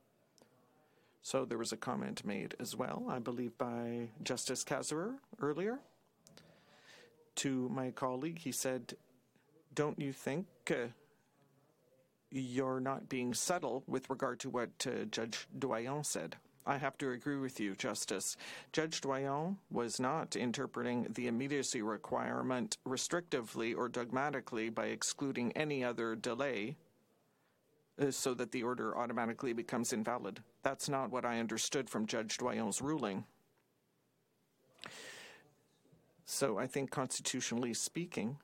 [1.21, 5.79] So there was a comment made as well, I believe, by Justice Kasirer earlier
[7.35, 8.39] to my colleague.
[8.39, 8.95] He said,
[9.73, 10.89] Don't you think uh,
[12.39, 16.35] you're not being subtle with regard to what uh, Judge Doyon said?
[16.67, 18.35] I have to agree with you, Justice.
[18.73, 26.15] Judge Doyon was not interpreting the immediacy requirement restrictively or dogmatically by excluding any other
[26.15, 26.75] delay
[28.01, 30.41] uh, so that the order automatically becomes invalid.
[30.63, 33.25] That's not what I understood from Judge Doyon's ruling.
[36.25, 38.37] So I think constitutionally speaking,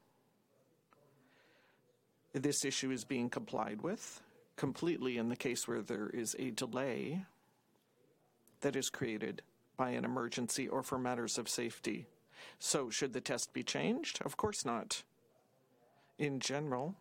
[2.33, 4.21] this issue is being complied with
[4.55, 7.25] completely in the case where there is a delay
[8.61, 9.41] that is created
[9.75, 12.05] by an emergency or for matters of safety.
[12.59, 14.21] So, should the test be changed?
[14.23, 15.03] Of course not.
[16.19, 16.95] In general,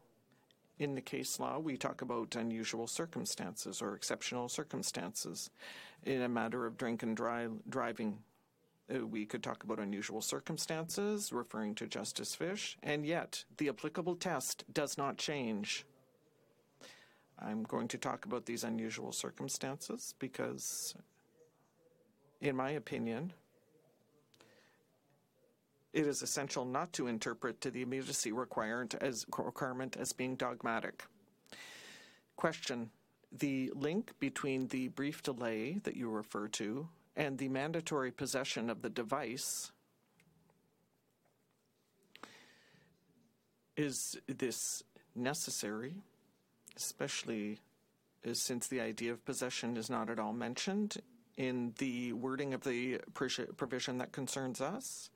[0.78, 5.50] in the case law, we talk about unusual circumstances or exceptional circumstances.
[6.04, 8.18] In a matter of drink and drive, driving,
[8.92, 14.16] Uh, we could talk about unusual circumstances, referring to Justice Fish, and yet the applicable
[14.16, 15.84] test does not change.
[17.38, 20.94] I'm going to talk about these unusual circumstances because,
[22.40, 23.32] in my opinion,
[25.92, 31.04] it is essential not to interpret to the immediacy requirement as, requirement as being dogmatic.
[32.36, 32.90] Question
[33.32, 38.82] The link between the brief delay that you refer to and the mandatory possession of
[38.82, 39.72] the device
[43.76, 44.82] is this
[45.14, 45.94] necessary,
[46.76, 47.58] especially
[48.32, 50.98] since the idea of possession is not at all mentioned
[51.36, 53.00] in the wording of the
[53.56, 55.10] provision that concerns us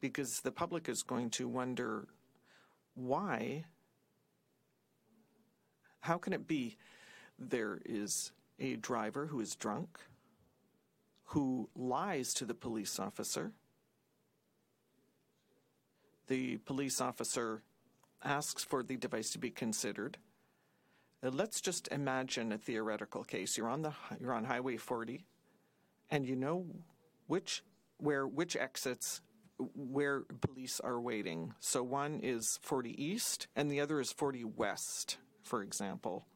[0.00, 2.06] because the public is going to wonder
[2.94, 3.64] why.
[6.00, 6.76] How can it be
[7.38, 9.98] there is a driver who is drunk,
[11.30, 13.52] who lies to the police officer?
[16.26, 17.62] The police officer
[18.24, 20.18] asks for the device to be considered.
[21.22, 23.56] Uh, let's just imagine a theoretical case.
[23.56, 25.24] You're on the you're on Highway 40
[26.10, 26.66] and you know
[27.28, 27.62] which
[27.98, 29.20] where which exits
[29.74, 31.54] where police are waiting.
[31.60, 36.26] So one is 40 east and the other is 40 west, for example.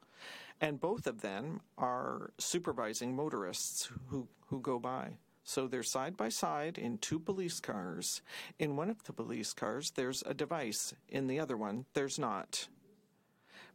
[0.61, 5.19] And both of them are supervising motorists who, who go by.
[5.43, 8.23] So they're side by side in two police cars.
[8.59, 10.95] In one of the police cars, there's a device.
[11.09, 12.69] In the other one, there's not.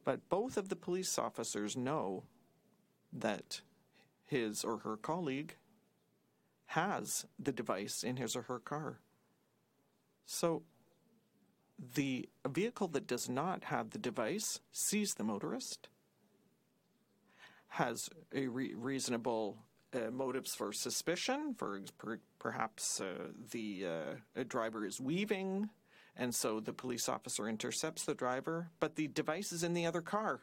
[0.03, 2.23] But both of the police officers know
[3.13, 3.61] that
[4.25, 5.55] his or her colleague
[6.67, 8.99] has the device in his or her car.
[10.25, 10.63] So
[11.95, 15.89] the vehicle that does not have the device sees the motorist,
[17.69, 19.57] has a re- reasonable
[19.93, 21.55] uh, motives for suspicion.
[21.57, 25.69] For per, perhaps uh, the uh, driver is weaving,
[26.15, 30.01] and so the police officer intercepts the driver, but the device is in the other
[30.01, 30.41] car.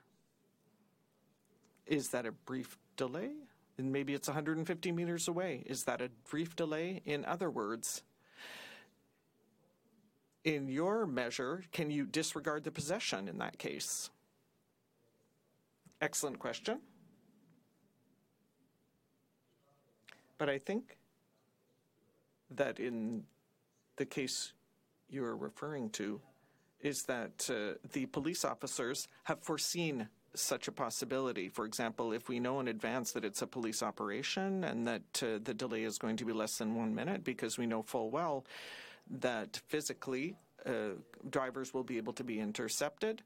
[1.86, 3.32] Is that a brief delay?
[3.78, 5.62] and maybe it's 150 meters away.
[5.66, 7.03] Is that a brief delay?
[7.05, 8.03] In other words,
[10.44, 14.11] in your measure, can you disregard the possession in that case?
[16.01, 16.81] Excellent question.
[20.39, 20.99] But I think
[22.51, 23.25] that in
[23.97, 24.53] the case
[25.09, 26.21] you're referring to,
[26.81, 31.49] is that uh, the police officers have foreseen such a possibility.
[31.49, 35.39] For example, if we know in advance that it's a police operation and that uh,
[35.43, 38.45] the delay is going to be less than one minute because we know full well
[39.09, 40.37] that physically
[40.67, 40.97] uh,
[41.31, 43.23] drivers will be able to be intercepted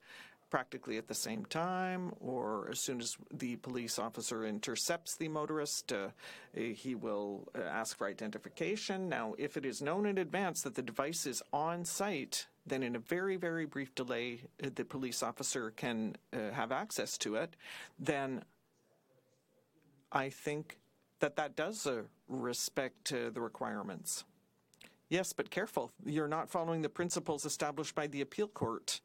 [0.51, 5.93] practically at the same time, or as soon as the police officer intercepts the motorist,
[5.93, 6.09] uh,
[6.52, 9.09] he will uh, ask for identification.
[9.09, 12.97] Now, if it is known in advance that the device is on site, then in
[12.97, 17.56] a very, very brief delay, uh, the police officer can uh, have access to it,
[17.98, 18.43] then
[20.12, 20.78] I think
[21.20, 24.24] that that does uh, respect uh, the requirements.
[25.09, 25.93] Yes, but careful.
[26.05, 29.01] You're not following the principles established by the appeal court.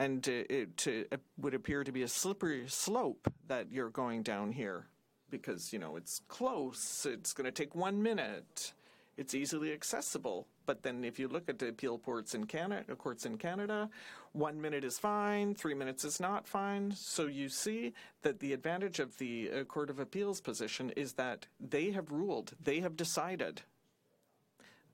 [0.00, 4.50] And uh, it uh, would appear to be a slippery slope that you're going down
[4.50, 4.86] here
[5.28, 7.06] because, you know, it's close.
[7.06, 8.72] It's going to take one minute.
[9.18, 10.46] It's easily accessible.
[10.64, 13.90] But then if you look at the appeal courts in Canada, courts in Canada,
[14.32, 16.92] one minute is fine, three minutes is not fine.
[16.92, 21.46] So you see that the advantage of the uh, Court of Appeals position is that
[21.60, 23.60] they have ruled, they have decided.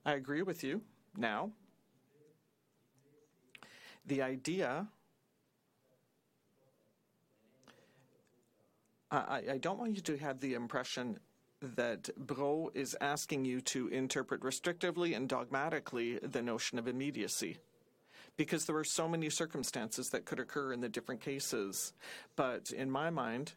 [0.05, 0.83] I agree with you.
[1.17, 1.53] Now,
[4.05, 4.89] the idea
[9.11, 11.19] I, I, don't want you to have the impression
[11.61, 17.59] that Breault is asking you to interpret restrictively and dogmatically the notion of immediacy.
[18.37, 21.93] Because there are so many circumstances that could occur in the different cases.
[22.35, 23.53] But in my mind,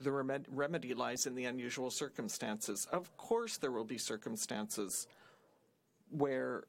[0.00, 2.86] the remed- remedy lies in the unusual circumstances.
[2.92, 5.08] Of course, there will be circumstances
[6.10, 6.64] where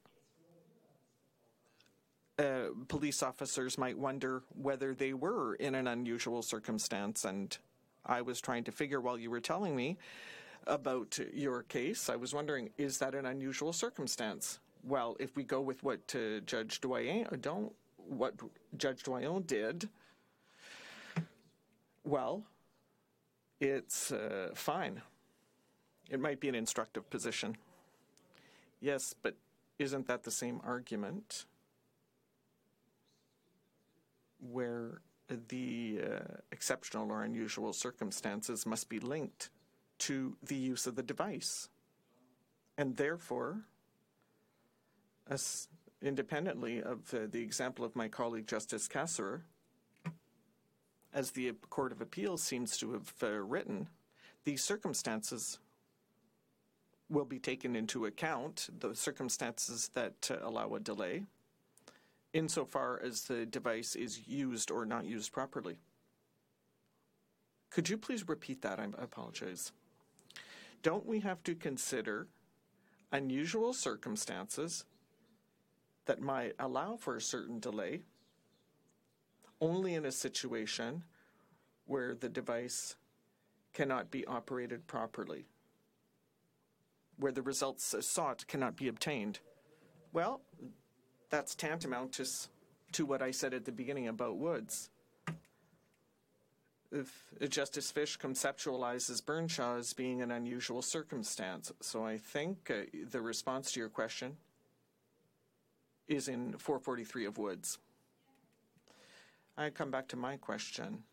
[2.40, 7.58] uh, police officers might wonder whether they were in an unusual circumstance and
[8.06, 9.98] I was trying to figure while you were telling me
[10.66, 12.10] about your case.
[12.10, 14.60] I was wondering, is that an unusual circumstance?
[14.84, 18.34] Well, if we go with what uh, Judge Doyon, uh, don't what
[18.78, 19.90] Judge Doyon did,
[22.06, 22.44] well,
[23.60, 25.02] it's uh, fine.
[26.10, 27.58] It might be an instructive position.
[28.80, 29.36] Yes, but
[29.78, 31.46] isn't that the same argument
[34.40, 35.02] where
[35.48, 36.20] the uh,
[36.52, 39.50] exceptional or unusual circumstances must be linked
[40.00, 41.70] to the use of the device?
[42.78, 43.66] And therefore,
[45.30, 45.68] as
[46.02, 49.42] independently of uh, the example of my colleague Justice Kasirer,
[51.14, 53.88] as the Court of Appeals seems to have uh, written,
[54.46, 55.60] these circumstances
[57.10, 61.24] will be taken into account, the circumstances that uh, allow a delay,
[62.34, 65.78] insofar as the device is used or not used properly.
[67.70, 68.80] Could you please repeat that?
[68.80, 69.72] I apologize.
[70.82, 72.28] Don't we have to consider
[73.12, 74.86] unusual circumstances
[76.06, 78.02] that might allow for a certain delay
[79.62, 81.04] only in a situation
[81.86, 82.96] where the device
[83.74, 85.46] cannot be operated properly,
[87.18, 89.40] where the results sought cannot be obtained.
[90.14, 90.42] Well,
[91.30, 92.26] that's tantamount to,
[92.94, 94.90] to what I said at the beginning about Woods.
[96.92, 103.22] If Justice Fish conceptualizes Bernshaw as being an unusual circumstance, so I think uh, the
[103.22, 104.38] response to your question
[106.08, 107.78] is in 443 of Woods.
[109.56, 111.04] I come back to my question.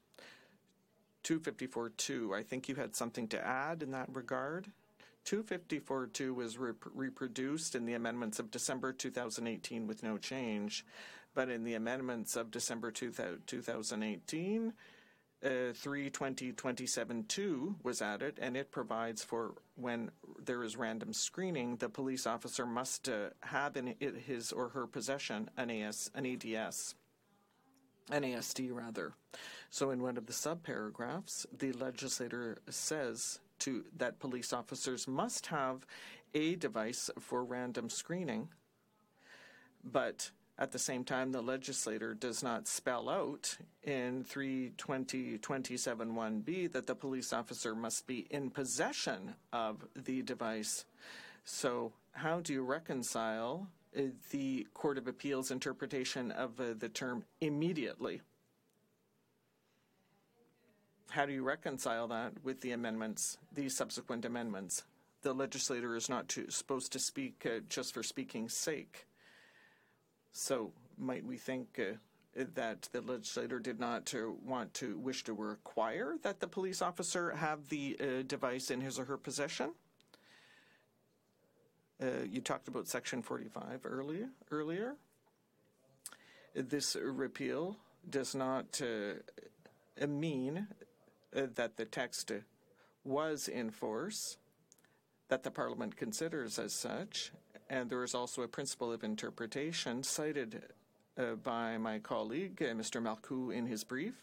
[1.24, 4.68] 254.2, I think you had something to add in that regard.
[5.26, 10.86] 254.2 was rep- reproduced in the amendments of December 2018 with no change,
[11.34, 14.72] but in the amendments of December 2018,
[15.44, 20.10] uh, 320.27.2 was added, and it provides for when
[20.42, 25.50] there is random screening, the police officer must uh, have in his or her possession
[25.56, 26.94] an, AS, an ADS.
[28.10, 29.14] NASD rather.
[29.70, 35.86] So in one of the subparagraphs, the legislator says to that police officers must have
[36.34, 38.48] a device for random screening,
[39.84, 46.94] but at the same time, the legislator does not spell out in 320.27.1b that the
[46.94, 50.86] police officer must be in possession of the device.
[51.44, 53.68] So, how do you reconcile
[54.30, 58.20] the Court of Appeals interpretation of uh, the term immediately.
[61.10, 64.84] How do you reconcile that with the amendments, the subsequent amendments?
[65.22, 69.06] The legislator is not to, supposed to speak uh, just for speaking's sake.
[70.32, 71.96] So, might we think uh,
[72.54, 77.30] that the legislator did not uh, want to wish to require that the police officer
[77.30, 79.72] have the uh, device in his or her possession?
[82.02, 84.28] Uh, you talked about Section 45 earlier.
[84.50, 84.96] Earlier,
[86.54, 87.78] this repeal
[88.08, 90.68] does not uh, mean
[91.32, 92.32] that the text
[93.04, 94.36] was in force,
[95.28, 97.32] that the Parliament considers as such,
[97.68, 100.62] and there is also a principle of interpretation cited
[101.18, 103.02] uh, by my colleague, uh, Mr.
[103.02, 104.14] Marcoux, in his brief,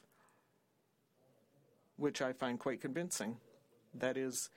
[1.97, 3.37] which I find quite convincing.
[3.93, 4.49] That is,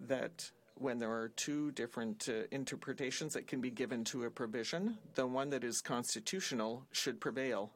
[0.00, 4.98] that when there are two different uh, interpretations that can be given to a provision,
[5.14, 7.70] the one that is constitutional should prevail.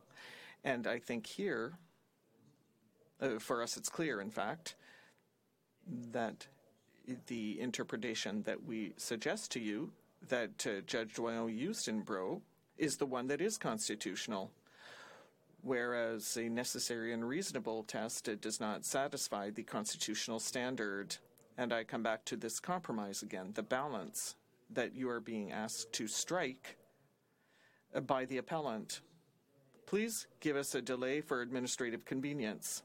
[0.65, 1.79] And I think here,
[3.21, 4.77] uh, for us, it's clear, in fact,
[6.13, 6.47] that
[7.27, 9.91] the interpretation that we suggest to you
[10.29, 12.43] that uh, Judge Doyon used in Breault
[12.77, 14.51] is the one that is constitutional,
[15.63, 21.17] whereas a necessary and reasonable test does not satisfy the constitutional standard.
[21.57, 24.37] And I come back to this compromise again the balance
[24.71, 26.77] that you are being asked to strike
[28.07, 29.01] by the appellant.
[29.87, 32.83] Please give us a delay for administrative convenience.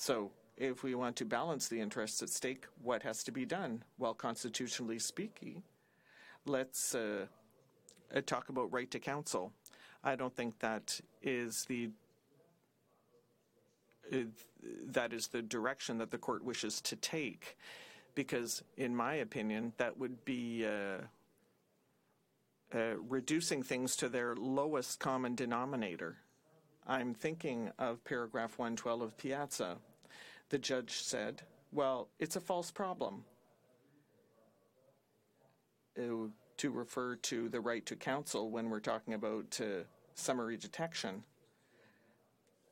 [0.00, 3.82] So, if we want to balance the interests at stake, what has to be done?
[3.98, 5.64] Well, constitutionally speaking,
[6.46, 7.26] let's uh,
[8.14, 9.52] uh talk about right to counsel.
[10.04, 11.90] I don't think that is the
[14.86, 17.58] that is the direction that the court wishes to take,
[18.14, 21.02] because, in my opinion, that would be uh,
[22.72, 26.18] uh, reducing things to their lowest common denominator.
[26.86, 29.76] I'm thinking of paragraph 112 of Piazza.
[30.50, 31.42] The judge said,
[31.72, 33.24] well, it's a false problem.
[35.98, 39.84] Uh, to refer to the right to counsel when we're talking about uh,
[40.14, 41.22] summary detection.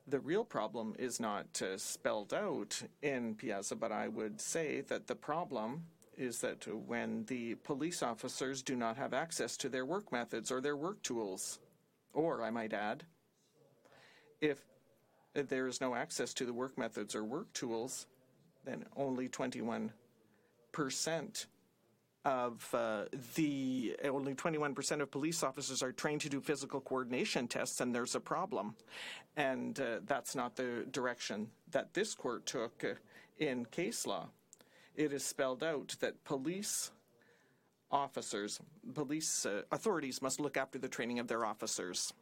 [0.09, 5.07] The real problem is not uh, spelled out in Piazza, but I would say that
[5.07, 5.85] the problem
[6.17, 10.61] is that when the police officers do not have access to their work methods or
[10.61, 11.61] their work tools,
[12.13, 13.05] or I might add,
[14.41, 14.65] if
[15.45, 18.07] there is no access to the work methods or work tools,
[18.65, 19.91] then only 21%
[22.25, 23.05] of uh,
[23.37, 28.17] the only 21% of police officers are trained to do physical coordination tests, and there's
[28.17, 28.75] a problem.
[29.37, 32.85] And uh, that's not the direction that this court took
[33.39, 34.29] in case law.
[34.97, 36.91] It is spelled out that police
[37.93, 38.61] officers,
[38.93, 42.13] police uh, authorities must look after the training of their officers.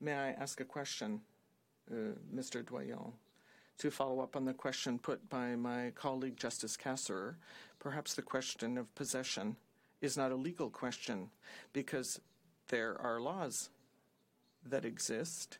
[0.00, 1.20] May I ask a question,
[1.90, 2.64] uh, Mr.
[2.64, 3.12] Doyon?
[3.78, 7.36] to follow up on the question put by my colleague Justice Kasirer,
[7.78, 9.56] perhaps the question of possession
[10.00, 11.30] is not a legal question
[11.72, 12.20] because
[12.68, 13.70] there are laws
[14.64, 15.58] that exist.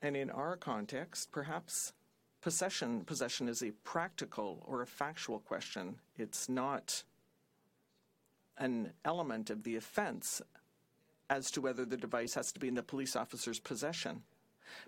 [0.00, 1.92] And in our context, perhaps
[2.40, 5.96] possession possession is a practical or a factual question.
[6.16, 7.02] It's not
[8.56, 10.40] an element of the offense
[11.30, 14.22] as to whether the device has to be in the police officer's possession.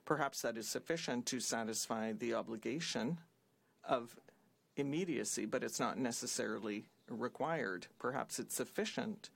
[0.04, 3.18] Perhaps that is sufficient to satisfy the obligation
[3.84, 4.16] of
[4.76, 7.86] immediacy, but it's not necessarily required.
[7.98, 9.30] Perhaps it's sufficient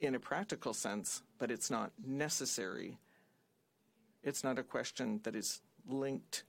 [0.00, 2.98] in a practical sense, but it's not necessary.
[4.22, 6.44] It's not a question that is linked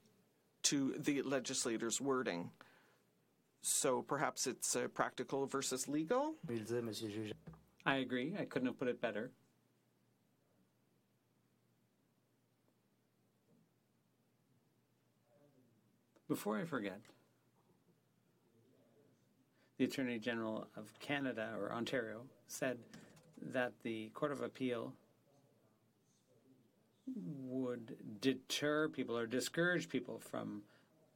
[0.64, 2.50] to the legislator's wording.
[3.62, 6.34] So perhaps it's uh, practical versus legal?
[7.86, 8.34] I agree.
[8.38, 9.30] I couldn't have put it better.
[16.28, 17.00] Before I forget,
[19.76, 22.78] the Attorney General of Canada or Ontario said
[23.52, 24.94] that the Court of Appeal
[27.16, 30.62] would deter people or discourage people from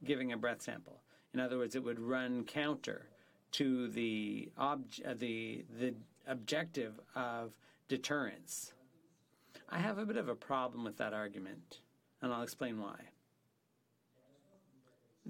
[0.03, 1.01] giving a breath sample.
[1.33, 3.07] In other words, it would run counter
[3.53, 4.77] to the uh,
[5.15, 5.95] the the
[6.27, 7.53] objective of
[7.87, 8.73] deterrence.
[9.69, 11.79] I have a bit of a problem with that argument,
[12.21, 12.95] and I'll explain why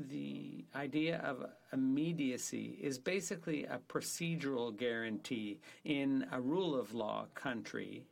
[0.08, 8.06] the idea of immediacy is basically a procedural guarantee in a rule of law country.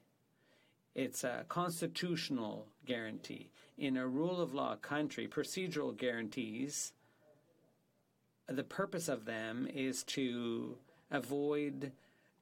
[0.96, 3.52] It's a constitutional guarantee.
[3.78, 6.94] In a rule of law country, procedural guarantees,
[8.48, 10.78] the purpose of them is to
[11.12, 11.92] avoid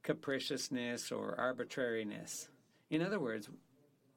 [0.04, 2.48] capriciousness or arbitrariness.
[2.90, 3.50] In other words,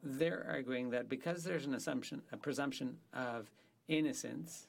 [0.03, 3.51] they're arguing that because there's an assumption, a presumption of
[3.89, 4.69] innocence,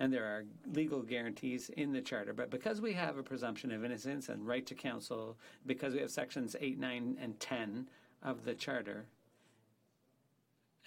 [0.00, 2.32] and there are legal guarantees in the Charter.
[2.32, 6.10] But because we have a presumption of innocence and right to counsel, because we have
[6.10, 7.88] sections 8, 9, and 10
[8.22, 9.06] of the Charter,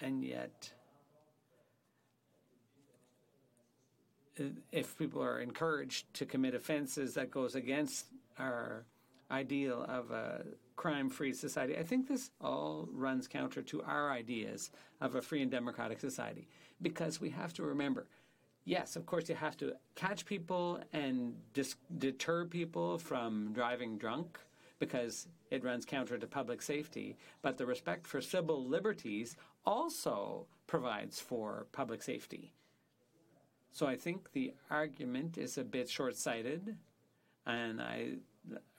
[0.00, 0.72] and yet
[4.38, 8.06] uh, if people are encouraged to commit offenses that goes against
[8.38, 8.84] our
[9.30, 10.44] ideal of a
[10.76, 14.70] crime-free society, I think this all runs counter to our ideas
[15.00, 16.46] of a free and democratic society
[16.80, 18.06] because we have to remember
[18.68, 24.38] yes, of course, you have to catch people and dis- deter people from driving drunk
[24.78, 27.16] because it runs counter to public safety.
[27.40, 32.52] But the respect for civil liberties also provides for public safety.
[33.72, 36.76] So I think the argument is a bit short sighted,
[37.46, 38.16] and I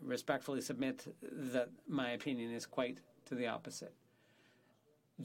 [0.02, 3.94] respectfully submit that my opinion is quite to the opposite.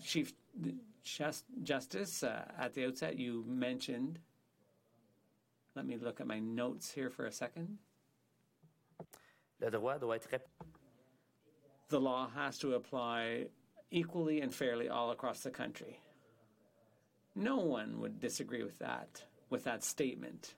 [0.03, 0.33] Chief
[1.63, 4.19] Justice, uh, at the outset, you mentioned
[5.75, 7.79] let me look at my notes here for a second.
[9.61, 10.41] Le droit doit être
[11.89, 13.47] The law has to apply
[13.91, 15.99] equally and fairly all across the country.
[17.35, 20.55] No one would disagree with that, with that statement.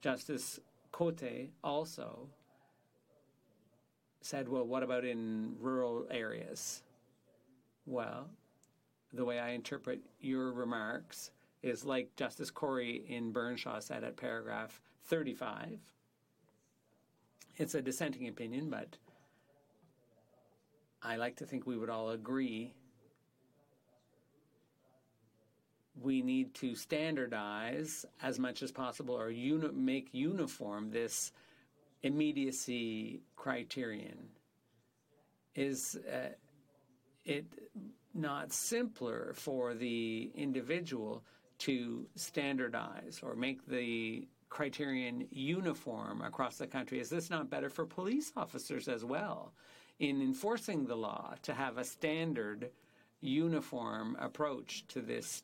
[0.00, 0.60] Justice
[0.92, 2.28] Cote also
[4.22, 6.82] said, well, what about in rural areas?
[7.84, 8.28] Well,
[9.12, 11.30] the way I interpret your remarks
[11.66, 15.78] is like Justice Cory in Bernshaw said at paragraph 35.
[17.56, 18.96] It's a dissenting opinion, but
[21.02, 22.74] I like to think we would all agree
[26.00, 31.32] we need to standardize as much as possible or uni- make uniform this
[32.02, 34.28] immediacy criterion.
[35.54, 36.34] Is uh,
[37.24, 37.46] it
[38.12, 41.24] not simpler for the individual
[41.58, 47.00] to standardize or make the criterion uniform across the country?
[47.00, 49.52] Is this not better for police officers as well
[49.98, 52.70] in enforcing the law to have a standard,
[53.20, 55.42] uniform approach to this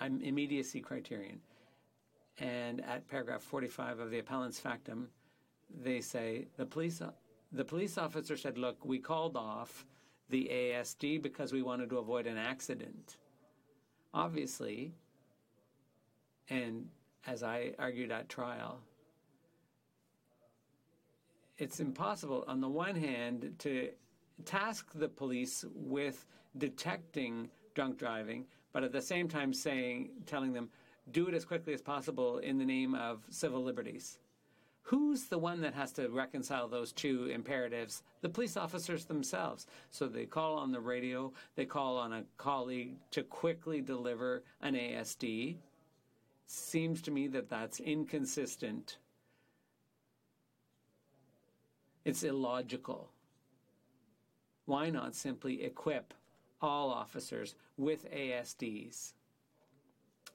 [0.00, 1.40] um, immediacy criterion?
[2.38, 5.08] And at paragraph 45 of the appellant's factum,
[5.82, 7.02] they say the police
[7.52, 9.86] the police officer said, "Look, we called off
[10.28, 13.18] the ASD because we wanted to avoid an accident."
[14.12, 14.92] Obviously,
[16.48, 16.88] And
[17.26, 18.80] as I argued at trial,
[21.56, 23.90] it's impossible, on the one hand, to
[24.44, 26.26] task the police with
[26.58, 30.68] detecting drunk driving, but at the same time saying, telling them,
[31.12, 34.18] do it as quickly as possible in the name of civil liberties.
[34.82, 38.02] Who's the one that has to reconcile those two imperatives?
[38.20, 39.66] The police officers themselves.
[39.90, 44.74] So they call on the radio, they call on a colleague to quickly deliver an
[44.74, 45.56] ASD.
[46.46, 48.98] Seems to me that that's inconsistent.
[52.04, 53.10] It's illogical.
[54.66, 56.14] Why not simply equip
[56.60, 59.14] all officers with ASDs?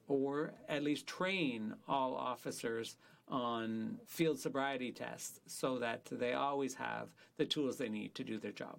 [0.08, 2.96] Or at least train all officers
[3.28, 8.38] on field sobriety tests so that they always have the tools they need to do
[8.38, 8.78] their job.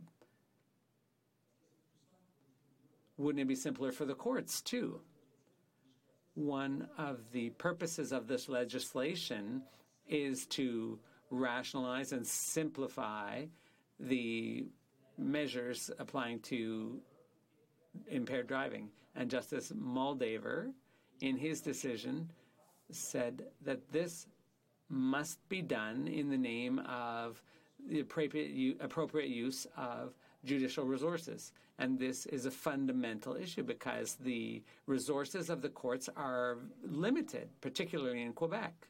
[3.18, 5.00] Wouldn't it be simpler for the courts, too?
[6.36, 9.64] One of the purposes of this legislation
[10.08, 11.00] is to
[11.30, 13.46] rationalize and simplify
[14.00, 14.66] the
[15.18, 17.00] measures applying to
[18.10, 18.90] impaired driving.
[19.16, 20.72] And Justice Moldaver,
[21.20, 22.32] in his decision,
[22.92, 24.28] said that this
[24.90, 27.42] must be done in the name of
[27.90, 30.14] the appropriate, appropriate use of
[30.46, 31.52] judicial resources.
[31.80, 38.22] And this is a fundamental issue because the resources of the courts are limited, particularly
[38.22, 38.88] in Quebec.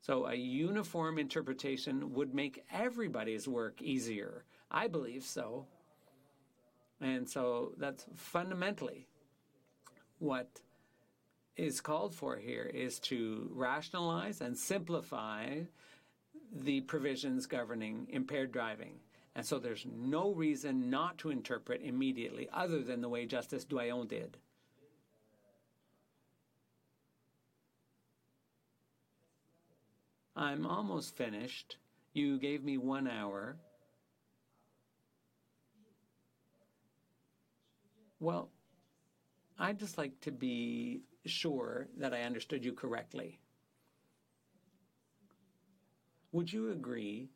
[0.00, 4.44] So a uniform interpretation would make everybody's work easier.
[4.70, 5.66] I believe so.
[7.00, 9.06] And so that's fundamentally
[10.18, 10.60] what
[11.56, 15.60] is called for here is to rationalize and simplify
[16.52, 18.94] the provisions governing impaired driving.
[19.34, 24.08] And so there's no reason not to interpret immediately other than the way Justice Doyon
[24.08, 24.36] did.
[30.34, 31.76] I'm almost finished.
[32.12, 33.56] You gave me one hour.
[38.18, 38.50] Well,
[39.58, 43.38] I'd just like to be sure that I understood you correctly.
[46.32, 47.28] Would you agree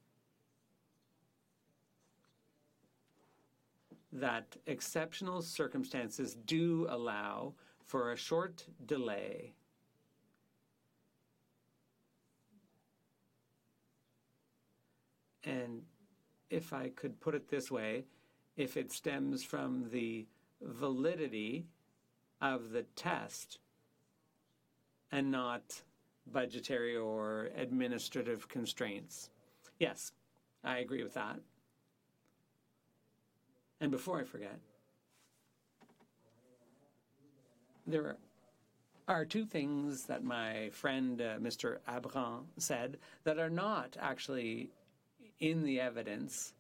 [4.15, 7.55] that exceptional circumstances do allow
[7.85, 9.53] for a short delay
[15.45, 15.83] and
[16.51, 18.05] if I could put it this way,
[18.57, 20.27] if it stems from the
[20.63, 21.67] validity
[22.41, 23.59] of the test
[25.11, 25.83] and not
[26.27, 29.31] budgetary or administrative constraints.
[29.79, 30.13] Yes,
[30.63, 31.41] I agree with that.
[33.85, 34.59] And before I forget,
[37.87, 38.17] there
[39.07, 41.81] are two things that my friend uh, Mr.
[41.87, 44.71] Abran said that are not actually
[45.39, 46.55] in the evidence.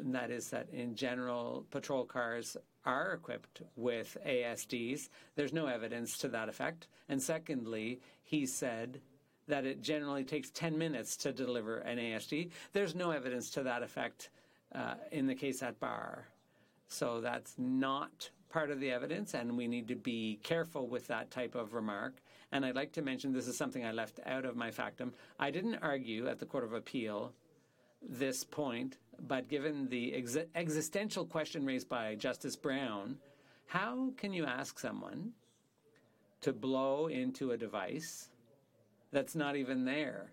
[0.00, 2.56] And that is that in general, patrol cars
[2.86, 5.10] are equipped with ASDs.
[5.36, 6.88] There's no evidence to that effect.
[7.10, 9.02] And secondly, he said
[9.46, 12.50] that it generally takes 10 minutes to deliver an ASD.
[12.72, 14.30] There's no evidence to that effect
[14.74, 16.26] Uh, in the case at bar.
[16.88, 21.30] So that's not part of the evidence, and we need to be careful with that
[21.30, 22.14] type of remark.
[22.50, 25.12] And I'd like to mention this is something I left out of my factum.
[25.38, 27.32] I didn't argue at the Court of Appeal
[28.02, 33.18] this point but given the ex- existential question raised by Justice Brown,
[33.66, 35.32] how can you ask someone
[36.40, 38.28] to blow into a device
[39.12, 40.32] that's not even there?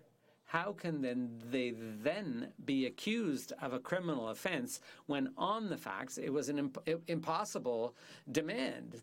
[0.52, 6.18] How can then they then be accused of a criminal offense when on the facts
[6.18, 7.96] it was an imp- impossible
[8.30, 9.00] demand?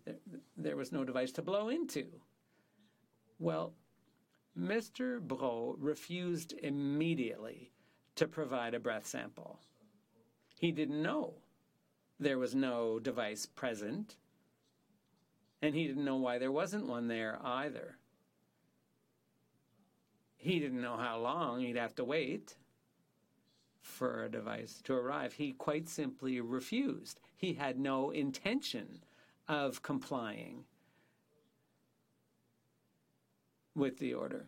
[0.55, 2.05] There, was no device to blow into.
[3.39, 3.73] Well,
[4.55, 5.19] Mr.
[5.19, 7.71] Breault refused immediately
[8.13, 9.59] to provide a breath sample.
[10.59, 11.34] He didn't know
[12.19, 14.17] there was no device present,
[15.63, 17.97] and he didn't know why there wasn't one there either.
[20.40, 22.56] He didn't know how long he'd have to wait
[23.82, 25.34] for a device to arrive.
[25.34, 27.20] He quite simply refused.
[27.36, 29.03] He had no intention
[29.48, 30.64] of complying
[33.76, 34.48] with the order.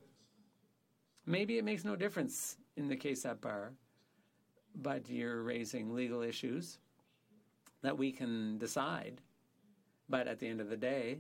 [1.26, 3.74] Maybe it makes no difference in the case at bar
[4.76, 6.80] but you're raising legal issues
[7.82, 9.22] that we can decide.
[10.10, 11.20] But at the end of the day,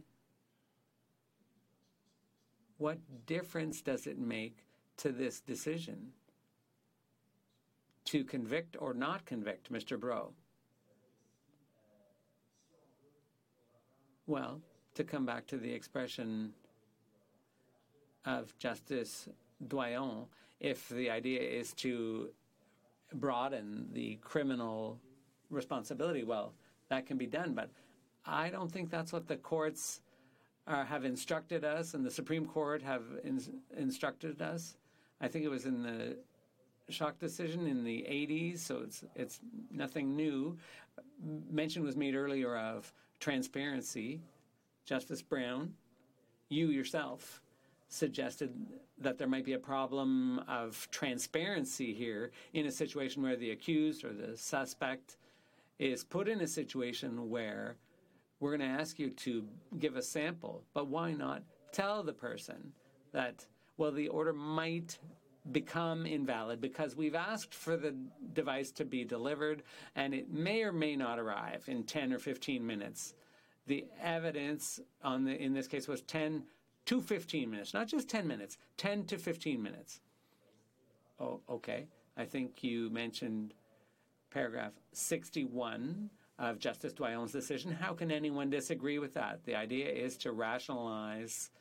[2.81, 2.97] what
[3.27, 4.57] difference does it make
[4.97, 6.07] to this decision
[8.05, 9.99] to convict or not convict Mr.
[9.99, 10.33] Breault?
[14.25, 14.61] Well,
[14.95, 16.53] to come back to the expression
[18.25, 19.29] of Justice
[19.67, 20.25] Doyon,
[20.59, 22.29] if the idea is to
[23.13, 24.99] broaden the criminal
[25.51, 26.53] responsibility, well,
[26.89, 27.53] that can be done.
[27.53, 27.69] But
[28.25, 30.01] I don't think that's what the courts
[30.67, 33.41] uh, have instructed us, and the Supreme Court have in,
[33.77, 34.77] instructed us.
[35.19, 36.17] I think it was in the
[36.89, 39.39] Shock decision in the 80s, so it's it's
[39.71, 40.57] nothing new.
[41.49, 44.21] Mention was made earlier of transparency.
[44.85, 45.73] Justice Brown,
[46.49, 47.41] you yourself
[47.88, 48.53] suggested
[48.97, 54.03] that there might be a problem of transparency here in a situation where the accused
[54.03, 55.17] or the suspect
[55.79, 57.75] is put in a situation where
[58.41, 59.45] we're going to ask you to
[59.80, 62.73] give a sample, but why not tell the person
[63.13, 63.45] that,
[63.77, 64.97] well, the order might
[65.51, 67.95] become invalid because we've asked for the
[68.34, 69.63] device to be delivered
[69.95, 73.13] and it may or may not arrive in 10 or 15 minutes.
[73.68, 76.43] The evidence on the in this case was 10
[76.85, 80.01] to 15 minutes, not just 10 minutes, 10 to 15 minutes.
[81.19, 81.85] Oh, okay.
[82.18, 83.53] I think you mentioned
[84.31, 86.09] paragraph 61
[86.41, 87.72] of Justice Doyon's decision.
[87.72, 89.45] How can anyone disagree with that?
[89.45, 91.51] The idea is to rationalize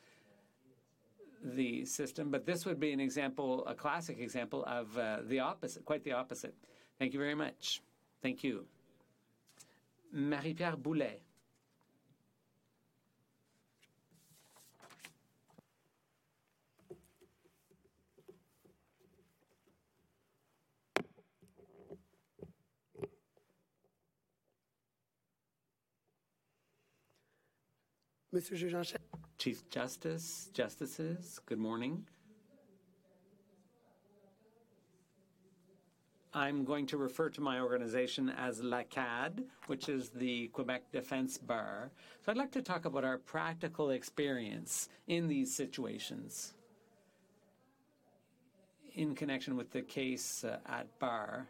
[1.43, 5.85] the system, but this would be an example, a classic example of uh, the opposite,
[5.85, 6.55] quite the opposite.
[6.97, 7.81] Thank you very much.
[8.23, 8.65] Thank you.
[10.11, 11.21] Marie-Pierre Boulet.
[28.33, 28.55] Mr.
[28.55, 28.95] Juge
[29.37, 32.05] Chief Justice, Justices, good morning.
[36.33, 41.91] I'm going to refer to my organization as LACAD, which is the Quebec Defense Bar.
[42.25, 46.53] So I'd like to talk about our practical experience in these situations
[48.93, 51.49] in connection with the case uh, at bar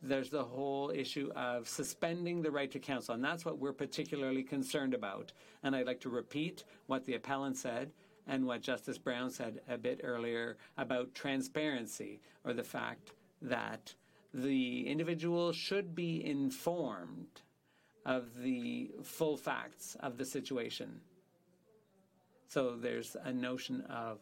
[0.00, 4.42] there's the whole issue of suspending the right to counsel, and that's what we're particularly
[4.42, 5.32] concerned about.
[5.62, 7.90] And I'd like to repeat what the appellant said
[8.26, 13.12] and what Justice Brown said a bit earlier about transparency, or the fact
[13.42, 13.94] that
[14.34, 17.42] the individual should be informed
[18.04, 21.00] of the full facts of the situation.
[22.46, 24.20] So there's a notion of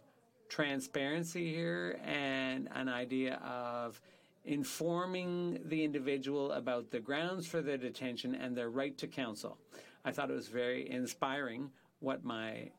[0.48, 4.00] transparency here and an idea of
[4.46, 9.58] informing the individual about the grounds for their detention and their right to counsel.
[10.04, 12.70] I thought it was very inspiring what my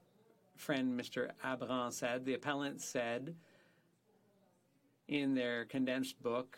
[0.55, 1.31] friend Mr.
[1.45, 2.25] Abran said.
[2.25, 3.35] The appellant said
[5.09, 6.57] in their condensed book,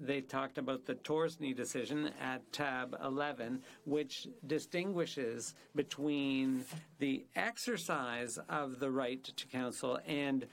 [0.00, 6.64] they talked about the Torsney decision at tab 11, which distinguishes between
[6.98, 10.46] the exercise of the right to counsel and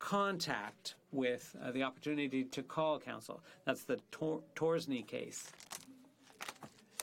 [0.00, 3.42] contact with uh, the opportunity to call counsel.
[3.64, 5.50] That's the Tor- Torsney case.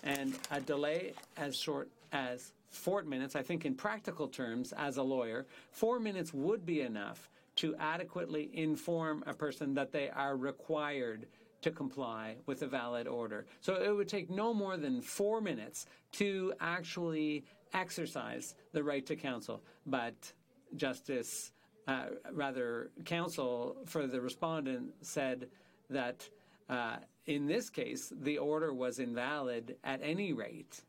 [0.03, 5.03] And a delay as short as four minutes, I think in practical terms, as a
[5.03, 11.27] lawyer, four minutes would be enough to adequately inform a person that they are required
[11.61, 13.45] to comply with a valid order.
[13.59, 19.15] So it would take no more than four minutes to actually exercise the right to
[19.15, 19.61] counsel.
[19.85, 20.31] But
[20.75, 21.51] Justice
[21.89, 25.47] uh, rather, counsel for the respondent said
[25.89, 26.29] that
[26.69, 30.83] uh, in this case, the order was invalid at any rate.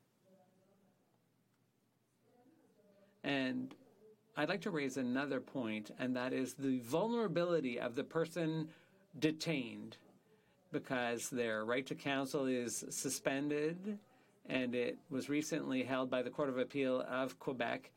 [3.24, 3.74] And
[4.36, 8.68] I'd like to raise another point, and that is the vulnerability of the person
[9.18, 9.96] detained
[10.72, 13.98] because their right to counsel is suspended,
[14.50, 17.90] and it was recently held by the Court of Appeal of Quebec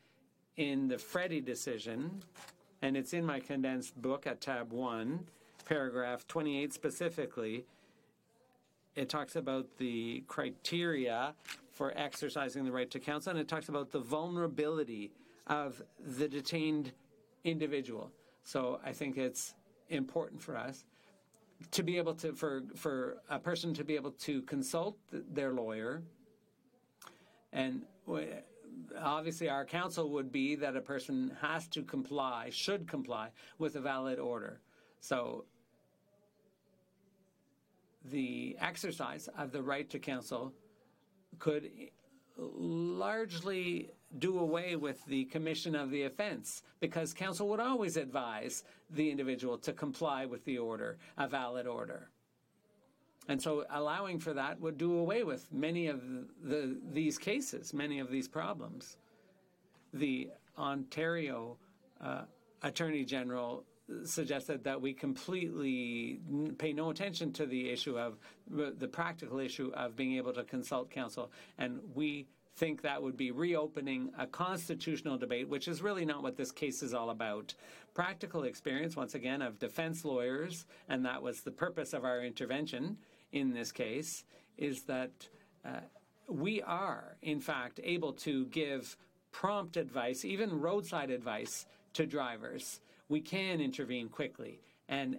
[0.55, 2.23] in the Freddie decision
[2.83, 5.21] and it's in my condensed book at tab 1,
[5.63, 7.65] paragraph 28 specifically.
[8.93, 11.33] It talks about the criteria
[11.71, 15.11] for exercising the right to counsel, and it talks about the vulnerability
[15.47, 16.91] of the detained
[17.45, 18.11] individual.
[18.43, 19.53] So I think it's
[19.87, 20.83] important for us
[21.71, 26.03] to be able to, for, for a person to be able to consult their lawyer
[27.53, 27.83] and
[28.99, 33.81] obviously our counsel would be that a person has to comply, should comply with a
[33.81, 34.59] valid order.
[34.99, 35.45] So
[38.11, 40.53] the exercise of the right to counsel
[41.39, 41.69] could
[42.37, 49.09] largely do away with the commission of the offense because counsel would always advise the
[49.09, 52.09] individual to comply with the order, a valid order.
[53.27, 56.01] And so allowing for that would do away with many of
[56.43, 58.97] the, these cases, many of these problems.
[59.93, 61.57] the Ontario
[62.01, 62.23] uh,
[62.61, 63.63] Attorney General
[64.05, 66.19] suggested that we completely
[66.57, 68.17] pay no attention to the issue of
[68.49, 71.31] the practical issue of being able to consult counsel.
[71.57, 76.37] And we think that would be reopening a constitutional debate, which is really not what
[76.37, 77.53] this case is all about.
[77.93, 82.97] Practical experience, once again, of defense lawyers, and that was the purpose of our intervention
[83.33, 84.23] in this case,
[84.57, 85.11] is that
[85.65, 85.81] uh,
[86.29, 88.95] we are, in fact, able to give
[89.31, 92.79] prompt advice, even roadside advice, to drivers.
[93.09, 95.17] We can intervene quickly and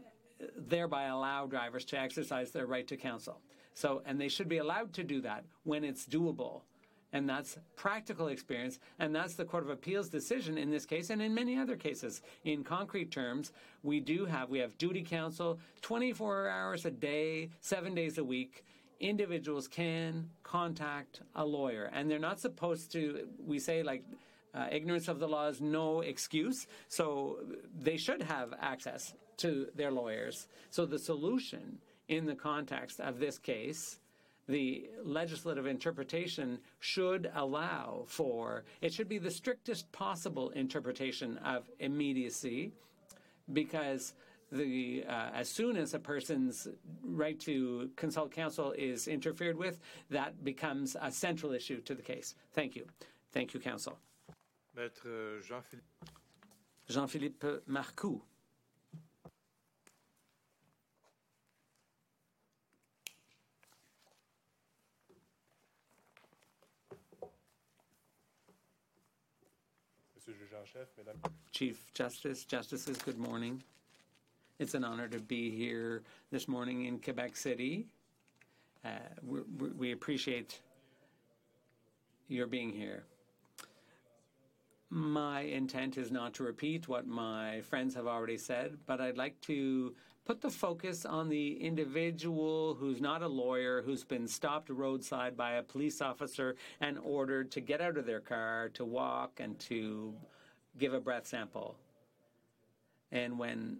[0.56, 3.40] thereby allow drivers to exercise their right to counsel.
[3.74, 6.62] So, and they should be allowed to do that when it's doable.
[7.14, 8.80] And that's practical experience.
[8.98, 12.20] And that's the Court of Appeals decision in this case and in many other cases.
[12.44, 13.52] In concrete terms,
[13.84, 18.64] we do have, we have duty counsel 24 hours a day, seven days a week
[19.00, 24.04] individuals can contact a lawyer and they're not supposed to we say like
[24.54, 27.38] uh, ignorance of the law is no excuse so
[27.76, 31.78] they should have access to their lawyers so the solution
[32.08, 33.98] in the context of this case
[34.48, 42.72] the legislative interpretation should allow for it should be the strictest possible interpretation of immediacy
[43.52, 44.14] because
[44.52, 46.68] the uh, as soon as a person's
[47.02, 49.78] right to consult counsel is interfered with,
[50.10, 52.34] that becomes a central issue to the case.
[52.52, 52.86] Thank you.
[53.32, 53.98] Thank you, counsel.
[54.76, 55.86] Maître Jean-Philippe.
[56.88, 58.20] Jean-Philippe Marcoux.
[71.52, 73.62] Chief Justice, Justices, good morning.
[74.58, 76.02] It's an honor to be here
[76.32, 77.86] this morning in Quebec City.
[78.84, 78.88] Uh,
[79.24, 80.60] we, we appreciate
[82.26, 83.04] your being here.
[84.90, 89.40] My intent is not to repeat what my friends have already said, but I'd like
[89.42, 89.94] to
[90.24, 95.52] put the focus on the individual who's not a lawyer, who's been stopped roadside by
[95.52, 100.12] a police officer and ordered to get out of their car, to walk, and to
[100.78, 101.76] give a breath sample.
[103.12, 103.78] And when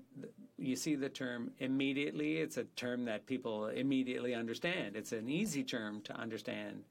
[0.58, 4.94] you see the term immediately, it's a term that people immediately understand.
[4.94, 6.84] It's an easy term to understand.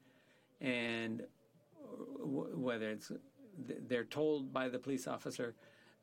[0.60, 1.22] And
[2.20, 3.10] whether it's
[3.88, 5.54] they're told by the police officer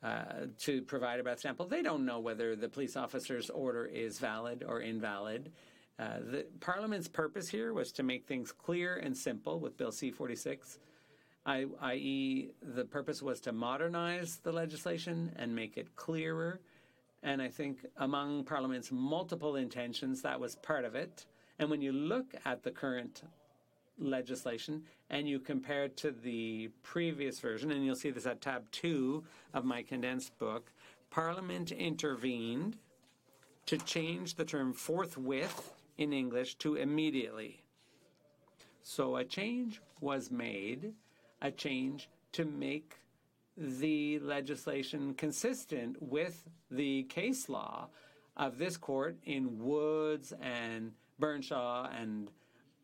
[0.03, 4.19] uh, to provide a breath sample, they don't know whether the police officer's order is
[4.19, 5.51] valid or invalid.
[5.99, 10.09] Uh, the Parliament's purpose here was to make things clear and simple with Bill C
[10.09, 10.79] 46
[11.45, 16.59] i.e., the purpose was to modernize the legislation and make it clearer.
[17.23, 21.25] And I think among Parliament's multiple intentions, that was part of it.
[21.59, 23.23] And when you look at the current
[23.97, 28.69] legislation and you compare it to the previous version, and you'll see this at tab
[28.71, 29.23] two
[29.53, 30.71] of my condensed book,
[31.09, 32.77] Parliament intervened
[33.65, 37.63] to change the term forthwith in English to immediately.
[38.83, 40.93] So a change was made
[41.41, 42.97] a change to make
[43.57, 47.87] the legislation consistent with the case law
[48.37, 52.31] of this court in Woods and Bernshaw and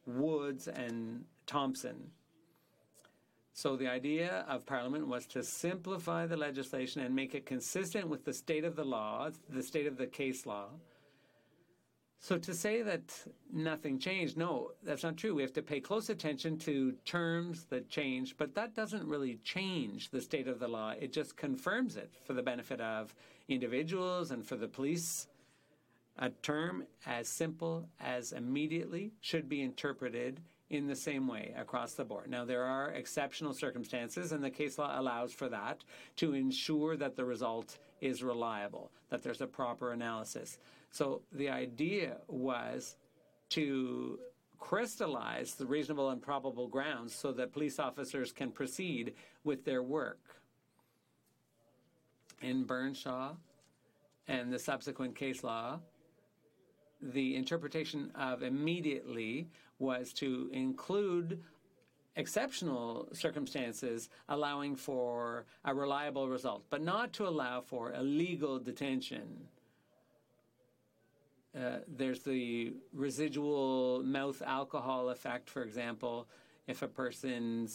[0.05, 2.11] Woods and Thomsen.
[3.53, 8.23] So the idea of Parliament was to simplify the legislation and make it consistent with
[8.23, 10.67] the state of the law, the state of the case law,
[12.19, 13.13] so to say that
[13.53, 15.35] nothing changed, no, that's not true.
[15.35, 20.09] We have to pay close attention to terms that change, but that doesn't really change
[20.09, 20.93] the state of the law.
[20.99, 23.13] It just confirms it for the benefit of
[23.47, 25.27] individuals and for the police.
[26.17, 32.03] A term as simple as immediately should be interpreted in the same way across the
[32.03, 32.29] board.
[32.29, 35.83] Now, there are exceptional circumstances, and the case law allows for that
[36.17, 40.57] to ensure that the result is reliable, that there's a proper analysis.
[40.91, 42.95] So the idea was
[43.49, 44.19] to
[44.59, 50.19] crystallize the reasonable and probable grounds so that police officers can proceed with their work.
[52.41, 53.35] In Bernshaw
[54.27, 55.79] and the subsequent case law,
[57.01, 59.47] the interpretation of immediately
[59.79, 61.43] was to include
[62.15, 69.47] exceptional circumstances allowing for a reliable result, but not to allow for illegal detention.
[71.57, 76.27] Uh, there's the residual mouth alcohol effect, for example.
[76.67, 77.67] If a person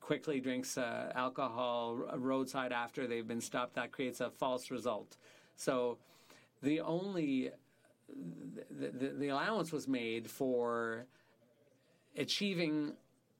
[0.00, 5.16] quickly drinks uh, alcohol roadside after they've been stopped, that creates a false result.
[5.56, 5.98] So
[6.62, 7.50] the only
[8.08, 11.04] the, the, the allowance was made for
[12.16, 12.94] achieving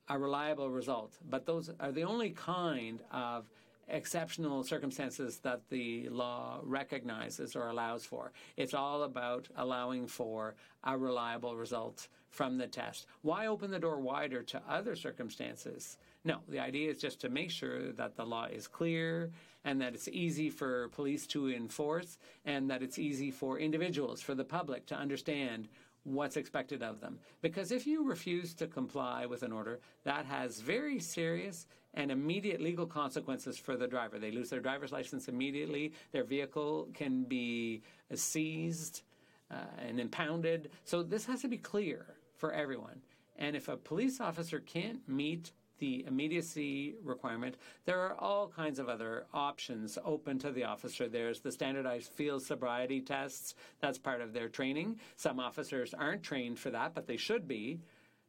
[0.08, 1.16] a reliable result.
[1.28, 3.48] But those are the only kind of
[3.90, 8.32] exceptional circumstances that the law recognizes or allows for.
[8.56, 10.54] It's all about allowing for
[10.84, 13.06] a reliable result from the test.
[13.22, 15.98] Why open the door wider to other circumstances?
[16.24, 19.30] No, the idea is just to make sure that the law is clear
[19.64, 24.34] and that it's easy for police to enforce and that it's easy for individuals, for
[24.34, 25.68] the public to understand
[26.04, 27.18] what's expected of them.
[27.42, 32.60] Because if you refuse to comply with an order, that has very serious and immediate
[32.60, 34.18] legal consequences for the driver.
[34.18, 37.82] They lose their driver's license immediately, their vehicle can be
[38.14, 39.02] seized
[39.50, 40.70] uh, and impounded.
[40.84, 42.06] So this has to be clear
[42.36, 43.00] for everyone.
[43.36, 47.56] And if a police officer can't meet the immediacy requirement,
[47.86, 51.08] there are all kinds of other options open to the officer.
[51.08, 53.54] There's the standardized field sobriety tests.
[53.80, 55.00] That's part of their training.
[55.16, 57.80] Some officers aren't trained for that, but they should be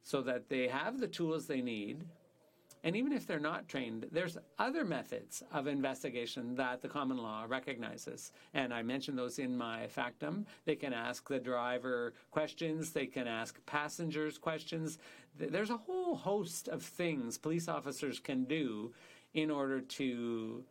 [0.01, 2.05] so that they have the tools they need
[2.83, 7.45] and even if they're not trained, there's other methods of investigation that the common law
[7.47, 8.31] recognizes.
[8.53, 10.47] And I mentioned those in my factum.
[10.65, 14.97] They can ask the driver questions, they can ask passengers questions.
[15.37, 18.93] There's a whole host of things police officers can do
[19.33, 20.63] in order to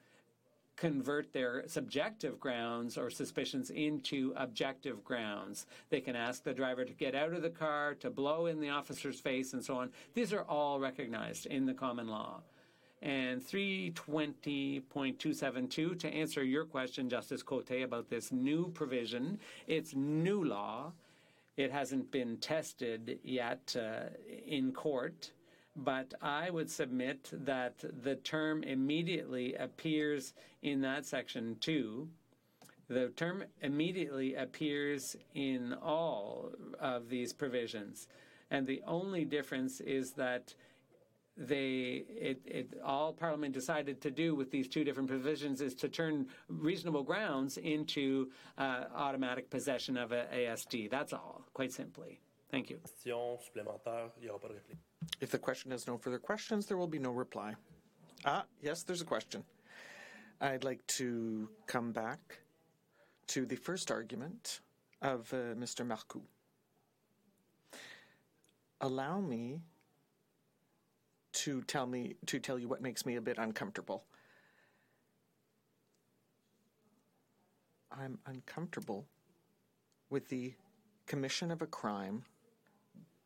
[0.81, 5.67] convert their subjective grounds or suspicions into objective grounds.
[5.91, 8.71] They can ask the driver to get out of the car, to blow in the
[8.71, 9.91] officer's face, and so on.
[10.15, 12.41] These are all recognized in the common law.
[13.03, 20.93] And 320.272, to answer your question, Justice Cote, about this new provision, it's new law.
[21.59, 24.05] It hasn't been tested yet uh,
[24.47, 25.33] in court
[25.85, 32.09] but I would submit that the term immediately appears in that section too.
[32.89, 38.09] The term immediately appears in all of these provisions.
[38.51, 40.55] And the only difference is that
[41.37, 45.89] they it, it, all Parliament decided to do with these two different provisions is to
[45.89, 50.91] turn reasonable grounds into uh, automatic possession of a ASD.
[50.91, 52.21] That's all, quite simply.
[52.51, 52.81] Thank you.
[55.21, 57.55] If the question has no further questions, there will be no reply.
[58.25, 59.45] Ah, yes, there's a question.
[60.41, 62.39] I'd like to come back
[63.29, 64.61] to the first argument
[65.03, 65.87] of uh, Mr.
[65.87, 66.23] Marcoux.
[68.81, 69.61] Allow me
[71.33, 74.05] to tell me to tell you what makes me a bit uncomfortable.
[77.93, 79.07] I'm uncomfortable
[80.09, 80.55] with the
[81.07, 82.25] commission of a crime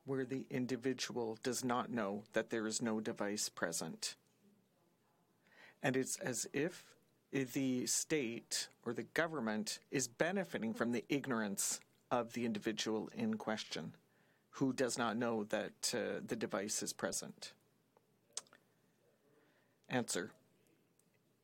[0.04, 4.16] where the individual does not know that there is no device present.
[5.82, 6.84] And it's as if
[7.32, 13.94] the state or the government is benefiting from the ignorance of the individual in question
[14.50, 17.52] who does not know that uh, the device is present.
[19.88, 20.30] Answer.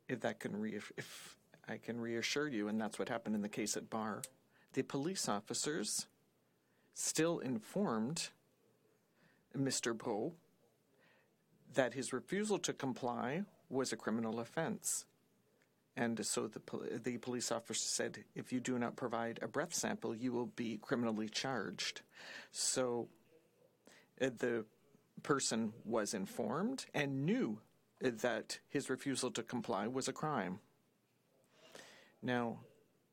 [0.09, 1.37] If that can re- if
[1.69, 4.23] I can reassure you, and that's what happened in the case at Bar,
[4.75, 6.07] the police officers
[6.95, 8.29] still informed
[9.57, 9.97] Mr.
[9.97, 10.35] Breault
[11.75, 15.05] that his refusal to comply was a criminal offense.
[15.97, 16.61] And so the,
[16.99, 20.79] the police officer said, if you do not provide a breath sample, you will be
[20.81, 22.03] criminally charged.
[22.53, 23.09] So
[24.21, 24.65] uh, the
[25.23, 27.59] person was informed and knew
[28.01, 30.61] that his refusal to comply was a crime.
[32.23, 32.61] Now,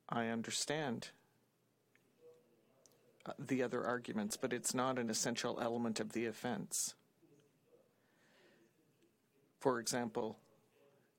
[0.08, 1.10] I understand
[3.40, 6.96] the other arguments, but it's not an essential element of the offense.
[9.60, 10.38] For example,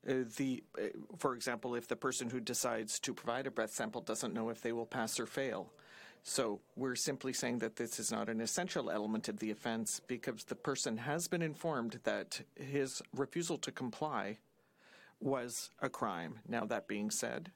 [0.09, 4.01] uh, the uh, for example, if the person who decides to provide a breath sample
[4.01, 5.73] doesn't know if they will pass or fail.
[6.23, 10.45] So we're simply saying that this is not an essential element of the offense because
[10.45, 14.39] the person has been informed that his refusal to comply
[15.21, 16.41] was a crime.
[16.47, 17.51] Now, that being said,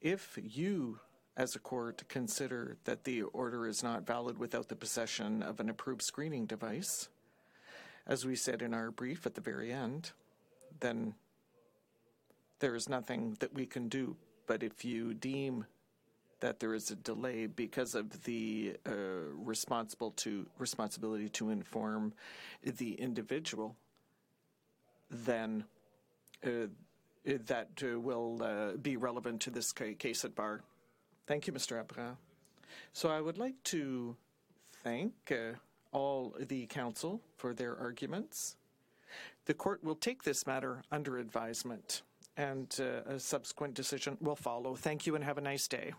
[0.00, 1.00] if you
[1.36, 5.70] as a court consider that the order is not valid without the possession of an
[5.70, 7.08] approved screening device,
[8.06, 10.12] as we said in our brief at the very end,
[10.80, 11.14] then
[12.58, 14.16] there is nothing that we can do.
[14.46, 15.64] But if you deem
[16.40, 18.92] that there is a delay because of the uh,
[19.36, 22.12] responsible to responsibility to inform
[22.64, 23.76] the individual,
[25.08, 25.64] then
[26.44, 26.66] uh,
[27.24, 30.62] that uh, will be relevant to this case at bar.
[31.26, 31.82] Thank you, Mr.
[31.84, 32.16] Abran.
[32.92, 34.16] So I would like to
[34.82, 35.56] thank uh,
[35.92, 38.56] all the counsel for their arguments.
[39.44, 42.02] The court will take this matter under advisement
[42.36, 44.74] and uh, a subsequent decision will follow.
[44.74, 45.92] Thank you and have a nice day.